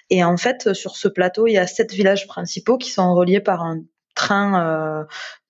Et 0.09 0.23
en 0.23 0.37
fait, 0.37 0.73
sur 0.73 0.97
ce 0.97 1.07
plateau, 1.07 1.47
il 1.47 1.53
y 1.53 1.57
a 1.57 1.67
sept 1.67 1.93
villages 1.93 2.27
principaux 2.27 2.77
qui 2.77 2.91
sont 2.91 3.13
reliés 3.13 3.39
par 3.39 3.63
un 3.63 3.81
train 4.15 4.61
euh, 4.61 5.03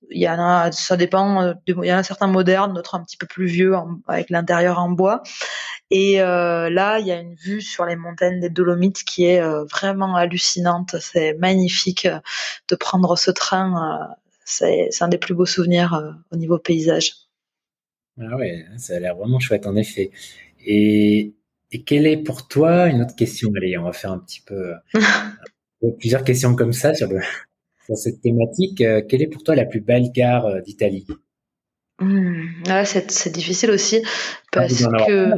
il 0.09 0.21
y 0.21 0.29
en 0.29 0.39
a, 0.39 0.71
ça 0.71 0.97
dépend. 0.97 1.41
Euh, 1.41 1.53
il 1.67 1.85
y 1.85 1.93
en 1.93 1.97
a 1.97 2.03
certains 2.03 2.27
modernes, 2.27 2.73
d'autres 2.73 2.95
un 2.95 3.03
petit 3.03 3.17
peu 3.17 3.27
plus 3.27 3.45
vieux, 3.45 3.73
avec 4.07 4.29
l'intérieur 4.29 4.79
en 4.79 4.89
bois. 4.89 5.23
Et 5.91 6.21
euh, 6.21 6.69
là, 6.69 6.99
il 6.99 7.07
y 7.07 7.11
a 7.11 7.19
une 7.19 7.35
vue 7.35 7.61
sur 7.61 7.85
les 7.85 7.95
montagnes 7.95 8.39
des 8.39 8.49
Dolomites 8.49 9.03
qui 9.03 9.25
est 9.25 9.41
euh, 9.41 9.65
vraiment 9.65 10.15
hallucinante. 10.15 10.95
C'est 10.99 11.35
magnifique 11.35 12.07
de 12.69 12.75
prendre 12.75 13.17
ce 13.17 13.31
train. 13.31 14.15
c'est 14.45 14.89
un 15.01 15.07
des 15.07 15.17
plus 15.17 15.33
beaux 15.33 15.45
souvenirs 15.45 16.15
au 16.31 16.35
niveau 16.35 16.57
paysage. 16.57 17.13
Ah 18.19 18.35
ouais, 18.37 18.65
ça 18.77 18.95
a 18.95 18.99
l'air 18.99 19.15
vraiment 19.15 19.39
chouette 19.39 19.65
en 19.65 19.75
effet. 19.75 20.11
Et, 20.65 21.33
et 21.71 21.83
quelle 21.83 22.05
est 22.05 22.17
pour 22.17 22.47
toi 22.47 22.87
une 22.87 23.01
autre 23.01 23.15
question? 23.15 23.51
Allez, 23.55 23.77
on 23.77 23.83
va 23.83 23.93
faire 23.93 24.11
un 24.11 24.19
petit 24.19 24.41
peu 24.41 24.73
plusieurs 25.99 26.23
questions 26.23 26.55
comme 26.55 26.73
ça 26.73 26.93
sur, 26.93 27.09
le, 27.09 27.19
sur 27.85 27.97
cette 27.97 28.21
thématique. 28.21 28.77
quelle 28.77 29.21
est 29.21 29.27
pour 29.27 29.43
toi 29.43 29.55
la 29.55 29.65
plus 29.65 29.81
belle 29.81 30.11
gare 30.11 30.61
d'Italie? 30.63 31.05
Mmh. 31.99 32.63
ah, 32.69 32.85
c'est 32.85 33.31
difficile 33.31 33.69
aussi 33.71 34.01
parce 34.51 34.83
que 34.83 35.31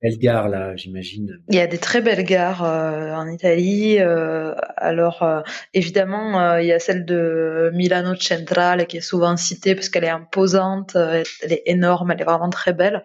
belles 0.00 0.18
gares 0.18 0.48
là, 0.48 0.76
j'imagine. 0.76 1.40
Il 1.48 1.56
y 1.56 1.60
a 1.60 1.66
des 1.66 1.78
très 1.78 2.00
belles 2.00 2.24
gares 2.24 2.64
euh, 2.64 3.12
en 3.14 3.28
Italie. 3.28 3.98
Euh, 3.98 4.54
alors 4.76 5.22
euh, 5.22 5.40
évidemment, 5.74 6.56
il 6.56 6.66
y 6.66 6.72
a 6.72 6.78
celle 6.78 7.04
de 7.04 7.70
Milano 7.74 8.14
Centrale 8.14 8.86
qui 8.86 8.98
est 8.98 9.02
souvent 9.02 9.36
citée 9.36 9.74
parce 9.74 9.88
qu'elle 9.88 10.04
est 10.04 10.08
imposante, 10.08 10.94
elle 10.94 11.52
est 11.52 11.62
énorme, 11.66 12.12
elle 12.12 12.20
est 12.20 12.24
vraiment 12.24 12.50
très 12.50 12.72
belle, 12.72 13.04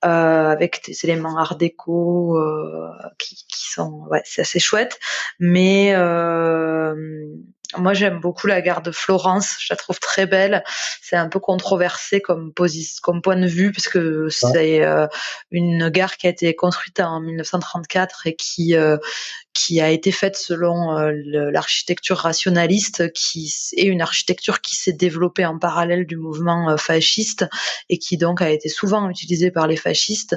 avec 0.00 0.82
des 0.86 0.96
éléments 1.04 1.36
art 1.38 1.56
déco 1.56 2.38
qui, 3.18 3.36
qui, 3.36 3.70
sont, 3.70 4.06
ouais, 4.10 4.22
c'est 4.24 4.42
assez 4.42 4.60
chouette. 4.60 4.98
Mais 5.38 5.94
moi, 7.76 7.94
j'aime 7.94 8.20
beaucoup 8.20 8.46
la 8.46 8.60
gare 8.60 8.82
de 8.82 8.90
Florence. 8.90 9.56
Je 9.58 9.66
la 9.70 9.76
trouve 9.76 9.98
très 9.98 10.26
belle. 10.26 10.64
C'est 11.02 11.16
un 11.16 11.28
peu 11.28 11.40
controversé 11.40 12.20
comme, 12.20 12.52
comme 13.02 13.22
point 13.22 13.36
de 13.36 13.46
vue, 13.46 13.72
parce 13.72 13.88
que 13.88 14.28
c'est 14.28 14.84
euh, 14.84 15.06
une 15.50 15.88
gare 15.88 16.16
qui 16.16 16.26
a 16.26 16.30
été 16.30 16.54
construite 16.54 17.00
en 17.00 17.20
1934 17.20 18.26
et 18.26 18.36
qui 18.36 18.76
euh, 18.76 18.96
qui 19.52 19.80
a 19.80 19.90
été 19.90 20.10
faite 20.10 20.36
selon 20.36 20.98
euh, 20.98 21.12
l'architecture 21.52 22.18
rationaliste, 22.18 23.12
qui 23.12 23.54
est 23.76 23.84
une 23.84 24.02
architecture 24.02 24.60
qui 24.60 24.74
s'est 24.74 24.92
développée 24.92 25.46
en 25.46 25.58
parallèle 25.58 26.06
du 26.06 26.16
mouvement 26.16 26.76
fasciste 26.76 27.46
et 27.88 27.98
qui 27.98 28.16
donc 28.16 28.42
a 28.42 28.50
été 28.50 28.68
souvent 28.68 29.08
utilisée 29.08 29.52
par 29.52 29.68
les 29.68 29.76
fascistes 29.76 30.36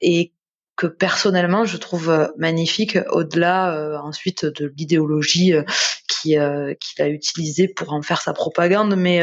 et 0.00 0.32
que 0.76 0.86
personnellement 0.86 1.64
je 1.64 1.78
trouve 1.78 2.10
euh, 2.10 2.28
magnifique 2.36 2.98
au-delà 3.10 3.74
euh, 3.74 3.98
ensuite 3.98 4.44
de 4.44 4.72
l'idéologie 4.76 5.54
euh, 5.54 5.62
qui 6.06 6.36
qu'il 6.80 7.02
a 7.02 7.08
utilisée 7.08 7.68
pour 7.68 7.92
en 7.92 8.02
faire 8.02 8.20
sa 8.20 8.32
propagande. 8.32 8.96
Mais 8.96 9.20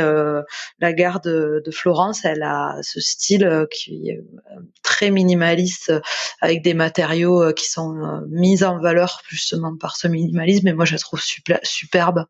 la 0.79 0.93
gare 0.93 1.19
de, 1.19 1.61
Florence 1.71 2.23
elle 2.23 2.43
a 2.43 2.77
ce 2.81 3.01
style 3.01 3.67
qui 3.71 4.09
est 4.09 4.21
très 4.83 5.11
minimaliste 5.11 5.91
avec 6.39 6.61
des 6.61 6.73
matériaux 6.73 7.51
qui 7.53 7.69
sont 7.69 8.21
mis 8.29 8.63
en 8.63 8.79
valeur 8.79 9.21
justement 9.27 9.75
par 9.75 9.97
ce 9.97 10.07
minimalisme. 10.07 10.67
Et 10.67 10.73
moi 10.73 10.85
je 10.85 10.93
la 10.93 10.99
trouve 10.99 11.21
superbe. 11.63 12.25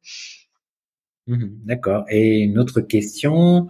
Mmh 1.27 1.45
D'accord. 1.65 2.05
Et 2.09 2.39
une 2.39 2.57
autre 2.57 2.81
question, 2.81 3.67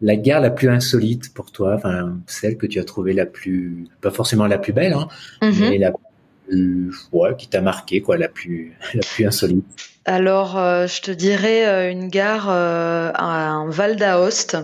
la 0.00 0.16
gare 0.16 0.40
la 0.40 0.50
plus 0.50 0.68
insolite 0.68 1.32
pour 1.32 1.52
toi, 1.52 1.74
enfin 1.74 2.18
celle 2.26 2.56
que 2.56 2.66
tu 2.66 2.78
as 2.78 2.84
trouvée 2.84 3.12
la 3.12 3.26
plus, 3.26 3.88
pas 4.00 4.10
forcément 4.10 4.46
la 4.46 4.58
plus 4.58 4.72
belle, 4.72 4.92
hein, 4.92 5.08
mhm. 5.42 5.70
mais 5.70 5.78
la 5.78 5.92
plus, 6.46 6.92
ouais, 7.12 7.34
qui 7.36 7.48
t'a 7.48 7.60
marqué, 7.60 8.02
quoi, 8.02 8.16
la 8.16 8.28
plus, 8.28 8.76
la 8.94 9.00
plus 9.00 9.26
insolite. 9.26 9.64
Alors, 10.04 10.56
euh, 10.56 10.86
je 10.86 11.02
te 11.02 11.10
dirais 11.10 11.66
euh, 11.66 11.90
une 11.90 12.08
gare 12.08 12.46
euh, 12.48 13.10
en 13.18 13.68
Val 13.68 13.96
d'Aoste. 13.96 14.56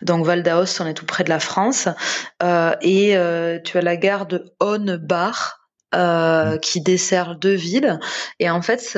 Donc 0.00 0.26
Val 0.26 0.42
d'Aoste, 0.42 0.80
on 0.80 0.86
est 0.86 0.94
tout 0.94 1.06
près 1.06 1.22
de 1.22 1.28
la 1.28 1.38
France, 1.38 1.88
et 2.40 3.16
tu 3.64 3.78
as 3.78 3.82
la 3.82 3.96
gare 3.96 4.26
de 4.26 4.44
Honne-Bar. 4.60 5.58
Mm. 5.94 6.58
qui 6.62 6.80
dessert 6.80 7.36
deux 7.36 7.52
villes 7.52 8.00
et 8.38 8.48
en 8.48 8.62
fait 8.62 8.96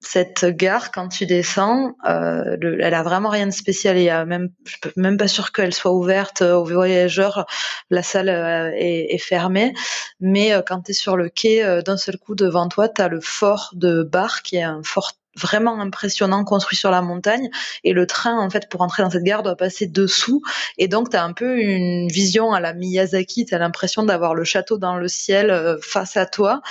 cette 0.00 0.46
gare, 0.46 0.92
quand 0.92 1.08
tu 1.08 1.26
descends, 1.26 1.94
euh, 2.08 2.56
elle 2.80 2.94
a 2.94 3.02
vraiment 3.02 3.28
rien 3.28 3.46
de 3.46 3.52
spécial. 3.52 3.98
Il 3.98 4.04
y 4.04 4.10
a 4.10 4.24
même, 4.24 4.48
je 4.64 4.76
peux 4.80 4.92
même 4.96 5.18
pas 5.18 5.28
sûr 5.28 5.52
qu'elle 5.52 5.74
soit 5.74 5.92
ouverte 5.92 6.40
aux 6.40 6.64
voyageurs. 6.64 7.46
La 7.90 8.02
salle 8.02 8.30
euh, 8.30 8.70
est, 8.74 9.18
fermée, 9.18 9.74
mais 10.18 10.54
euh, 10.54 10.62
quand 10.66 10.82
tu 10.82 10.92
es 10.92 10.94
sur 10.94 11.16
le 11.16 11.28
quai, 11.28 11.82
d'un 11.84 11.98
seul 11.98 12.16
coup 12.16 12.34
devant 12.34 12.68
toi, 12.68 12.88
tu 12.88 13.02
as 13.02 13.08
le 13.08 13.20
fort 13.20 13.70
de 13.74 14.02
Bar, 14.02 14.42
qui 14.42 14.56
est 14.56 14.62
un 14.62 14.82
fort 14.82 15.12
vraiment 15.36 15.78
impressionnant 15.80 16.44
construit 16.44 16.76
sur 16.76 16.90
la 16.90 17.02
montagne 17.02 17.50
et 17.84 17.92
le 17.92 18.04
train 18.04 18.36
en 18.36 18.50
fait 18.50 18.68
pour 18.68 18.80
entrer 18.80 19.04
dans 19.04 19.10
cette 19.10 19.22
gare 19.22 19.44
doit 19.44 19.54
passer 19.54 19.86
dessous 19.86 20.42
et 20.76 20.88
donc 20.88 21.10
tu 21.10 21.16
as 21.16 21.22
un 21.22 21.32
peu 21.32 21.60
une 21.60 22.08
vision 22.08 22.52
à 22.52 22.58
la 22.58 22.74
Miyazaki, 22.74 23.46
tu 23.46 23.54
as 23.54 23.58
l'impression 23.58 24.02
d'avoir 24.02 24.34
le 24.34 24.42
château 24.42 24.76
dans 24.76 24.96
le 24.96 25.06
ciel 25.06 25.78
face 25.82 26.16
à 26.16 26.26
toi. 26.26 26.62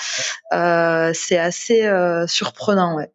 c'est 0.52 1.38
assez 1.38 1.90
surprenant 2.28 2.98
ouais. 2.98 3.10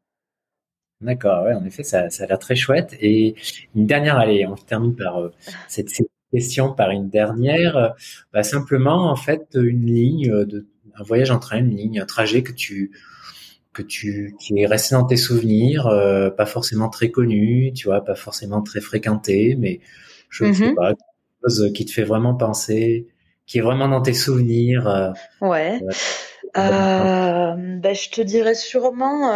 D'accord, 1.05 1.45
ouais, 1.45 1.55
en 1.55 1.65
effet, 1.65 1.85
ça, 1.85 2.11
ça 2.11 2.25
a 2.25 2.27
l'air 2.27 2.39
très 2.39 2.57
chouette. 2.57 2.97
Et 3.01 3.35
une 3.77 3.87
dernière, 3.87 4.17
allez, 4.17 4.47
on 4.47 4.55
termine 4.55 4.97
par 4.97 5.19
euh, 5.19 5.33
cette, 5.69 5.89
question 6.33 6.73
par 6.73 6.91
une 6.91 7.09
dernière. 7.09 7.95
Bah, 8.33 8.43
simplement, 8.43 9.11
en 9.11 9.17
fait, 9.17 9.47
une 9.55 9.87
ligne 9.87 10.45
de 10.45 10.67
un 10.97 11.03
voyage 11.03 11.31
en 11.31 11.39
train, 11.39 11.59
une 11.59 11.77
ligne, 11.77 12.01
un 12.01 12.07
trajet 12.07 12.43
que 12.43 12.53
tu 12.53 12.93
que 13.73 13.83
tu 13.83 14.37
qui 14.39 14.61
est 14.61 14.67
resté 14.67 14.95
dans 14.95 15.05
tes 15.05 15.17
souvenirs, 15.17 15.89
euh, 15.89 16.31
pas 16.31 16.47
forcément 16.47 16.89
très 16.89 17.11
connu, 17.11 17.73
tu 17.73 17.89
vois, 17.89 18.05
pas 18.05 18.15
forcément 18.15 18.63
très 18.63 18.81
fréquenté, 18.81 19.57
mais 19.59 19.81
je 20.31 20.45
ne 20.45 20.53
sais 20.53 20.65
mm-hmm. 20.67 20.75
pas, 20.75 20.89
quelque 20.91 21.49
chose 21.49 21.73
qui 21.75 21.85
te 21.85 21.91
fait 21.91 22.05
vraiment 22.05 22.35
penser, 22.35 23.09
qui 23.47 23.59
est 23.59 23.63
vraiment 23.63 23.89
dans 23.89 24.01
tes 24.01 24.15
souvenirs. 24.15 24.87
Euh, 24.87 25.11
ouais. 25.41 25.81
bah, 26.55 27.57
je 27.93 28.11
te 28.11 28.21
dirais 28.21 28.55
sûrement 28.55 29.33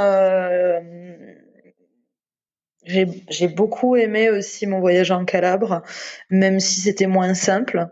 j'ai 2.88 3.48
beaucoup 3.48 3.96
aimé 3.96 4.30
aussi 4.30 4.66
mon 4.66 4.80
voyage 4.80 5.10
en 5.10 5.24
Calabre, 5.24 5.82
même 6.30 6.60
si 6.60 6.80
c'était 6.80 7.06
moins 7.06 7.34
simple. 7.34 7.88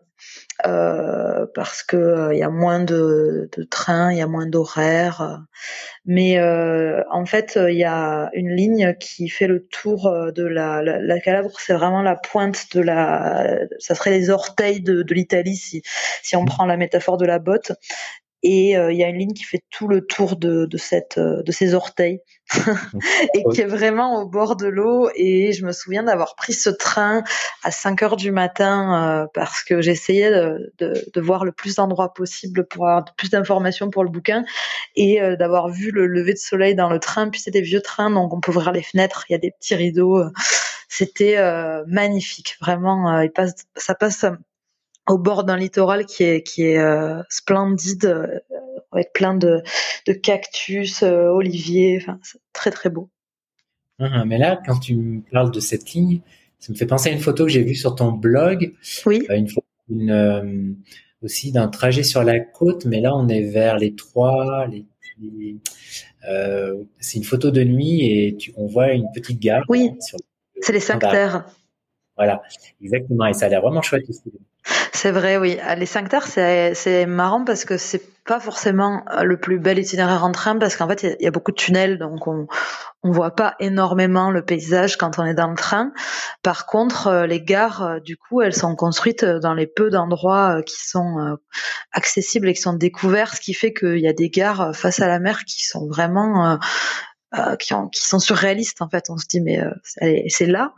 Euh, 0.64 1.44
parce 1.54 1.82
que 1.82 1.96
euh, 1.96 2.34
il 2.34 2.38
y 2.38 2.42
a 2.42 2.48
moins 2.48 2.80
de, 2.80 3.50
de 3.56 3.62
trains, 3.64 4.10
il 4.10 4.18
y 4.18 4.22
a 4.22 4.26
moins 4.26 4.46
d'horaires. 4.46 5.42
Mais 6.06 6.38
euh, 6.38 7.02
en 7.10 7.26
fait, 7.26 7.58
il 7.68 7.76
y 7.76 7.84
a 7.84 8.30
une 8.32 8.50
ligne 8.50 8.94
qui 8.98 9.28
fait 9.28 9.48
le 9.48 9.66
tour 9.66 10.10
de 10.34 10.44
la, 10.44 10.82
la, 10.82 10.98
la 10.98 11.20
Calabre. 11.20 11.50
C'est 11.58 11.74
vraiment 11.74 12.00
la 12.02 12.16
pointe 12.16 12.74
de 12.74 12.80
la. 12.80 13.58
Ça 13.78 13.94
serait 13.94 14.12
les 14.12 14.30
orteils 14.30 14.80
de, 14.80 15.02
de 15.02 15.14
l'Italie 15.14 15.56
si 15.56 15.82
si 16.22 16.36
on 16.36 16.46
prend 16.46 16.64
la 16.64 16.78
métaphore 16.78 17.18
de 17.18 17.26
la 17.26 17.38
botte 17.38 17.72
et 18.48 18.76
euh, 18.76 18.92
il 18.92 18.98
y 18.98 19.02
a 19.02 19.08
une 19.08 19.18
ligne 19.18 19.32
qui 19.32 19.42
fait 19.42 19.60
tout 19.70 19.88
le 19.88 20.06
tour 20.06 20.36
de, 20.36 20.66
de 20.66 20.76
cette 20.76 21.18
euh, 21.18 21.42
de 21.42 21.50
ses 21.50 21.74
orteils. 21.74 22.20
Et 23.34 23.42
qui 23.52 23.60
est 23.60 23.66
vraiment 23.66 24.22
au 24.22 24.28
bord 24.28 24.54
de 24.54 24.68
l'eau. 24.68 25.10
Et 25.16 25.52
je 25.52 25.66
me 25.66 25.72
souviens 25.72 26.04
d'avoir 26.04 26.36
pris 26.36 26.52
ce 26.52 26.70
train 26.70 27.24
à 27.64 27.72
5 27.72 28.02
heures 28.04 28.16
du 28.16 28.30
matin 28.30 29.24
euh, 29.24 29.26
parce 29.34 29.64
que 29.64 29.80
j'essayais 29.80 30.30
de, 30.30 30.72
de, 30.78 30.94
de, 31.12 31.20
voir 31.20 31.44
le 31.44 31.50
plus 31.50 31.74
d'endroits 31.74 32.14
possible 32.14 32.64
pour 32.68 32.86
avoir 32.86 33.04
plus 33.16 33.30
d'informations 33.30 33.90
pour 33.90 34.04
le 34.04 34.10
bouquin. 34.10 34.44
Et 34.94 35.18
d'avoir 35.36 35.68
vu 35.68 35.90
le 35.90 36.06
lever 36.06 36.34
de 36.34 36.38
soleil 36.38 36.76
dans 36.76 36.88
le 36.88 37.00
train. 37.00 37.28
Puis 37.28 37.40
c'est 37.40 37.50
des 37.50 37.62
vieux 37.62 37.82
trains 37.82 38.10
donc 38.10 38.32
on 38.32 38.40
peut 38.40 38.52
ouvrir 38.52 38.70
les 38.70 38.82
fenêtres. 38.82 39.24
Il 39.28 39.32
y 39.32 39.36
a 39.36 39.38
des 39.38 39.50
petits 39.50 39.74
rideaux 39.74 40.22
c'était 40.88 41.36
magnifique. 41.88 42.56
Vraiment 42.60 43.20
il 43.20 43.32
passe 43.32 43.54
ça 43.74 43.96
passe 43.96 44.24
au 45.08 45.18
bord 45.18 45.44
d'un 45.44 45.56
littoral 45.56 46.06
qui 46.06 46.24
est 46.24 46.42
qui 46.42 46.62
est 46.64 46.78
euh, 46.78 47.22
splendide 47.28 48.04
euh, 48.06 48.40
avec 48.92 49.12
plein 49.12 49.34
de, 49.34 49.62
de 50.06 50.12
cactus, 50.12 51.02
euh, 51.02 51.28
oliviers, 51.28 51.98
enfin 52.00 52.18
très 52.52 52.70
très 52.70 52.90
beau. 52.90 53.10
Ah, 53.98 54.24
mais 54.24 54.38
là, 54.38 54.60
quand 54.66 54.78
tu 54.78 54.94
me 54.94 55.20
parles 55.30 55.50
de 55.50 55.60
cette 55.60 55.92
ligne, 55.92 56.20
ça 56.58 56.72
me 56.72 56.76
fait 56.76 56.86
penser 56.86 57.08
à 57.10 57.12
une 57.12 57.20
photo 57.20 57.44
que 57.44 57.50
j'ai 57.50 57.62
vue 57.62 57.74
sur 57.74 57.94
ton 57.94 58.12
blog. 58.12 58.74
Oui. 59.06 59.26
une, 59.30 59.48
une 59.88 60.76
aussi 61.22 61.52
d'un 61.52 61.68
trajet 61.68 62.02
sur 62.02 62.22
la 62.22 62.40
côte, 62.40 62.84
mais 62.84 63.00
là 63.00 63.14
on 63.16 63.28
est 63.28 63.42
vers 63.42 63.78
les 63.78 63.94
trois. 63.94 64.66
Les, 64.66 64.84
c'est 66.98 67.16
une 67.16 67.24
photo 67.24 67.50
de 67.50 67.64
nuit 67.64 68.04
et 68.04 68.36
tu, 68.36 68.52
on 68.56 68.66
voit 68.66 68.92
une 68.92 69.06
petite 69.14 69.40
gare. 69.40 69.62
Oui. 69.68 69.92
C'est 70.60 70.72
les 70.72 70.80
cinq 70.80 71.00
terres. 71.00 71.46
Voilà, 72.16 72.42
exactement. 72.82 73.26
Et 73.26 73.34
ça 73.34 73.46
a 73.46 73.48
l'air 73.48 73.60
vraiment 73.60 73.82
chouette 73.82 74.08
aussi. 74.08 74.22
C'est 74.92 75.10
vrai, 75.10 75.36
oui. 75.36 75.58
Ah, 75.62 75.74
les 75.74 75.86
5 75.86 76.08
terres, 76.08 76.26
c'est 76.26 77.06
marrant 77.06 77.44
parce 77.44 77.64
que 77.64 77.76
c'est 77.76 78.02
pas 78.24 78.40
forcément 78.40 79.04
euh, 79.12 79.22
le 79.22 79.38
plus 79.38 79.58
bel 79.58 79.78
itinéraire 79.78 80.24
en 80.24 80.32
train 80.32 80.58
parce 80.58 80.76
qu'en 80.76 80.88
fait, 80.88 81.02
il 81.04 81.24
y, 81.24 81.26
a 81.26 81.30
beaucoup 81.30 81.52
de 81.52 81.56
tunnels, 81.56 81.98
donc 81.98 82.26
on 82.26 82.46
on 83.02 83.12
voit 83.12 83.36
pas 83.36 83.54
énormément 83.60 84.32
le 84.32 84.44
paysage 84.44 84.96
quand 84.96 85.20
on 85.20 85.24
est 85.24 85.34
dans 85.34 85.48
le 85.48 85.54
train. 85.54 85.92
Par 86.42 86.66
contre, 86.66 87.06
euh, 87.06 87.26
les 87.26 87.40
gares, 87.40 87.82
euh, 87.82 88.00
du 88.00 88.16
coup, 88.16 88.42
elles 88.42 88.54
sont 88.54 88.74
construites 88.74 89.24
dans 89.24 89.54
les 89.54 89.68
peu 89.68 89.90
d'endroits 89.90 90.62
qui 90.64 90.84
sont 90.84 91.36
accessibles 91.92 92.48
et 92.48 92.54
qui 92.54 92.62
sont 92.62 92.72
découverts, 92.72 93.34
ce 93.34 93.40
qui 93.40 93.54
fait 93.54 93.72
qu'il 93.72 94.00
y 94.00 94.08
a 94.08 94.12
des 94.12 94.28
gares 94.28 94.74
face 94.74 95.00
à 95.00 95.06
la 95.06 95.20
mer 95.20 95.44
qui 95.44 95.64
sont 95.64 95.86
vraiment 95.86 96.58
qui, 97.58 97.74
qui, 97.92 98.00
sont 98.06 98.18
surréalistes 98.18 98.82
en 98.82 98.88
fait. 98.88 99.10
On 99.10 99.18
se 99.18 99.26
dit 99.26 99.40
mais 99.40 99.60
c'est 100.28 100.46
là. 100.46 100.74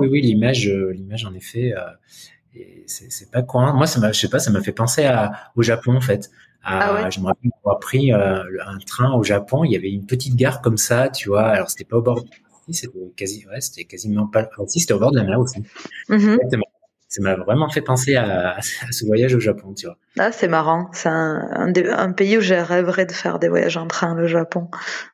oui, 0.00 0.08
oui, 0.10 0.20
l'image, 0.20 0.68
euh, 0.68 0.92
l'image 0.92 1.24
en 1.24 1.34
effet, 1.34 1.74
euh, 1.76 2.60
c'est 2.86 3.30
pas 3.30 3.42
quoi. 3.42 3.72
Moi, 3.72 3.86
ça 3.86 4.00
m'a, 4.00 4.12
je 4.12 4.20
sais 4.20 4.28
pas, 4.28 4.38
ça 4.38 4.50
m'a 4.50 4.60
fait 4.60 4.72
penser 4.72 5.04
à, 5.04 5.32
au 5.56 5.62
Japon 5.62 5.96
en 5.96 6.00
fait. 6.00 6.30
À, 6.64 7.04
ah 7.04 7.10
Je 7.10 7.20
me 7.20 7.26
rappelle 7.26 7.50
avoir 7.64 7.80
pris 7.80 8.12
euh, 8.12 8.44
un 8.64 8.78
train 8.86 9.12
au 9.14 9.22
Japon, 9.22 9.64
il 9.64 9.72
y 9.72 9.76
avait 9.76 9.90
une 9.90 10.06
petite 10.06 10.36
gare 10.36 10.60
comme 10.60 10.76
ça, 10.76 11.08
tu 11.08 11.28
vois. 11.28 11.44
Alors 11.44 11.70
c'était 11.70 11.84
pas 11.84 11.96
au 11.96 12.02
bord, 12.02 12.24
c'était 12.70 12.92
quasi, 13.16 13.46
ouais, 13.46 13.60
c'était 13.60 13.84
quasiment 13.84 14.26
pas. 14.26 14.48
si, 14.68 14.80
c'était 14.80 14.94
au 14.94 14.98
bord 14.98 15.12
de 15.12 15.18
la 15.18 15.24
mer 15.24 15.40
aussi. 15.40 15.60
Mm-hmm. 16.08 16.71
Ça 17.12 17.20
m'a 17.20 17.34
vraiment 17.34 17.68
fait 17.68 17.82
penser 17.82 18.16
à, 18.16 18.56
ce 18.90 19.04
voyage 19.04 19.34
au 19.34 19.40
Japon, 19.40 19.74
tu 19.74 19.84
vois. 19.84 19.98
Ah, 20.18 20.32
c'est 20.32 20.48
marrant. 20.48 20.88
C'est 20.94 21.10
un, 21.10 22.12
pays 22.16 22.38
où 22.38 22.40
j'ai 22.40 22.58
rêverais 22.58 23.04
de 23.04 23.12
faire 23.12 23.38
des 23.38 23.48
voyages 23.48 23.76
en 23.76 23.86
train, 23.86 24.14
le 24.14 24.26
Japon. 24.26 24.70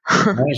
ouais, 0.26 0.52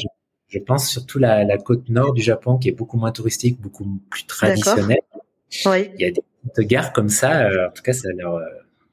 je, 0.48 0.58
pense 0.58 0.86
surtout 0.90 1.18
la, 1.18 1.44
la 1.44 1.56
côte 1.56 1.88
nord 1.88 2.12
du 2.12 2.20
Japon 2.20 2.58
qui 2.58 2.68
est 2.68 2.72
beaucoup 2.72 2.98
moins 2.98 3.10
touristique, 3.10 3.58
beaucoup 3.58 3.86
plus 4.10 4.26
traditionnelle. 4.26 5.00
Oui. 5.64 5.90
Il 5.94 6.00
y 6.02 6.04
a 6.04 6.10
des 6.10 6.22
petites 6.52 6.68
gares 6.68 6.92
comme 6.92 7.08
ça. 7.08 7.46
Euh, 7.46 7.68
en 7.68 7.70
tout 7.70 7.82
cas, 7.82 7.94
ça 7.94 8.08
a 8.08 8.12
l'air. 8.12 8.34
Euh, 8.34 8.44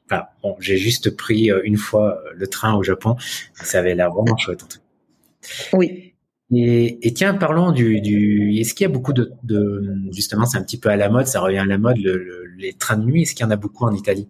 enfin, 0.10 0.24
bon, 0.42 0.56
j'ai 0.62 0.78
juste 0.78 1.18
pris 1.18 1.52
euh, 1.52 1.60
une 1.66 1.78
fois 1.78 2.24
le 2.34 2.48
train 2.48 2.76
au 2.76 2.84
Japon. 2.84 3.18
Ça 3.56 3.80
avait 3.80 3.94
l'air 3.94 4.10
vraiment 4.10 4.38
chouette. 4.38 4.64
En 4.64 4.68
tout 4.68 4.78
cas. 4.78 5.78
Oui. 5.78 6.14
Et, 6.52 7.06
et, 7.08 7.14
tiens, 7.14 7.34
parlons 7.34 7.72
du, 7.72 8.00
du 8.00 8.56
est-ce 8.60 8.74
qu'il 8.74 8.86
y 8.86 8.90
a 8.90 8.94
beaucoup 8.94 9.12
de, 9.14 9.34
de 9.44 9.84
justement, 10.14 10.46
c'est 10.46 10.58
un 10.58 10.64
petit 10.64 10.80
peu 10.80 10.90
à 10.90 10.96
la 10.96 11.10
mode, 11.10 11.28
ça 11.28 11.42
revient 11.42 11.58
à 11.58 11.66
la 11.66 11.78
mode, 11.78 11.98
le, 11.98 12.46
les 12.58 12.74
trains 12.74 12.98
de 12.98 13.06
nuit. 13.06 13.24
Est-ce 13.24 13.36
qu'il 13.36 13.46
y 13.46 13.48
en 13.48 13.52
a 13.52 13.58
beaucoup 13.58 13.86
en 13.86 13.94
Italie? 13.94 14.30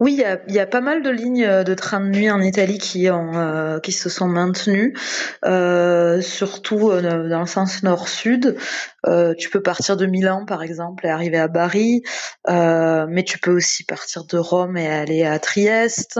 Oui, 0.00 0.20
il 0.48 0.54
y 0.54 0.58
a, 0.58 0.66
pas 0.66 0.80
mal 0.80 1.02
de 1.02 1.10
lignes 1.10 1.44
euh, 1.44 1.62
de 1.62 1.74
trains 1.74 2.00
de 2.00 2.08
nuit 2.08 2.28
en 2.28 2.40
Italie 2.40 2.78
qui, 2.78 3.08
euh, 3.08 3.78
se 3.80 4.08
sont 4.08 4.26
maintenues, 4.26 4.96
euh, 5.44 6.20
surtout 6.20 6.90
dans 7.00 7.40
le 7.40 7.46
sens 7.46 7.84
nord-sud. 7.84 8.56
tu 9.38 9.50
peux 9.50 9.62
partir 9.62 9.96
de 9.96 10.06
Milan, 10.06 10.44
par 10.44 10.62
exemple, 10.64 11.06
et 11.06 11.08
arriver 11.08 11.38
à 11.38 11.46
Bari, 11.46 12.02
mais 12.48 13.22
tu 13.24 13.38
peux 13.38 13.52
aussi 13.52 13.84
partir 13.84 14.24
de 14.24 14.38
Rome 14.38 14.76
et 14.76 14.88
aller 14.88 15.24
à 15.24 15.38
Trieste. 15.38 16.18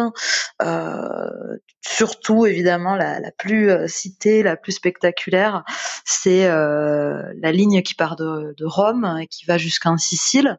surtout, 1.81 2.47
évidemment, 2.47 2.95
la, 2.95 3.33
plus 3.37 3.73
citée, 3.89 4.43
la 4.45 4.57
plus 4.57 4.73
spectaculaire, 4.73 5.64
c'est 6.05 6.47
la 6.47 7.53
ligne 7.53 7.83
qui 7.83 7.95
part 7.95 8.14
de, 8.16 8.55
de 8.57 8.64
Rome 8.64 9.18
et 9.20 9.27
qui 9.27 9.45
va 9.47 9.59
jusqu'en 9.59 9.97
Sicile, 9.97 10.59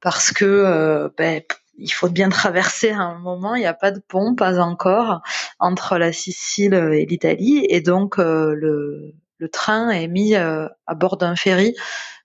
parce 0.00 0.30
que 0.30 1.10
ben, 1.16 1.40
il 1.78 1.90
faut 1.90 2.08
bien 2.08 2.28
traverser 2.28 2.90
à 2.90 3.00
un 3.00 3.18
moment. 3.18 3.54
Il 3.54 3.60
n'y 3.60 3.66
a 3.66 3.74
pas 3.74 3.90
de 3.90 4.00
pont, 4.00 4.34
pas 4.34 4.58
encore, 4.58 5.22
entre 5.58 5.98
la 5.98 6.12
Sicile 6.12 6.74
et 6.74 7.06
l'Italie, 7.06 7.66
et 7.68 7.80
donc 7.80 8.18
euh, 8.18 8.54
le, 8.54 9.14
le, 9.38 9.48
train 9.48 9.90
est 9.90 10.08
mis 10.08 10.34
euh, 10.34 10.68
à 10.86 10.94
bord 10.94 11.16
d'un 11.16 11.36
ferry, 11.36 11.74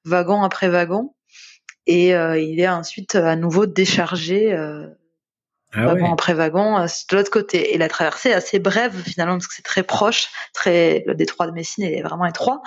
wagon 0.05 0.43
après 0.43 0.69
wagon, 0.69 1.13
et 1.85 2.15
euh, 2.15 2.39
il 2.39 2.59
est 2.59 2.69
ensuite 2.69 3.15
à 3.15 3.35
nouveau 3.35 3.65
déchargé. 3.65 4.53
Ah 5.71 5.85
wagon 5.85 6.11
après 6.11 6.33
wagon 6.33 6.79
de 6.83 7.15
l'autre 7.15 7.29
côté 7.29 7.75
et 7.75 7.77
la 7.77 7.87
traversée 7.87 8.29
est 8.29 8.33
assez 8.33 8.57
brève 8.57 9.03
finalement 9.03 9.35
parce 9.35 9.45
que 9.45 9.53
c'est 9.53 9.61
très 9.61 9.83
proche 9.83 10.29
très 10.51 11.03
le 11.05 11.13
détroit 11.13 11.45
de 11.45 11.51
Messine 11.51 11.83
est 11.83 12.01
vraiment 12.01 12.25
étroit 12.25 12.63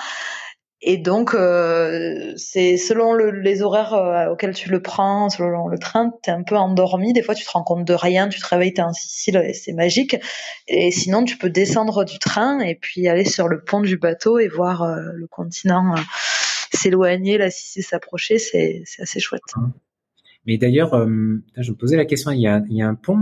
et 0.85 0.99
donc, 0.99 1.33
euh, 1.33 2.33
c'est 2.37 2.77
selon 2.77 3.13
le, 3.13 3.31
les 3.31 3.63
horaires 3.63 3.95
euh, 3.95 4.33
auxquels 4.33 4.53
tu 4.53 4.69
le 4.69 4.83
prends, 4.83 5.31
selon 5.31 5.69
le 5.69 5.79
train, 5.79 6.11
tu 6.25 6.29
es 6.31 6.33
un 6.33 6.43
peu 6.43 6.57
endormi. 6.57 7.13
Des 7.13 7.23
fois, 7.23 7.37
tu 7.37 7.45
te 7.45 7.51
rends 7.51 7.63
compte 7.63 7.87
de 7.87 7.95
rien, 7.95 8.29
tu 8.29 8.41
te 8.41 8.47
réveilles, 8.47 8.75
tu 8.75 8.81
es 8.81 8.85
en 8.85 8.93
Sicile 8.93 9.37
et 9.37 9.53
c'est 9.53 9.75
magique. 9.75 10.17
Et 10.67 10.91
sinon, 10.91 11.23
tu 11.23 11.39
peux 11.39 11.51
descendre 11.51 12.05
du 12.05 12.19
train 12.19 12.59
et 12.59 12.75
puis 12.75 13.07
aller 13.07 13.25
sur 13.25 13.47
le 13.47 13.63
pont 13.63 13.81
du 13.81 13.97
bateau 13.97 14.41
et 14.41 14.49
voir 14.49 14.83
euh, 14.83 14.97
le 15.15 15.29
continent 15.29 15.95
s'éloigner, 16.75 17.39
la 17.39 17.51
Sicile 17.51 17.85
s'approcher. 17.85 18.39
C'est 18.39 18.83
assez 18.99 19.21
chouette. 19.21 19.43
Mais 20.47 20.59
d'ailleurs, 20.59 20.99
je 20.99 21.71
me 21.71 21.77
posais 21.77 21.97
la 21.97 22.07
question, 22.07 22.33
il 22.33 22.41
y 22.41 22.49
a, 22.49 22.61
il 22.69 22.77
y 22.77 22.83
a 22.83 22.89
un 22.89 22.97
pont... 22.97 23.21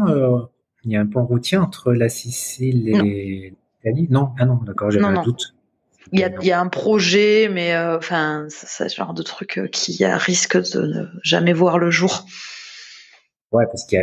il 0.85 0.93
y 0.93 0.97
a 0.97 1.01
un 1.01 1.07
pont 1.07 1.27
routier 1.27 1.59
entre 1.59 1.93
la 1.93 2.09
Sicile 2.09 2.89
et 2.89 3.53
l'Italie? 3.85 4.07
Non, 4.09 4.31
ah 4.39 4.47
non, 4.47 4.61
d'accord, 4.65 4.91
j'avais 4.91 5.05
un 5.05 5.23
doute. 5.23 5.55
Il 6.13 6.21
y 6.21 6.25
a, 6.25 6.31
y 6.43 6.51
a, 6.51 6.61
un 6.61 6.69
projet, 6.69 7.49
mais 7.53 7.75
euh, 7.75 7.97
enfin, 7.97 8.47
c'est 8.49 8.89
ce 8.89 8.97
genre 8.97 9.15
de 9.15 9.23
truc 9.23 9.59
euh, 9.59 9.69
qui 9.69 10.05
risque 10.05 10.57
de 10.73 10.81
ne 10.81 11.05
jamais 11.23 11.53
voir 11.53 11.79
le 11.79 11.91
jour. 11.91 12.27
Ouais, 13.53 13.65
parce 13.67 13.85
que 13.85 13.97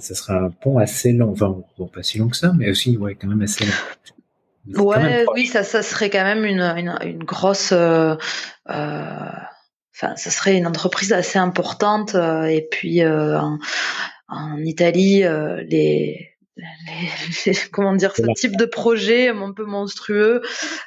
ça 0.00 0.14
serait 0.14 0.34
un 0.34 0.50
pont 0.50 0.78
assez 0.78 1.12
long, 1.12 1.32
enfin, 1.32 1.56
pas 1.92 2.02
si 2.02 2.18
long 2.18 2.28
que 2.28 2.36
ça, 2.36 2.52
mais 2.56 2.70
aussi, 2.70 2.96
ouais, 2.96 3.16
quand 3.16 3.28
même 3.28 3.42
assez 3.42 3.64
long. 3.64 4.84
Ouais, 4.84 5.24
oui, 5.34 5.46
ça, 5.46 5.64
ça 5.64 5.82
serait 5.82 6.08
quand 6.08 6.22
même 6.22 6.44
une, 6.44 6.60
une, 6.60 6.96
une 7.02 7.24
grosse. 7.24 7.72
Euh, 7.72 8.14
euh, 8.70 9.28
enfin, 9.94 10.14
ça 10.16 10.30
serait 10.30 10.56
une 10.56 10.68
entreprise 10.68 11.12
assez 11.12 11.38
importante. 11.38 12.14
et 12.14 12.68
puis, 12.70 13.04
en, 13.04 13.58
en, 14.28 14.56
Italie, 14.58 15.24
les 15.68 16.31
les, 16.56 17.54
comment 17.72 17.94
dire, 17.94 18.14
ce 18.14 18.22
type 18.36 18.56
de 18.56 18.64
projet 18.64 19.28
un 19.28 19.52
peu 19.52 19.64
monstrueux 19.64 20.42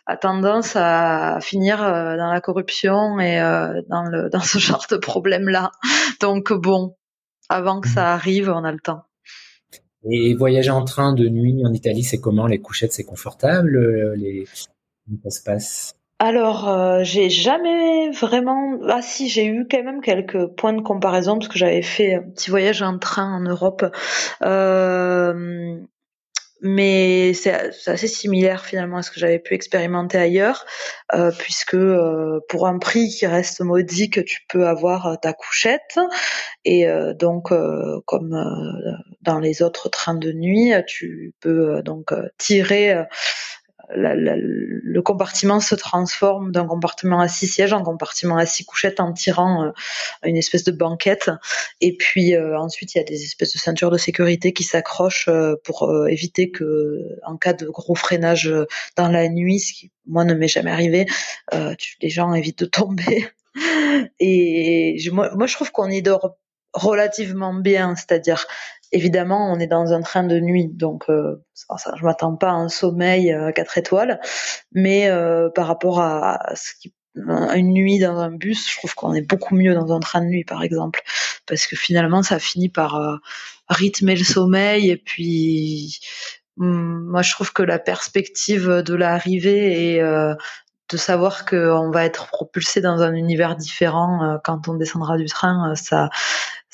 a 0.05 0.17
tendance 0.17 0.75
à 0.75 1.39
finir 1.41 1.83
euh, 1.83 2.17
dans 2.17 2.31
la 2.31 2.41
corruption 2.41 3.19
et 3.19 3.39
euh, 3.39 3.81
dans, 3.89 4.03
le, 4.03 4.29
dans 4.29 4.41
ce 4.41 4.57
genre 4.59 4.85
de 4.89 4.97
problème-là. 4.97 5.71
Donc 6.21 6.53
bon, 6.53 6.95
avant 7.49 7.81
que 7.81 7.87
ça 7.87 8.01
mhm. 8.01 8.07
arrive, 8.07 8.49
on 8.49 8.63
a 8.63 8.71
le 8.71 8.79
temps. 8.79 9.03
Et 10.09 10.35
voyager 10.35 10.69
en 10.69 10.85
train 10.85 11.13
de 11.13 11.27
nuit 11.27 11.65
en 11.65 11.73
Italie, 11.73 12.03
c'est 12.03 12.19
comment? 12.19 12.45
Les 12.45 12.59
couchettes, 12.59 12.93
c'est 12.93 13.03
confortable? 13.03 13.75
Euh, 13.75 14.15
les... 14.15 14.45
Comment 15.05 15.19
ça 15.23 15.29
se 15.31 15.43
passe? 15.43 15.94
Alors, 16.19 16.69
euh, 16.69 17.01
j'ai 17.03 17.29
jamais 17.29 18.09
vraiment. 18.11 18.79
Ah 18.87 19.01
si, 19.01 19.27
j'ai 19.27 19.45
eu 19.45 19.67
quand 19.69 19.83
même 19.83 20.01
quelques 20.01 20.47
points 20.55 20.71
de 20.71 20.81
comparaison 20.81 21.37
parce 21.37 21.49
que 21.49 21.57
j'avais 21.57 21.81
fait 21.81 22.15
un 22.15 22.21
petit 22.23 22.49
voyage 22.49 22.81
en 22.81 22.97
train 22.97 23.35
en 23.35 23.41
Europe, 23.41 23.85
euh, 24.41 25.77
mais 26.61 27.33
c'est 27.33 27.51
assez 27.87 28.07
similaire 28.07 28.65
finalement 28.65 28.97
à 28.97 29.01
ce 29.01 29.11
que 29.11 29.19
j'avais 29.19 29.39
pu 29.39 29.55
expérimenter 29.55 30.17
ailleurs, 30.17 30.65
euh, 31.13 31.31
puisque 31.37 31.77
pour 32.47 32.67
un 32.67 32.79
prix 32.79 33.09
qui 33.09 33.27
reste 33.27 33.59
modique, 33.59 34.23
tu 34.23 34.39
peux 34.47 34.67
avoir 34.67 35.19
ta 35.21 35.33
couchette 35.33 35.99
et 36.63 36.87
donc 37.19 37.51
comme 38.05 39.01
dans 39.21 39.39
les 39.39 39.61
autres 39.61 39.89
trains 39.89 40.15
de 40.15 40.31
nuit, 40.31 40.71
tu 40.87 41.33
peux 41.41 41.83
donc 41.83 42.13
tirer 42.37 43.05
le 43.93 45.01
compartiment 45.01 45.59
se 45.59 45.75
transforme 45.75 46.51
d'un 46.51 46.65
compartiment 46.65 47.19
à 47.19 47.27
six 47.27 47.47
sièges 47.47 47.73
en 47.73 47.83
compartiment 47.83 48.37
à 48.37 48.45
six 48.45 48.65
couchettes 48.65 48.99
en 48.99 49.13
tirant 49.13 49.65
euh, 49.65 49.71
une 50.23 50.37
espèce 50.37 50.63
de 50.63 50.71
banquette. 50.71 51.29
Et 51.81 51.95
puis 51.95 52.35
euh, 52.35 52.57
ensuite, 52.57 52.95
il 52.95 52.97
y 52.97 53.01
a 53.01 53.03
des 53.03 53.23
espèces 53.23 53.53
de 53.53 53.59
ceintures 53.59 53.91
de 53.91 53.97
sécurité 53.97 54.53
qui 54.53 54.63
s'accrochent 54.63 55.27
euh, 55.27 55.55
pour 55.63 56.07
éviter 56.07 56.51
que, 56.51 57.01
en 57.25 57.37
cas 57.37 57.53
de 57.53 57.67
gros 57.67 57.95
freinage 57.95 58.51
dans 58.95 59.09
la 59.09 59.29
nuit, 59.29 59.59
ce 59.59 59.73
qui 59.73 59.91
moi 60.07 60.23
ne 60.23 60.33
m'est 60.33 60.47
jamais 60.47 60.71
arrivé, 60.71 61.05
les 61.51 62.09
gens 62.09 62.33
évitent 62.33 62.59
de 62.59 62.65
tomber. 62.65 63.27
Et 64.19 64.97
moi, 65.11 65.31
moi, 65.35 65.47
je 65.47 65.55
trouve 65.55 65.71
qu'on 65.71 65.89
y 65.89 66.01
dort 66.01 66.37
relativement 66.73 67.53
bien, 67.53 67.95
c'est-à-dire 67.95 68.45
évidemment 68.91 69.51
on 69.51 69.59
est 69.59 69.67
dans 69.67 69.93
un 69.93 70.01
train 70.01 70.23
de 70.23 70.39
nuit, 70.39 70.67
donc 70.67 71.05
euh, 71.09 71.43
ça, 71.53 71.93
je 71.95 72.03
m'attends 72.05 72.35
pas 72.35 72.49
à 72.49 72.53
un 72.53 72.69
sommeil 72.69 73.31
à 73.31 73.51
4 73.51 73.77
étoiles, 73.77 74.19
mais 74.71 75.09
euh, 75.09 75.49
par 75.49 75.67
rapport 75.67 75.99
à, 75.99 76.39
une 77.15 77.71
nuit 77.71 77.99
dans 77.99 78.17
un 78.17 78.31
bus, 78.31 78.69
je 78.69 78.77
trouve 78.77 78.93
qu'on 78.93 79.13
est 79.13 79.21
beaucoup 79.21 79.55
mieux 79.55 79.73
dans 79.73 79.93
un 79.93 80.01
train 80.01 80.19
de 80.19 80.25
nuit, 80.25 80.43
par 80.43 80.63
exemple, 80.63 81.01
parce 81.45 81.65
que 81.65 81.77
finalement, 81.77 82.23
ça 82.23 82.39
finit 82.39 82.67
par 82.67 82.95
euh, 82.95 83.15
rythmer 83.69 84.15
le 84.17 84.25
sommeil 84.25 84.89
et 84.89 84.97
puis 84.97 85.99
hum, 86.57 87.05
moi, 87.05 87.21
je 87.21 87.31
trouve 87.31 87.53
que 87.53 87.63
la 87.63 87.79
perspective 87.79 88.67
de 88.67 88.93
l'arrivée 88.95 89.95
et 89.95 90.01
de 90.01 90.97
savoir 90.97 91.45
qu'on 91.45 91.89
va 91.89 92.03
être 92.05 92.27
propulsé 92.27 92.81
dans 92.81 93.01
un 93.01 93.13
univers 93.13 93.55
différent 93.55 94.37
quand 94.43 94.67
on 94.67 94.73
descendra 94.73 95.17
du 95.17 95.25
train, 95.25 95.73
ça, 95.75 96.09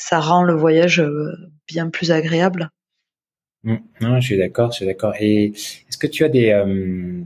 ça 0.01 0.19
rend 0.19 0.43
le 0.43 0.55
voyage 0.55 0.99
euh, 0.99 1.31
bien 1.67 1.89
plus 1.89 2.11
agréable. 2.11 2.69
Mmh. 3.63 3.75
non, 4.01 4.19
je 4.19 4.25
suis 4.25 4.37
d'accord, 4.37 4.71
je 4.71 4.77
suis 4.77 4.85
d'accord. 4.85 5.13
Et 5.19 5.53
est-ce 5.87 5.97
que 5.97 6.07
tu 6.07 6.23
as 6.23 6.29
des, 6.29 6.49
euh, 6.49 7.21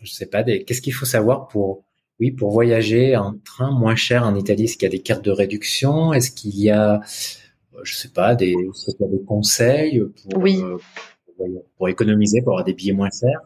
je 0.00 0.10
sais 0.10 0.26
pas, 0.26 0.42
des, 0.42 0.64
qu'est-ce 0.64 0.80
qu'il 0.80 0.94
faut 0.94 1.04
savoir 1.04 1.48
pour, 1.48 1.84
oui, 2.18 2.30
pour 2.30 2.50
voyager 2.50 3.14
en 3.14 3.34
train 3.44 3.70
moins 3.70 3.94
cher 3.94 4.24
en 4.24 4.34
Italie? 4.34 4.64
Est-ce 4.64 4.78
qu'il 4.78 4.84
y 4.84 4.92
a 4.92 4.96
des 4.96 5.02
cartes 5.02 5.24
de 5.24 5.30
réduction? 5.30 6.14
Est-ce 6.14 6.30
qu'il 6.30 6.58
y 6.58 6.70
a, 6.70 7.02
je 7.82 7.94
sais 7.94 8.08
pas, 8.08 8.34
des, 8.34 8.54
des 8.54 9.24
conseils 9.26 10.00
pour, 10.00 10.42
oui. 10.42 10.62
Euh, 10.62 10.78
pour 11.76 11.90
économiser, 11.90 12.40
pour 12.40 12.52
avoir 12.52 12.64
des 12.64 12.72
billets 12.72 12.92
moins 12.92 13.10
chers? 13.10 13.40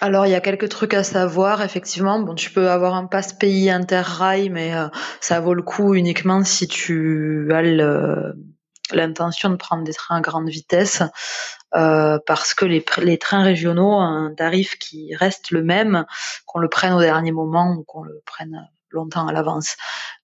Alors 0.00 0.26
il 0.26 0.30
y 0.30 0.34
a 0.34 0.40
quelques 0.40 0.68
trucs 0.68 0.94
à 0.94 1.04
savoir 1.04 1.62
effectivement. 1.62 2.18
Bon, 2.20 2.34
tu 2.34 2.50
peux 2.50 2.70
avoir 2.70 2.94
un 2.94 3.06
passe 3.06 3.32
pays 3.32 3.70
interrail, 3.70 4.50
mais 4.50 4.74
euh, 4.74 4.88
ça 5.20 5.40
vaut 5.40 5.54
le 5.54 5.62
coup 5.62 5.94
uniquement 5.94 6.44
si 6.44 6.66
tu 6.66 7.48
as 7.52 7.62
l'intention 8.92 9.50
de 9.50 9.56
prendre 9.56 9.84
des 9.84 9.94
trains 9.94 10.16
à 10.16 10.20
grande 10.20 10.48
vitesse, 10.48 11.02
euh, 11.74 12.18
parce 12.26 12.54
que 12.54 12.64
les, 12.64 12.84
les, 12.98 13.18
trains 13.18 13.42
régionaux 13.42 13.92
ont 13.92 14.00
un 14.00 14.34
tarif 14.34 14.78
qui 14.78 15.14
reste 15.14 15.50
le 15.50 15.62
même, 15.62 16.04
qu'on 16.44 16.58
le 16.58 16.68
prenne 16.68 16.92
au 16.92 17.00
dernier 17.00 17.32
moment 17.32 17.72
ou 17.72 17.82
qu'on 17.84 18.02
le 18.02 18.20
prenne 18.26 18.68
longtemps 18.90 19.26
à 19.26 19.32
l'avance. 19.32 19.76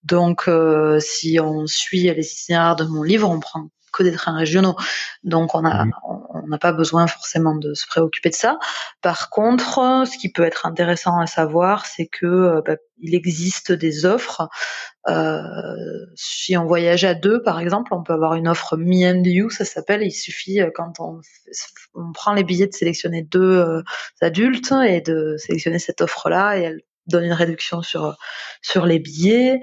Donc, 0.03 0.47
euh, 0.47 0.99
si 0.99 1.39
on 1.39 1.65
suit 1.65 2.03
les 2.03 2.33
itinéraires 2.33 2.75
de 2.75 2.85
mon 2.85 3.03
livre, 3.03 3.29
on 3.29 3.39
prend 3.39 3.69
que 3.91 4.03
des 4.03 4.11
trains 4.11 4.35
régionaux. 4.35 4.75
Donc 5.23 5.55
on 5.55 5.65
a, 5.65 5.85
mmh. 5.85 5.91
on 6.33 6.47
n'a 6.47 6.57
pas 6.57 6.71
besoin 6.71 7.07
forcément 7.07 7.55
de 7.55 7.73
se 7.73 7.85
préoccuper 7.87 8.29
de 8.29 8.35
ça. 8.35 8.57
Par 9.01 9.29
contre, 9.29 10.03
ce 10.05 10.17
qui 10.17 10.31
peut 10.31 10.43
être 10.43 10.65
intéressant 10.65 11.19
à 11.19 11.27
savoir, 11.27 11.85
c'est 11.85 12.07
que 12.07 12.25
euh, 12.25 12.61
bah, 12.65 12.77
il 12.99 13.15
existe 13.15 13.71
des 13.71 14.05
offres. 14.05 14.47
Euh, 15.07 15.41
si 16.15 16.55
on 16.57 16.65
voyage 16.65 17.03
à 17.03 17.15
deux, 17.15 17.41
par 17.41 17.59
exemple, 17.59 17.93
on 17.93 18.03
peut 18.03 18.13
avoir 18.13 18.35
une 18.35 18.47
offre 18.47 18.77
Me 18.77 19.05
and 19.05 19.23
You, 19.23 19.49
ça 19.49 19.65
s'appelle. 19.65 20.03
Il 20.03 20.11
suffit 20.11 20.61
euh, 20.61 20.69
quand 20.73 20.99
on, 20.99 21.19
on, 21.95 22.11
prend 22.11 22.33
les 22.33 22.43
billets 22.43 22.67
de 22.67 22.73
sélectionner 22.73 23.23
deux 23.23 23.83
adultes 24.21 24.73
et 24.85 25.01
de 25.01 25.35
sélectionner 25.37 25.79
cette 25.79 26.01
offre-là, 26.01 26.57
et 26.57 26.61
elle 26.61 26.81
donne 27.07 27.25
une 27.25 27.33
réduction 27.33 27.81
sur 27.81 28.17
sur 28.61 28.85
les 28.85 28.99
billets. 28.99 29.59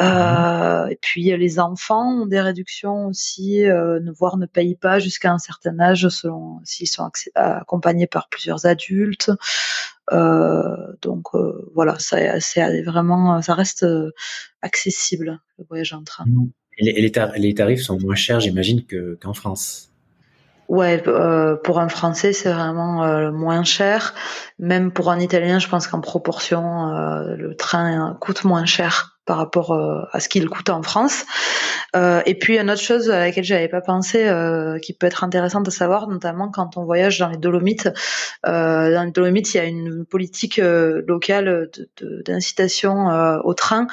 Euh, 0.00 0.86
et 0.88 0.98
puis 1.00 1.36
les 1.36 1.60
enfants 1.60 2.22
ont 2.22 2.26
des 2.26 2.40
réductions 2.40 3.06
aussi, 3.06 3.64
euh, 3.64 4.00
voire 4.18 4.36
ne 4.36 4.46
payent 4.46 4.74
pas 4.74 4.98
jusqu'à 4.98 5.32
un 5.32 5.38
certain 5.38 5.78
âge 5.78 6.08
selon 6.08 6.60
s'ils 6.64 6.88
sont 6.88 7.08
accompagnés 7.34 8.06
par 8.06 8.28
plusieurs 8.28 8.66
adultes. 8.66 9.30
Euh, 10.12 10.76
donc 11.00 11.28
euh, 11.34 11.70
voilà, 11.74 11.98
ça 11.98 12.40
c'est 12.40 12.82
vraiment, 12.82 13.40
ça 13.40 13.54
reste 13.54 13.86
accessible 14.62 15.40
le 15.58 15.64
voyage 15.68 15.92
en 15.92 16.02
train. 16.02 16.24
Et 16.76 17.00
les, 17.00 17.54
tarifs 17.54 17.82
sont 17.82 18.00
moins 18.00 18.16
chers, 18.16 18.40
j'imagine, 18.40 18.82
qu'en 19.20 19.32
France. 19.32 19.93
Ouais, 20.74 21.00
euh, 21.06 21.54
pour 21.54 21.78
un 21.78 21.88
Français, 21.88 22.32
c'est 22.32 22.52
vraiment 22.52 23.04
euh, 23.04 23.30
moins 23.30 23.62
cher. 23.62 24.12
Même 24.58 24.90
pour 24.90 25.08
un 25.08 25.20
Italien, 25.20 25.60
je 25.60 25.68
pense 25.68 25.86
qu'en 25.86 26.00
proportion, 26.00 26.88
euh, 26.88 27.36
le 27.36 27.54
train 27.54 28.16
coûte 28.20 28.42
moins 28.42 28.64
cher 28.64 29.16
par 29.24 29.36
rapport 29.36 29.72
à 30.12 30.20
ce 30.20 30.28
qu'il 30.28 30.46
coûte 30.50 30.68
en 30.68 30.82
France. 30.82 31.24
et 31.94 32.38
puis 32.38 32.58
une 32.58 32.70
autre 32.70 32.82
chose 32.82 33.08
à 33.08 33.20
laquelle 33.20 33.44
j'avais 33.44 33.68
pas 33.68 33.80
pensé, 33.80 34.30
qui 34.82 34.92
peut 34.92 35.06
être 35.06 35.24
intéressante 35.24 35.66
à 35.66 35.70
savoir, 35.70 36.08
notamment 36.08 36.50
quand 36.50 36.76
on 36.76 36.84
voyage 36.84 37.20
dans 37.20 37.28
les 37.28 37.38
Dolomites. 37.38 37.88
dans 38.42 39.02
les 39.06 39.12
Dolomites, 39.12 39.54
il 39.54 39.56
y 39.56 39.60
a 39.60 39.64
une 39.64 40.04
politique 40.04 40.60
locale 40.62 41.70
d'incitation 42.26 43.06
au 43.44 43.54
train 43.54 43.86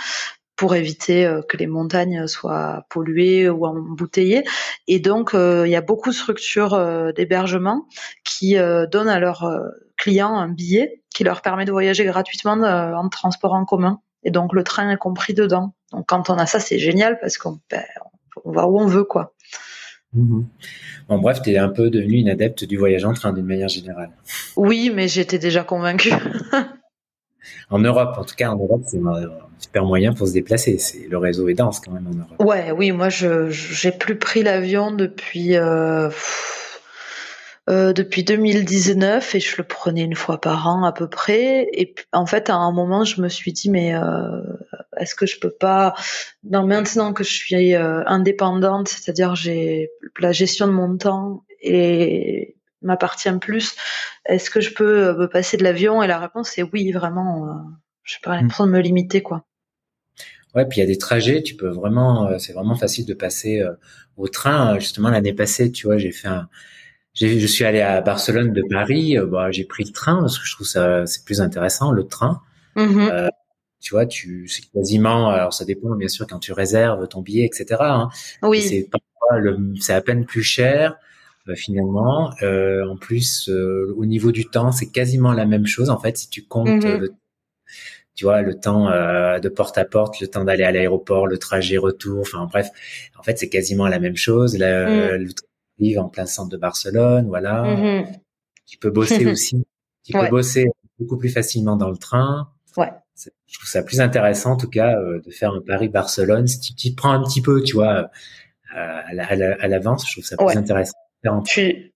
pour 0.61 0.75
éviter 0.75 1.25
euh, 1.25 1.41
que 1.41 1.57
les 1.57 1.65
montagnes 1.65 2.27
soient 2.27 2.85
polluées 2.91 3.49
ou 3.49 3.65
embouteillées. 3.65 4.43
Et 4.87 4.99
donc, 4.99 5.33
euh, 5.33 5.63
il 5.65 5.71
y 5.71 5.75
a 5.75 5.81
beaucoup 5.81 6.11
de 6.11 6.13
structures 6.13 6.75
euh, 6.75 7.11
d'hébergement 7.11 7.87
qui 8.23 8.55
donnent 8.91 9.09
à 9.09 9.19
leurs 9.19 9.51
clients 9.97 10.35
un 10.35 10.49
billet 10.49 11.01
qui 11.09 11.23
leur 11.23 11.41
permet 11.41 11.65
de 11.65 11.71
voyager 11.71 12.05
gratuitement 12.05 12.53
en 12.53 13.09
transport 13.09 13.53
en 13.53 13.65
commun. 13.65 14.01
Et 14.23 14.29
donc, 14.29 14.53
le 14.53 14.63
train 14.63 14.87
est 14.91 14.97
compris 14.97 15.33
dedans. 15.33 15.73
Donc, 15.91 16.05
quand 16.07 16.29
on 16.29 16.35
a 16.35 16.45
ça, 16.45 16.59
c'est 16.59 16.77
génial 16.77 17.19
parce 17.19 17.39
qu'on 17.39 17.57
ben, 17.71 17.83
on 18.45 18.51
va 18.51 18.67
où 18.67 18.79
on 18.79 18.85
veut, 18.85 19.03
quoi. 19.03 19.33
Mmh 20.13 20.43
bon, 21.09 21.17
bref, 21.17 21.41
tu 21.41 21.51
es 21.51 21.57
un 21.57 21.69
peu 21.69 21.89
devenu 21.89 22.17
une 22.17 22.29
adepte 22.29 22.65
du 22.65 22.77
voyage 22.77 23.03
en 23.03 23.13
train 23.13 23.33
d'une 23.33 23.47
manière 23.47 23.69
générale. 23.69 24.11
Oui, 24.55 24.91
mais 24.93 25.07
j'étais 25.07 25.39
déjà 25.39 25.63
convaincue. 25.63 26.13
en 27.71 27.79
Europe, 27.79 28.15
en 28.19 28.25
tout 28.25 28.35
cas, 28.35 28.51
en 28.51 28.57
Europe, 28.57 28.83
c'est 28.85 28.99
super 29.61 29.85
moyen 29.85 30.13
pour 30.13 30.27
se 30.27 30.33
déplacer. 30.33 30.77
C'est 30.79 31.07
le 31.07 31.17
réseau 31.17 31.47
est 31.47 31.53
dense 31.53 31.79
quand 31.79 31.91
même 31.91 32.07
en 32.07 32.15
Europe. 32.15 32.35
Ouais, 32.39 32.71
oui, 32.71 32.91
moi 32.91 33.09
je 33.09 33.49
j'ai 33.49 33.91
plus 33.91 34.17
pris 34.17 34.43
l'avion 34.43 34.91
depuis 34.91 35.55
euh, 35.55 36.09
euh, 37.69 37.93
depuis 37.93 38.23
2019 38.23 39.35
et 39.35 39.39
je 39.39 39.55
le 39.57 39.63
prenais 39.63 40.01
une 40.01 40.15
fois 40.15 40.41
par 40.41 40.67
an 40.67 40.83
à 40.83 40.91
peu 40.91 41.07
près. 41.07 41.67
Et 41.73 41.93
en 42.11 42.25
fait, 42.25 42.49
à 42.49 42.55
un 42.55 42.71
moment, 42.71 43.03
je 43.03 43.21
me 43.21 43.29
suis 43.29 43.53
dit 43.53 43.69
mais 43.69 43.95
euh, 43.95 44.41
est-ce 44.97 45.15
que 45.15 45.25
je 45.25 45.39
peux 45.39 45.51
pas 45.51 45.93
non 46.43 46.65
maintenant 46.65 47.13
que 47.13 47.23
je 47.23 47.31
suis 47.31 47.75
indépendante, 47.75 48.87
c'est-à-dire 48.87 49.35
j'ai 49.35 49.91
la 50.19 50.31
gestion 50.31 50.67
de 50.67 50.73
mon 50.73 50.97
temps 50.97 51.43
et 51.61 52.57
m'appartient 52.81 53.31
plus. 53.39 53.75
Est-ce 54.25 54.49
que 54.49 54.59
je 54.59 54.73
peux 54.73 55.15
me 55.15 55.27
passer 55.27 55.55
de 55.55 55.63
l'avion? 55.63 56.01
Et 56.01 56.07
la 56.07 56.17
réponse 56.17 56.57
est 56.57 56.63
oui, 56.63 56.91
vraiment. 56.91 57.61
je 58.03 58.15
n'ai 58.15 58.21
pas 58.23 58.35
l'impression 58.35 58.65
de 58.65 58.71
me 58.71 58.79
limiter, 58.79 59.21
quoi. 59.21 59.45
Ouais, 60.55 60.65
puis 60.65 60.79
il 60.79 60.81
y 60.81 60.83
a 60.83 60.87
des 60.87 60.97
trajets, 60.97 61.41
tu 61.43 61.55
peux 61.55 61.69
vraiment, 61.69 62.27
euh, 62.27 62.37
c'est 62.37 62.53
vraiment 62.53 62.75
facile 62.75 63.05
de 63.05 63.13
passer 63.13 63.61
euh, 63.61 63.71
au 64.17 64.27
train. 64.27 64.77
Justement, 64.79 65.09
l'année 65.09 65.33
passée, 65.33 65.71
tu 65.71 65.87
vois, 65.87 65.97
j'ai 65.97 66.11
fait 66.11 66.27
un, 66.27 66.49
je 67.13 67.45
suis 67.47 67.63
allé 67.63 67.79
à 67.79 68.01
Barcelone 68.01 68.51
de 68.51 68.63
Paris. 68.69 69.17
Euh, 69.17 69.25
bah, 69.25 69.51
j'ai 69.51 69.63
pris 69.63 69.85
le 69.85 69.91
train 69.91 70.19
parce 70.19 70.37
que 70.37 70.45
je 70.45 70.53
trouve 70.53 70.67
ça 70.67 71.05
c'est 71.05 71.23
plus 71.23 71.41
intéressant 71.41 71.91
le 71.91 72.05
train. 72.05 72.41
Mm-hmm. 72.75 73.29
tu 73.81 73.93
vois, 73.93 74.05
tu 74.05 74.47
c'est 74.47 74.63
quasiment, 74.73 75.29
alors 75.29 75.53
ça 75.53 75.65
dépend 75.65 75.93
bien 75.95 76.07
sûr 76.07 76.25
quand 76.27 76.39
tu 76.39 76.53
réserves 76.53 77.07
ton 77.07 77.21
billet, 77.21 77.45
etc. 77.45 77.77
Hein, 77.81 78.09
oui. 78.43 78.61
C'est 78.61 78.89
c'est 79.79 79.93
à 79.93 80.01
peine 80.01 80.25
plus 80.25 80.43
cher 80.43 80.97
finalement. 81.55 82.31
en 82.41 82.97
plus, 82.97 83.49
au 83.49 84.05
niveau 84.05 84.31
du 84.31 84.45
temps, 84.45 84.71
c'est 84.71 84.89
quasiment 84.91 85.31
la 85.31 85.45
même 85.45 85.65
chose 85.65 85.89
en 85.89 85.99
fait 85.99 86.17
si 86.17 86.29
tu 86.29 86.43
comptes 86.43 86.83
le 86.83 87.13
tu 88.15 88.25
vois, 88.25 88.41
le 88.41 88.59
temps 88.59 88.89
euh, 88.89 89.39
de 89.39 89.49
porte 89.49 89.77
à 89.77 89.85
porte, 89.85 90.19
le 90.19 90.27
temps 90.27 90.43
d'aller 90.43 90.63
à 90.63 90.71
l'aéroport, 90.71 91.27
le 91.27 91.37
trajet 91.37 91.77
retour, 91.77 92.21
enfin 92.21 92.45
bref, 92.45 92.69
en 93.17 93.23
fait 93.23 93.37
c'est 93.37 93.49
quasiment 93.49 93.87
la 93.87 93.99
même 93.99 94.17
chose. 94.17 94.57
Le, 94.57 95.17
mm. 95.17 95.29
le 95.79 95.99
en 95.99 96.09
plein 96.09 96.25
centre 96.25 96.49
de 96.49 96.57
Barcelone, 96.57 97.27
voilà. 97.27 97.63
Mm-hmm. 97.63 98.19
Tu 98.67 98.77
peux 98.77 98.91
bosser 98.91 99.25
aussi, 99.31 99.65
tu 100.03 100.13
peux 100.13 100.29
bosser 100.29 100.67
beaucoup 100.99 101.17
plus 101.17 101.29
facilement 101.29 101.75
dans 101.75 101.89
le 101.89 101.97
train. 101.97 102.49
Ouais. 102.77 102.91
Je 103.47 103.57
trouve 103.57 103.69
ça 103.69 103.83
plus 103.83 103.99
intéressant 103.99 104.53
en 104.53 104.57
tout 104.57 104.69
cas 104.69 104.97
euh, 104.97 105.19
de 105.21 105.31
faire 105.31 105.51
un 105.51 105.61
Paris-Barcelone. 105.61 106.47
Si 106.47 106.59
tu, 106.59 106.73
tu, 106.75 106.91
te 106.91 106.95
prends 106.95 107.11
un 107.11 107.21
petit 107.23 107.41
peu, 107.41 107.61
tu 107.61 107.73
vois, 107.73 108.09
euh, 108.75 109.01
à 109.17 109.67
l'avance, 109.67 110.07
je 110.07 110.13
trouve 110.13 110.23
ça 110.23 110.37
plus 110.37 110.57
intéressant. 110.57 110.93
Je 111.23 111.51
suis 111.51 111.90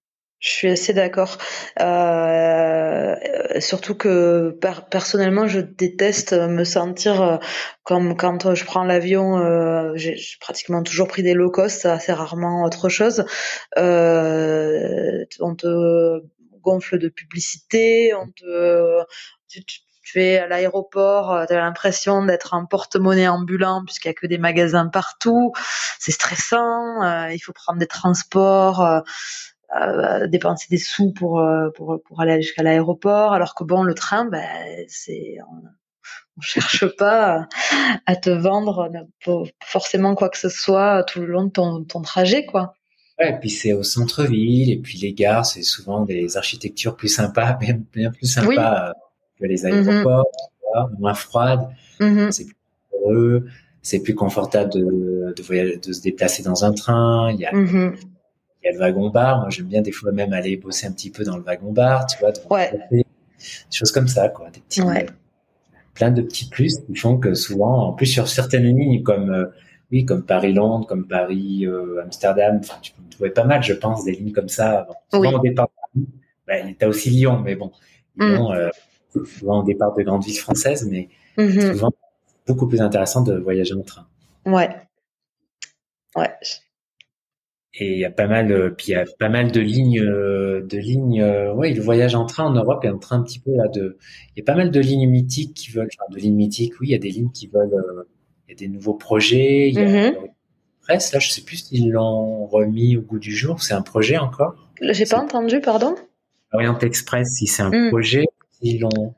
assez 0.64 0.94
d'accord. 0.94 1.38
Euh, 1.80 3.16
surtout 3.60 3.96
que 3.96 4.58
personnellement, 4.90 5.48
je 5.48 5.60
déteste 5.60 6.34
me 6.34 6.64
sentir 6.64 7.22
euh, 7.22 7.38
comme 7.84 8.16
quand 8.16 8.54
je 8.54 8.66
prends 8.66 8.84
l'avion. 8.84 9.40
Euh, 9.40 9.94
j'ai 9.96 10.16
pratiquement 10.40 10.84
toujours 10.84 11.08
pris 11.08 11.24
des 11.24 11.34
low 11.34 11.50
cost, 11.50 11.86
assez 11.86 12.14
rarement 12.14 12.64
autre 12.64 12.90
chose. 12.90 13.26
Euh, 13.78 15.26
on 15.40 15.56
te 15.56 16.22
gonfle 16.62 16.98
de 16.98 17.10
publicité, 17.10 18.14
on 18.16 18.28
te 18.28 19.04
tu, 19.48 19.62
tu 20.04 20.22
es 20.22 20.38
à 20.38 20.48
l'aéroport, 20.48 21.46
tu 21.48 21.54
as 21.54 21.58
l'impression 21.58 22.26
d'être 22.26 22.54
un 22.54 22.66
porte-monnaie 22.66 23.28
ambulant 23.28 23.84
puisqu'il 23.86 24.08
y 24.08 24.12
a 24.12 24.14
que 24.14 24.28
des 24.28 24.38
magasins 24.38 24.88
partout. 24.88 25.52
C'est 26.00 26.12
stressant, 26.12 27.28
il 27.30 27.40
faut 27.40 27.54
prendre 27.54 27.80
des 27.80 27.88
transports 27.88 29.04
dépenser 30.28 30.68
des 30.70 30.78
sous 30.78 31.12
pour, 31.12 31.40
euh, 31.40 31.70
pour, 31.72 32.00
pour 32.06 32.22
aller 32.22 32.42
jusqu'à 32.42 32.64
l'aéroport, 32.64 33.34
alors 33.34 33.56
que 33.56 33.64
bon, 33.64 33.84
le 33.84 33.94
train, 33.94 34.26
ben, 34.26 34.46
c'est, 34.88 35.38
on, 35.50 35.68
on 36.38 36.42
cherche 36.42 36.86
pas 36.98 37.48
à 38.06 38.16
te 38.16 38.30
vendre 38.30 38.90
forcément 39.64 40.16
quoi 40.16 40.30
que 40.30 40.38
ce 40.38 40.50
soit 40.50 41.04
tout 41.04 41.20
le 41.20 41.28
long 41.28 41.46
de 41.46 41.52
ton, 41.52 41.84
ton 41.84 42.02
trajet, 42.02 42.46
quoi. 42.46 42.74
Ouais, 43.20 43.32
et 43.32 43.40
puis 43.40 43.50
c'est 43.50 43.72
au 43.72 43.84
centre-ville, 43.84 44.70
et 44.72 44.78
puis 44.78 44.98
les 44.98 45.14
gares, 45.14 45.46
c'est 45.46 45.64
souvent 45.64 46.02
des 46.02 46.36
architectures 46.36 46.96
plus 46.96 47.08
sympas, 47.08 47.54
bien, 47.60 47.80
bien 47.94 48.12
plus 48.12 48.28
sympas 48.28 48.94
que 49.40 49.46
les 49.46 49.66
aéroports, 49.66 50.26
mm-hmm. 50.76 51.00
moins 51.00 51.14
froides, 51.14 51.68
mm-hmm. 52.00 52.32
c'est 52.32 52.46
plus 52.46 52.56
heureux, 52.94 53.46
c'est 53.82 54.00
plus 54.00 54.16
confortable 54.16 54.72
de, 54.74 55.34
de, 55.36 55.44
voyager, 55.44 55.78
de 55.78 55.94
se 55.94 56.02
déplacer 56.02 56.44
dans 56.44 56.66
un 56.66 56.74
train, 56.74 57.32
il 57.32 57.40
y 57.40 57.46
a, 57.46 57.52
mm-hmm 57.52 57.96
il 57.96 58.15
y 58.66 58.70
a 58.70 58.74
le 58.74 58.80
wagon 58.80 59.10
bar. 59.10 59.42
Moi, 59.42 59.50
j'aime 59.50 59.68
bien 59.68 59.82
des 59.82 59.92
fois 59.92 60.12
même 60.12 60.34
aller 60.34 60.58
bosser 60.58 60.88
un 60.88 60.92
petit 60.92 61.12
peu 61.12 61.24
dans 61.24 61.38
le 61.38 61.44
wagon 61.44 61.72
bar, 61.72 62.06
tu 62.08 62.18
vois. 62.20 62.32
Ouais. 62.50 62.72
Des 62.92 63.06
choses 63.72 63.92
comme 63.92 64.08
ça, 64.08 64.30
quoi. 64.30 64.50
Des 64.50 64.60
petits, 64.60 64.82
ouais. 64.82 65.06
plein 65.94 66.12
de 66.12 66.22
petits 66.22 66.50
plus 66.50 66.80
qui 66.86 66.96
font 66.96 67.18
que 67.18 67.34
souvent, 67.34 67.90
en 67.90 67.94
plus 67.94 68.08
sur 68.08 68.28
certaines 68.28 68.66
lignes 68.66 69.04
comme 69.04 69.30
euh, 69.30 69.46
oui, 69.92 70.06
comme 70.06 70.24
Paris-Londres, 70.24 70.88
comme 70.88 71.08
Paris-Amsterdam, 71.08 72.60
euh, 72.64 72.74
tu 72.82 72.92
peux 72.94 73.04
trouver 73.10 73.30
pas 73.30 73.44
mal, 73.44 73.64
je 73.64 73.74
pense, 73.74 74.04
des 74.04 74.14
lignes 74.14 74.32
comme 74.32 74.50
ça. 74.50 74.88
souvent 75.14 75.34
au 75.34 75.40
départ, 75.40 75.70
ben, 76.48 76.76
t'as 76.78 76.88
aussi 76.88 77.10
Lyon, 77.10 77.40
mais 77.40 77.56
bon, 77.56 77.72
mm. 78.18 78.26
Lyon, 78.26 78.52
euh, 78.52 78.70
souvent 79.38 79.62
au 79.62 79.64
départ 79.64 79.94
de 79.94 80.04
grandes 80.04 80.24
villes 80.24 80.38
françaises, 80.38 80.88
mais 80.90 81.10
mm-hmm. 81.38 81.74
souvent 81.74 81.92
beaucoup 82.48 82.68
plus 82.68 82.82
intéressant 82.82 83.22
de 83.22 83.38
voyager 83.38 83.74
en 83.74 83.82
train. 83.82 84.08
Ouais. 84.46 84.70
Ouais, 86.16 86.32
et 87.78 87.94
il 87.94 88.00
y 88.00 88.06
a 88.06 88.12
pas 88.12 88.28
mal 88.28 88.52
euh, 88.52 88.70
puis 88.70 88.88
il 88.88 88.92
y 88.92 88.96
a 88.96 89.06
pas 89.20 89.30
mal 89.30 89.52
de 89.52 89.60
lignes 89.60 90.00
euh, 90.00 90.66
de 90.66 90.78
lignes 90.78 91.22
euh, 91.22 91.54
ouais 91.54 91.74
le 91.74 91.82
voyage 91.82 92.16
en 92.16 92.26
train 92.26 92.46
en 92.46 92.54
Europe 92.54 92.86
est 92.86 92.90
en 92.90 93.00
train 93.00 93.18
un 93.18 93.24
petit 93.24 93.40
peu 93.40 93.52
là 93.56 93.68
de 93.68 93.98
il 94.36 94.40
y 94.40 94.42
a 94.42 94.46
pas 94.46 94.56
mal 94.56 94.72
de 94.72 94.80
lignes 94.80 95.10
mythiques 95.10 95.54
qui 95.54 95.72
veulent 95.72 95.90
enfin, 96.00 96.12
de 96.12 96.18
lignes 96.18 96.36
mythiques 96.36 96.80
oui 96.80 96.88
il 96.88 96.92
y 96.92 96.96
a 96.96 97.00
des 97.00 97.10
lignes 97.10 97.32
qui 97.32 97.48
veulent 97.48 97.76
il 98.48 98.52
y 98.52 98.54
a 98.54 98.56
des 98.56 98.68
nouveaux 98.68 98.94
projets 98.94 99.70
il 99.70 99.76
y 99.76 99.80
a 99.80 100.12
mm 100.12 100.16
là 100.88 101.20
je 101.20 101.30
sais 101.30 101.42
plus 101.42 101.58
s'ils 101.58 101.92
l'ont 101.92 102.46
remis 102.46 102.96
au 102.98 103.02
goût 103.02 103.20
du 103.20 103.36
jour 103.36 103.62
c'est 103.62 103.74
un 103.74 103.82
projet 103.82 104.18
encore? 104.18 104.70
J'ai 104.82 105.06
pas 105.06 105.20
entendu 105.20 105.60
pardon. 105.60 105.96
Orient 106.54 106.78
Express 106.80 107.28
si 107.38 107.48
c'est 107.48 107.64
un 107.64 107.72
mm. 107.72 107.90
projet 107.90 108.26
s'ils 108.52 108.82
l'ont 108.82 109.16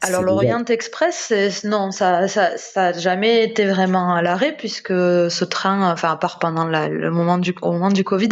Alors 0.00 0.22
l'Orient 0.22 0.64
Express, 0.64 1.32
non, 1.64 1.92
ça, 1.92 2.28
ça, 2.28 2.56
ça 2.56 2.86
a 2.86 2.92
jamais 2.92 3.44
été 3.44 3.66
vraiment 3.66 4.14
à 4.14 4.22
l'arrêt 4.22 4.54
puisque 4.56 4.92
ce 4.92 5.44
train, 5.44 5.92
enfin 5.92 6.10
à 6.10 6.16
part 6.16 6.38
pendant 6.38 6.64
le 6.66 7.10
moment 7.10 7.38
du 7.38 7.54
au 7.62 7.72
moment 7.72 7.90
du 7.90 8.04
Covid, 8.04 8.30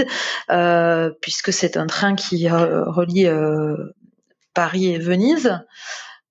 euh, 0.51 1.11
puisque 1.21 1.53
c'est 1.53 1.77
un 1.77 1.87
train 1.87 2.15
qui 2.15 2.51
euh, 2.51 2.85
relie 2.85 3.27
euh, 3.27 3.77
Paris 4.55 4.93
et 4.93 4.99
Venise. 4.99 5.61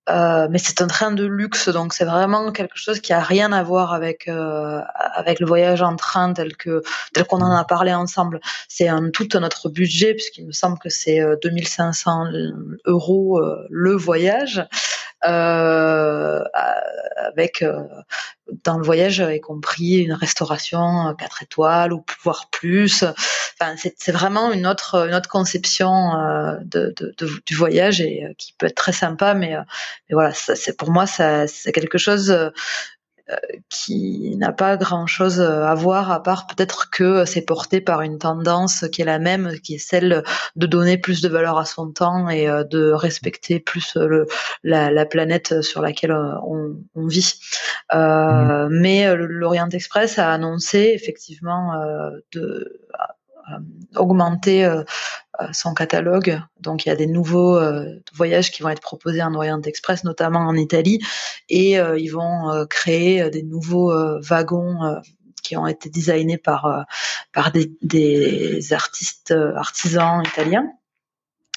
Euh, 0.08 0.48
mais 0.50 0.58
c'est 0.58 0.80
un 0.80 0.88
train 0.88 1.12
de 1.12 1.24
luxe, 1.24 1.68
donc 1.68 1.92
c'est 1.92 2.04
vraiment 2.04 2.50
quelque 2.50 2.76
chose 2.76 3.00
qui 3.00 3.12
a 3.12 3.20
rien 3.20 3.52
à 3.52 3.62
voir 3.62 3.92
avec 3.92 4.26
euh, 4.28 4.80
avec 5.14 5.38
le 5.38 5.46
voyage 5.46 5.82
en 5.82 5.94
train 5.94 6.32
tel 6.32 6.56
que 6.56 6.82
tel 7.12 7.24
qu'on 7.24 7.40
en 7.42 7.54
a 7.54 7.64
parlé 7.64 7.92
ensemble. 7.94 8.40
C'est 8.66 8.88
un 8.88 9.10
tout 9.10 9.28
notre 9.34 9.68
budget 9.68 10.14
puisqu'il 10.14 10.46
me 10.46 10.52
semble 10.52 10.78
que 10.78 10.88
c'est 10.88 11.20
2500 11.42 12.24
euros 12.86 13.40
le 13.68 13.92
voyage 13.94 14.66
avec 17.30 17.62
euh, 17.62 17.82
dans 18.64 18.78
le 18.78 18.84
voyage 18.84 19.18
y 19.18 19.40
compris 19.40 19.98
une 19.98 20.12
restauration 20.12 21.14
4 21.18 21.42
étoiles 21.42 21.92
ou 21.92 22.04
voire 22.22 22.48
plus. 22.50 23.04
Enfin, 23.60 23.74
c'est 23.76 24.12
vraiment 24.12 24.52
une 24.52 24.66
autre 24.66 25.06
une 25.08 25.14
autre 25.14 25.28
conception 25.28 26.14
euh, 26.14 26.56
de, 26.64 26.94
de, 26.96 27.14
de, 27.18 27.30
du 27.46 27.54
voyage 27.54 28.00
et 28.00 28.24
euh, 28.24 28.32
qui 28.38 28.54
peut 28.54 28.66
être 28.66 28.74
très 28.74 28.92
sympa, 28.92 29.34
mais, 29.34 29.50
mais 30.08 30.14
voilà, 30.14 30.32
c'est 30.34 30.76
pour 30.76 30.90
moi 30.90 31.06
c'est 31.06 31.72
quelque 31.72 31.98
chose 31.98 32.30
euh, 32.30 32.50
qui 33.68 34.36
n'a 34.36 34.52
pas 34.52 34.76
grand-chose 34.76 35.40
à 35.40 35.74
voir 35.74 36.10
à 36.10 36.22
part 36.22 36.46
peut-être 36.46 36.90
que 36.90 37.24
c'est 37.24 37.42
porté 37.42 37.80
par 37.80 38.02
une 38.02 38.18
tendance 38.18 38.84
qui 38.92 39.02
est 39.02 39.04
la 39.04 39.18
même, 39.18 39.58
qui 39.62 39.74
est 39.74 39.78
celle 39.78 40.22
de 40.56 40.66
donner 40.66 40.98
plus 40.98 41.20
de 41.20 41.28
valeur 41.28 41.58
à 41.58 41.64
son 41.64 41.90
temps 41.90 42.28
et 42.28 42.48
euh, 42.48 42.64
de 42.64 42.90
respecter 42.90 43.60
plus 43.60 43.96
le, 43.96 44.26
la, 44.62 44.90
la 44.90 45.06
planète 45.06 45.62
sur 45.62 45.82
laquelle 45.82 46.12
euh, 46.12 46.34
on, 46.46 46.76
on 46.94 47.06
vit. 47.06 47.34
Euh, 47.94 48.68
mmh. 48.68 48.80
Mais 48.80 49.14
l'Orient 49.16 49.68
Express 49.68 50.18
a 50.18 50.32
annoncé 50.32 50.92
effectivement 50.94 51.72
de 52.32 52.80
augmenter 53.96 54.68
son 55.52 55.74
catalogue. 55.74 56.40
Donc 56.60 56.84
il 56.84 56.88
y 56.88 56.92
a 56.92 56.96
des 56.96 57.06
nouveaux 57.06 57.56
euh, 57.56 58.00
voyages 58.14 58.50
qui 58.50 58.62
vont 58.62 58.68
être 58.68 58.82
proposés 58.82 59.22
en 59.22 59.34
Orient 59.34 59.60
Express, 59.62 60.04
notamment 60.04 60.40
en 60.40 60.56
Italie, 60.56 61.00
et 61.48 61.78
euh, 61.78 61.98
ils 61.98 62.08
vont 62.08 62.66
créer 62.68 63.30
des 63.30 63.42
nouveaux 63.42 63.92
wagons 64.20 65.00
qui 65.42 65.56
ont 65.56 65.66
été 65.66 65.88
designés 65.88 66.38
par 66.38 66.86
par 67.32 67.52
des, 67.52 67.72
des 67.82 68.72
artistes 68.72 69.34
artisans 69.56 70.22
italiens. 70.24 70.70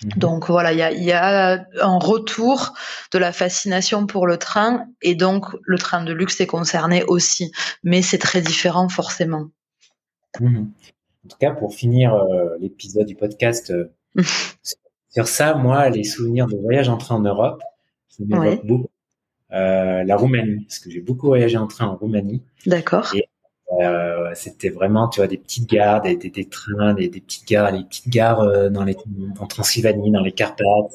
Mhm. 0.03 0.11
Donc 0.17 0.47
voilà, 0.47 0.73
il 0.73 0.79
y 0.79 0.81
a, 0.81 0.91
y 0.91 1.11
a, 1.11 1.65
un 1.81 1.99
retour 1.99 2.73
de 3.11 3.17
la 3.17 3.31
fascination 3.31 4.05
pour 4.05 4.27
le 4.27 4.37
train 4.37 4.85
et 5.01 5.15
donc 5.15 5.45
le 5.63 5.77
train 5.77 6.03
de 6.03 6.13
luxe 6.13 6.39
est 6.41 6.47
concerné 6.47 7.03
aussi, 7.05 7.51
mais 7.83 8.01
c'est 8.01 8.17
très 8.17 8.41
différent 8.41 8.89
forcément. 8.89 9.49
Mhm. 10.39 10.71
En 11.25 11.29
tout 11.29 11.37
cas, 11.39 11.51
pour 11.51 11.73
finir 11.73 12.13
euh, 12.13 12.57
l'épisode 12.59 13.05
du 13.05 13.15
podcast 13.15 13.71
euh, 13.71 13.93
sur 15.09 15.27
ça, 15.27 15.55
moi, 15.55 15.89
les 15.89 16.03
souvenirs 16.03 16.47
de 16.47 16.57
voyage 16.57 16.89
en 16.89 16.97
train 16.97 17.15
en 17.15 17.21
Europe, 17.21 17.61
ça 18.09 18.23
m'évoque 18.25 18.65
beaucoup. 18.65 18.89
Euh, 19.51 20.03
la 20.03 20.17
Roumanie, 20.17 20.65
parce 20.65 20.79
que 20.79 20.89
j'ai 20.89 20.99
beaucoup 20.99 21.27
voyagé 21.27 21.57
en 21.57 21.67
train 21.67 21.85
en 21.85 21.95
Roumanie. 21.95 22.41
D'accord. 22.65 23.13
Euh, 23.79 24.31
c'était 24.35 24.69
vraiment, 24.69 25.07
tu 25.07 25.19
vois, 25.19 25.27
des 25.27 25.37
petites 25.37 25.69
gares, 25.69 26.01
des, 26.01 26.15
des, 26.15 26.29
des 26.29 26.45
trains, 26.45 26.93
des, 26.93 27.07
des, 27.09 27.21
petites 27.21 27.47
gares, 27.47 27.71
les 27.71 27.83
petites 27.83 28.09
gares 28.09 28.41
euh, 28.41 28.69
dans 28.69 28.83
les 28.83 28.95
en 29.39 29.47
Transylvanie, 29.47 30.11
dans 30.11 30.21
les 30.21 30.31
Carpates, 30.31 30.91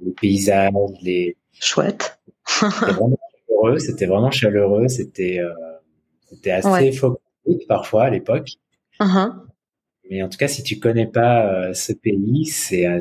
les 0.00 0.12
paysages, 0.12 0.72
les. 1.02 1.36
Chouette. 1.60 2.20
c'était 2.46 2.92
vraiment 2.92 3.18
chaleureux. 3.48 3.78
C'était 3.78 4.06
vraiment 4.06 4.30
chaleureux. 4.30 4.88
C'était 4.88 5.40
euh, 5.40 5.52
c'était 6.28 6.50
assez 6.52 7.02
ouais. 7.02 7.58
parfois 7.66 8.04
à 8.04 8.10
l'époque. 8.10 8.50
Uh-huh. 9.00 9.48
Mais 10.10 10.22
en 10.22 10.28
tout 10.28 10.38
cas, 10.38 10.48
si 10.48 10.62
tu 10.62 10.78
connais 10.78 11.06
pas 11.06 11.46
euh, 11.46 11.74
ce 11.74 11.92
pays, 11.92 12.46
c'est 12.46 12.86
euh, 12.86 12.98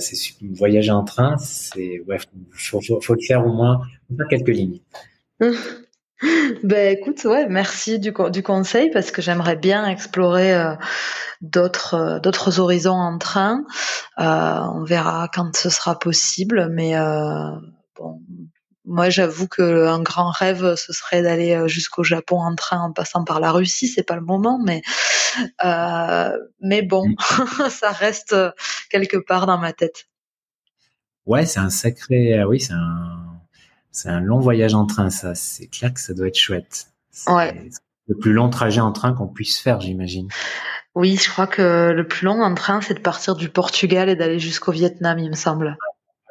voyager 0.54 0.91
en 0.91 1.04
train, 1.04 1.38
c'est 1.38 2.02
ouais, 2.02 2.18
faut, 2.52 2.82
faut, 2.82 3.02
faut, 3.02 3.14
le 3.14 3.22
faire 3.26 3.45
au 3.45 3.54
moins 3.54 3.82
quelques 4.30 4.50
lignes. 4.50 4.82
ben 6.64 6.98
écoute, 6.98 7.24
ouais, 7.24 7.48
merci 7.48 8.00
du, 8.00 8.12
du 8.32 8.43
conseil 8.43 8.89
parce 8.91 9.12
que 9.12 9.22
j'aimerais 9.22 9.56
bien 9.56 9.88
explorer 9.88 10.54
euh, 10.54 10.74
d'autres 11.39 11.93
euh, 11.93 12.20
d'autres 12.20 12.60
horizons 12.60 12.91
en 12.91 13.18
train. 13.18 13.64
on 14.18 14.84
verra 14.84 15.30
quand 15.34 15.56
ce 15.56 15.70
sera 15.70 15.98
possible, 15.98 16.70
mais 16.74 16.93
bon, 17.98 18.20
moi, 18.88 19.10
j'avoue 19.10 19.48
que 19.48 19.86
un 19.86 20.02
grand 20.02 20.32
rêve, 20.32 20.76
ce 20.76 20.94
serait 20.94 21.22
d'aller 21.22 21.54
euh, 21.54 21.68
jusqu'au 21.68 22.04
Japon 22.04 22.40
en 22.40 22.56
train 22.56 22.80
en 22.80 22.94
passant 22.94 23.26
par 23.26 23.42
la 23.42 23.52
Russie. 23.52 23.88
C'est 23.88 24.04
pas 24.04 24.16
le 24.16 24.22
moment, 24.22 24.60
mais 24.64 24.82
euh, 25.64 26.32
mais 26.62 26.82
bon, 26.82 27.10
mm. 27.10 27.16
ça 27.70 27.92
reste 27.92 28.32
euh, 28.32 28.52
quelque 28.90 29.18
part 29.18 29.46
dans 29.46 29.58
ma 29.58 29.74
tête. 29.74 30.08
Ouais, 31.26 31.46
c'est 31.46 31.60
un 31.60 31.70
sacré, 31.70 32.42
oui, 32.46 32.62
c'est 32.62 32.74
un, 32.74 33.42
c'est 33.92 34.08
un 34.08 34.22
long 34.22 34.40
voyage 34.40 34.74
en 34.74 34.86
train. 34.86 35.10
Ça, 35.10 35.36
c'est 35.36 35.68
clair 35.68 35.94
que 35.94 36.00
ça 36.00 36.14
doit 36.14 36.28
être 36.28 36.40
chouette. 36.40 36.88
Ouais. 37.28 37.70
Le 38.08 38.16
plus 38.16 38.32
long 38.32 38.50
trajet 38.50 38.80
en 38.80 38.94
train 38.94 39.12
qu'on 39.12 39.28
puisse 39.28 39.60
faire, 39.60 39.82
j'imagine. 39.82 40.30
Oui, 40.96 41.18
je 41.18 41.30
crois 41.30 41.46
que 41.46 41.92
le 41.92 42.08
plus 42.08 42.24
long 42.24 42.42
en 42.42 42.56
train, 42.56 42.80
c'est 42.80 42.94
de 42.94 43.02
partir 43.02 43.36
du 43.36 43.50
Portugal 43.50 44.08
et 44.08 44.16
d'aller 44.16 44.40
jusqu'au 44.40 44.72
Vietnam, 44.72 45.20
il 45.20 45.30
me 45.30 45.36
semble. 45.36 45.78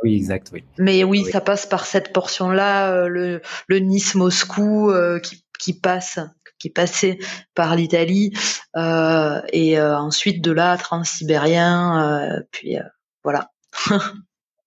Oui, 0.03 0.17
exact, 0.17 0.51
oui. 0.53 0.65
Mais 0.79 1.05
oui, 1.05 1.25
ça 1.25 1.41
passe 1.41 1.67
par 1.67 1.87
cette 1.87 2.13
portion-là, 2.13 2.93
euh, 2.93 3.09
le, 3.09 3.41
le 3.67 3.79
Nice-Moscou 3.79 4.91
euh, 4.91 5.19
qui, 5.19 5.45
qui 5.59 5.73
passe 5.73 6.19
qui 6.59 6.71
passait 6.71 7.19
par 7.55 7.77
l'Italie 7.77 8.33
euh, 8.77 9.41
et 9.53 9.79
euh, 9.79 9.97
ensuite 9.99 10.43
de 10.43 10.53
là 10.53 10.77
transsibérien 10.79 12.33
euh, 12.33 12.41
puis 12.51 12.77
voilà. 13.23 13.51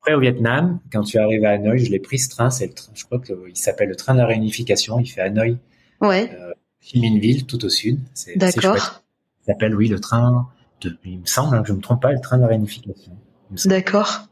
Après 0.02 0.14
au 0.14 0.20
Vietnam, 0.20 0.80
quand 0.92 1.04
tu 1.04 1.18
arrives 1.18 1.44
à 1.46 1.52
Hanoï, 1.52 1.80
je 1.80 1.92
l'ai 1.92 2.00
pris 2.00 2.20
ce 2.20 2.30
train, 2.30 2.50
c'est 2.52 2.68
le 2.68 2.74
train, 2.74 2.92
je 2.94 3.04
crois 3.06 3.20
qu'il 3.20 3.56
s'appelle 3.56 3.90
le 3.90 3.96
train 3.96 4.14
de 4.14 4.20
la 4.20 4.28
réunification, 4.28 5.00
il 5.00 5.08
fait 5.08 5.22
Hanoï, 5.22 5.58
ouais. 6.02 6.32
euh, 6.40 6.54
Ville, 6.94 7.46
tout 7.46 7.66
au 7.66 7.70
sud. 7.70 8.00
D'accord. 8.36 9.02
Il 9.42 9.46
s'appelle 9.48 9.76
oui 9.76 9.88
le 9.88 10.00
train 10.00 10.48
de, 10.82 10.98
il 11.04 11.20
me 11.20 11.26
semble 11.26 11.58
hein, 11.58 11.62
que 11.64 11.68
je 11.68 11.74
me 11.74 11.82
trompe 11.82 12.02
pas, 12.02 12.14
le 12.14 12.22
train 12.22 12.38
de 12.38 12.44
la 12.44 12.48
réunification. 12.48 13.18
D'accord. 13.66 14.29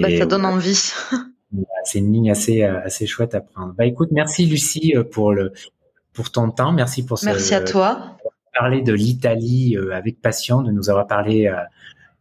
Bah, 0.00 0.08
ça 0.16 0.26
donne 0.26 0.44
envie. 0.44 0.92
c'est 1.84 1.98
une 1.98 2.12
ligne 2.12 2.30
assez 2.30 2.62
euh, 2.62 2.80
assez 2.84 3.06
chouette 3.06 3.34
à 3.34 3.40
prendre. 3.40 3.74
Bah 3.74 3.86
écoute, 3.86 4.10
merci 4.12 4.46
Lucie 4.46 4.94
euh, 4.96 5.04
pour 5.04 5.32
le 5.32 5.52
pour 6.12 6.30
ton 6.30 6.50
temps, 6.50 6.72
merci 6.72 7.04
pour 7.04 7.18
ce, 7.18 7.26
merci 7.26 7.54
à 7.54 7.60
toi. 7.60 8.18
Parler 8.58 8.82
de 8.82 8.92
l'Italie 8.92 9.76
euh, 9.76 9.94
avec 9.94 10.20
passion, 10.20 10.62
de 10.62 10.72
nous 10.72 10.90
avoir 10.90 11.06
parlé 11.06 11.50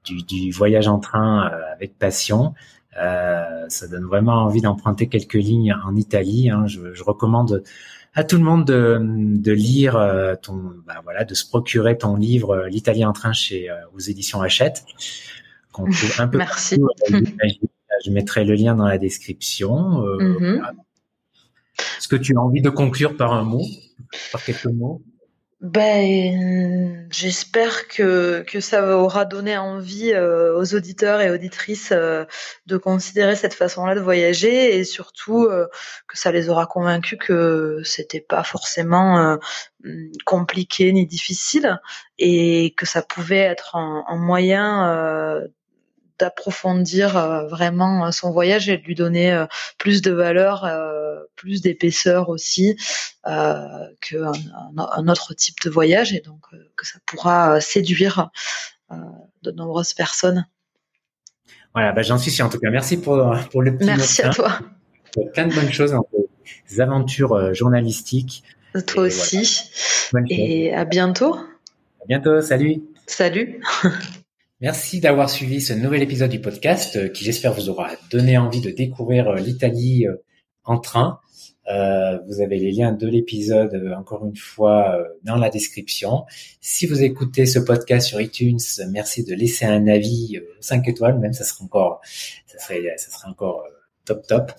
du, 0.06 0.24
du 0.24 0.52
voyage 0.52 0.88
en 0.88 1.00
train 1.00 1.52
avec 1.74 1.98
passion. 1.98 2.54
Euh, 3.00 3.66
ça 3.70 3.88
donne 3.88 4.06
vraiment 4.06 4.44
envie 4.44 4.62
d'emprunter 4.62 5.08
quelques 5.08 5.34
lignes 5.34 5.76
en 5.86 5.96
Italie. 5.96 6.50
Hein. 6.50 6.66
Je, 6.68 6.94
je, 6.94 7.04
recommande 7.04 7.64
à 8.14 8.24
tout 8.24 8.38
le 8.38 8.44
monde 8.44 8.66
de, 8.66 9.00
de 9.02 9.52
lire 9.52 9.94
ton, 10.42 10.74
bah 10.86 11.02
voilà, 11.04 11.24
de 11.24 11.34
se 11.34 11.48
procurer 11.48 11.98
ton 11.98 12.16
livre 12.16 12.68
L'Italie 12.68 13.06
en 13.06 13.14
train 13.14 13.34
chez 13.34 13.70
aux 13.96 14.00
éditions 14.00 14.42
Hachette 14.42 14.84
un 16.20 16.28
peu 16.28 16.38
Merci. 16.38 16.80
Je 18.06 18.12
mettrai 18.12 18.44
le 18.44 18.54
lien 18.54 18.76
dans 18.76 18.86
la 18.86 18.98
description. 18.98 20.04
Euh, 20.04 20.18
mm-hmm. 20.18 20.62
Est-ce 21.98 22.08
que 22.08 22.16
tu 22.16 22.36
as 22.38 22.42
envie 22.42 22.62
de 22.62 22.70
conclure 22.70 23.18
par 23.18 23.34
un 23.34 23.44
mot, 23.44 23.66
par 24.32 24.44
quelques 24.44 24.66
mots? 24.66 25.02
Ben, 25.60 27.08
j'espère 27.10 27.88
que, 27.88 28.44
que 28.48 28.60
ça 28.60 28.96
aura 28.96 29.26
donné 29.26 29.58
envie 29.58 30.14
euh, 30.14 30.56
aux 30.56 30.76
auditeurs 30.76 31.20
et 31.20 31.32
auditrices 31.32 31.92
euh, 31.92 32.26
de 32.68 32.78
considérer 32.78 33.36
cette 33.36 33.56
façon-là 33.56 33.96
de 33.96 34.00
voyager 34.00 34.78
et 34.78 34.84
surtout 34.84 35.50
que 36.08 36.18
ça 36.18 36.32
les 36.32 36.50
aura 36.50 36.68
convaincus 36.68 37.18
que 37.20 37.82
c'était 37.84 38.22
pas 38.22 38.44
forcément 38.44 39.40
compliqué 40.26 40.94
ni 40.94 41.08
difficile 41.08 41.80
et 42.20 42.76
que 42.78 42.86
ça 42.86 43.02
pouvait 43.02 43.38
être 43.38 43.76
un, 43.76 44.06
un 44.08 44.18
moyen 44.18 45.42
d'approfondir 46.20 47.18
euh, 47.18 47.48
vraiment 47.48 48.08
euh, 48.08 48.12
son 48.12 48.32
voyage 48.32 48.70
et 48.70 48.78
de 48.78 48.84
lui 48.84 48.96
donner 48.96 49.32
euh, 49.32 49.46
plus 49.78 50.02
de 50.02 50.12
valeur, 50.12 50.68
plus 51.36 51.62
d'épaisseur 51.62 52.30
aussi 52.30 52.78
qu'un 53.24 54.32
un 54.78 55.08
autre 55.08 55.34
type 55.34 55.58
de 55.64 55.70
voyage 55.70 56.14
et 56.14 56.22
donc 56.22 56.42
que 56.76 56.88
ça 56.88 57.00
pourra 57.06 57.60
séduire 57.62 58.30
de 58.90 59.52
nombreuses 59.52 59.94
personnes. 59.94 60.46
Voilà, 61.74 61.92
bah, 61.92 62.02
j'en 62.02 62.18
suis 62.18 62.32
sûr. 62.32 62.46
En 62.46 62.50
tout 62.50 62.60
cas, 62.60 62.70
merci 62.70 62.98
pour, 62.98 63.36
pour 63.52 63.62
le 63.62 63.78
petit 63.78 63.86
Merci 63.86 64.22
à 64.24 64.30
toi. 64.30 64.60
Plein 65.34 65.48
de 65.48 65.54
bonnes 65.54 65.72
choses, 65.72 65.92
dans 65.92 66.08
des 66.70 66.82
aventures 66.82 67.54
journalistiques. 67.54 68.44
Toi 68.88 69.04
aussi. 69.04 69.70
et 70.30 70.74
à 70.74 70.86
bientôt. 70.86 71.36
À 71.36 72.06
bientôt. 72.08 72.42
Salut. 72.42 72.82
Salut. 73.06 73.62
Merci 74.60 75.00
d'avoir 75.00 75.30
suivi 75.30 75.62
ce 75.62 75.74
nouvel 75.74 76.02
épisode 76.02 76.32
du 76.32 76.42
podcast 76.42 77.12
qui 77.14 77.24
j'espère 77.24 77.54
vous 77.54 77.70
aura 77.70 77.90
donné 78.10 78.38
envie 78.38 78.62
de 78.62 78.72
découvrir 78.72 79.34
l'Italie 79.36 80.08
en 80.64 80.80
train. 80.80 81.20
Euh, 81.70 82.18
vous 82.28 82.40
avez 82.42 82.58
les 82.60 82.72
liens 82.72 82.94
de 82.94 83.08
l'épisode 83.08 83.74
euh, 83.74 83.94
encore 83.94 84.26
une 84.26 84.38
fois 84.38 84.96
euh, 84.96 85.04
dans 85.24 85.36
la 85.36 85.50
description. 85.50 86.24
Si 86.62 86.86
vous 86.86 87.04
écoutez 87.04 87.46
ce 87.46 87.60
podcast 87.60 88.08
sur 88.08 88.22
iTunes, 88.22 88.60
merci 88.90 89.26
de 89.26 89.34
laisser 89.36 89.66
un 89.66 89.88
avis 89.88 90.40
5 90.62 90.88
étoiles, 90.88 91.20
même 91.20 91.34
ça 91.34 91.44
serait 91.44 91.66
encore, 91.66 92.00
ça 92.46 92.60
serait, 92.60 92.82
ça 92.96 93.12
serait 93.12 93.28
encore 93.28 93.66
top 94.06 94.26
top. 94.28 94.52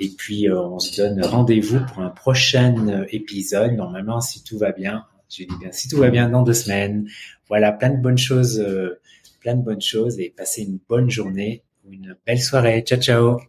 Et 0.00 0.08
puis 0.08 0.50
on 0.50 0.78
se 0.78 0.96
donne 0.96 1.24
rendez-vous 1.24 1.80
pour 1.86 2.02
un 2.02 2.10
prochain 2.10 3.04
épisode. 3.10 3.72
Normalement, 3.72 4.20
si 4.20 4.42
tout 4.42 4.58
va 4.58 4.72
bien, 4.72 5.04
je 5.28 5.44
dis 5.44 5.56
bien, 5.60 5.70
si 5.72 5.88
tout 5.88 5.98
va 5.98 6.10
bien 6.10 6.28
dans 6.28 6.42
deux 6.42 6.54
semaines. 6.54 7.08
Voilà, 7.48 7.72
plein 7.72 7.90
de 7.90 8.00
bonnes 8.00 8.18
choses, 8.18 8.64
plein 9.40 9.54
de 9.54 9.62
bonnes 9.62 9.80
choses 9.80 10.18
et 10.20 10.30
passez 10.36 10.62
une 10.62 10.78
bonne 10.88 11.10
journée 11.10 11.62
ou 11.84 11.92
une 11.92 12.16
belle 12.26 12.40
soirée. 12.40 12.82
Ciao 12.82 13.00
ciao. 13.00 13.40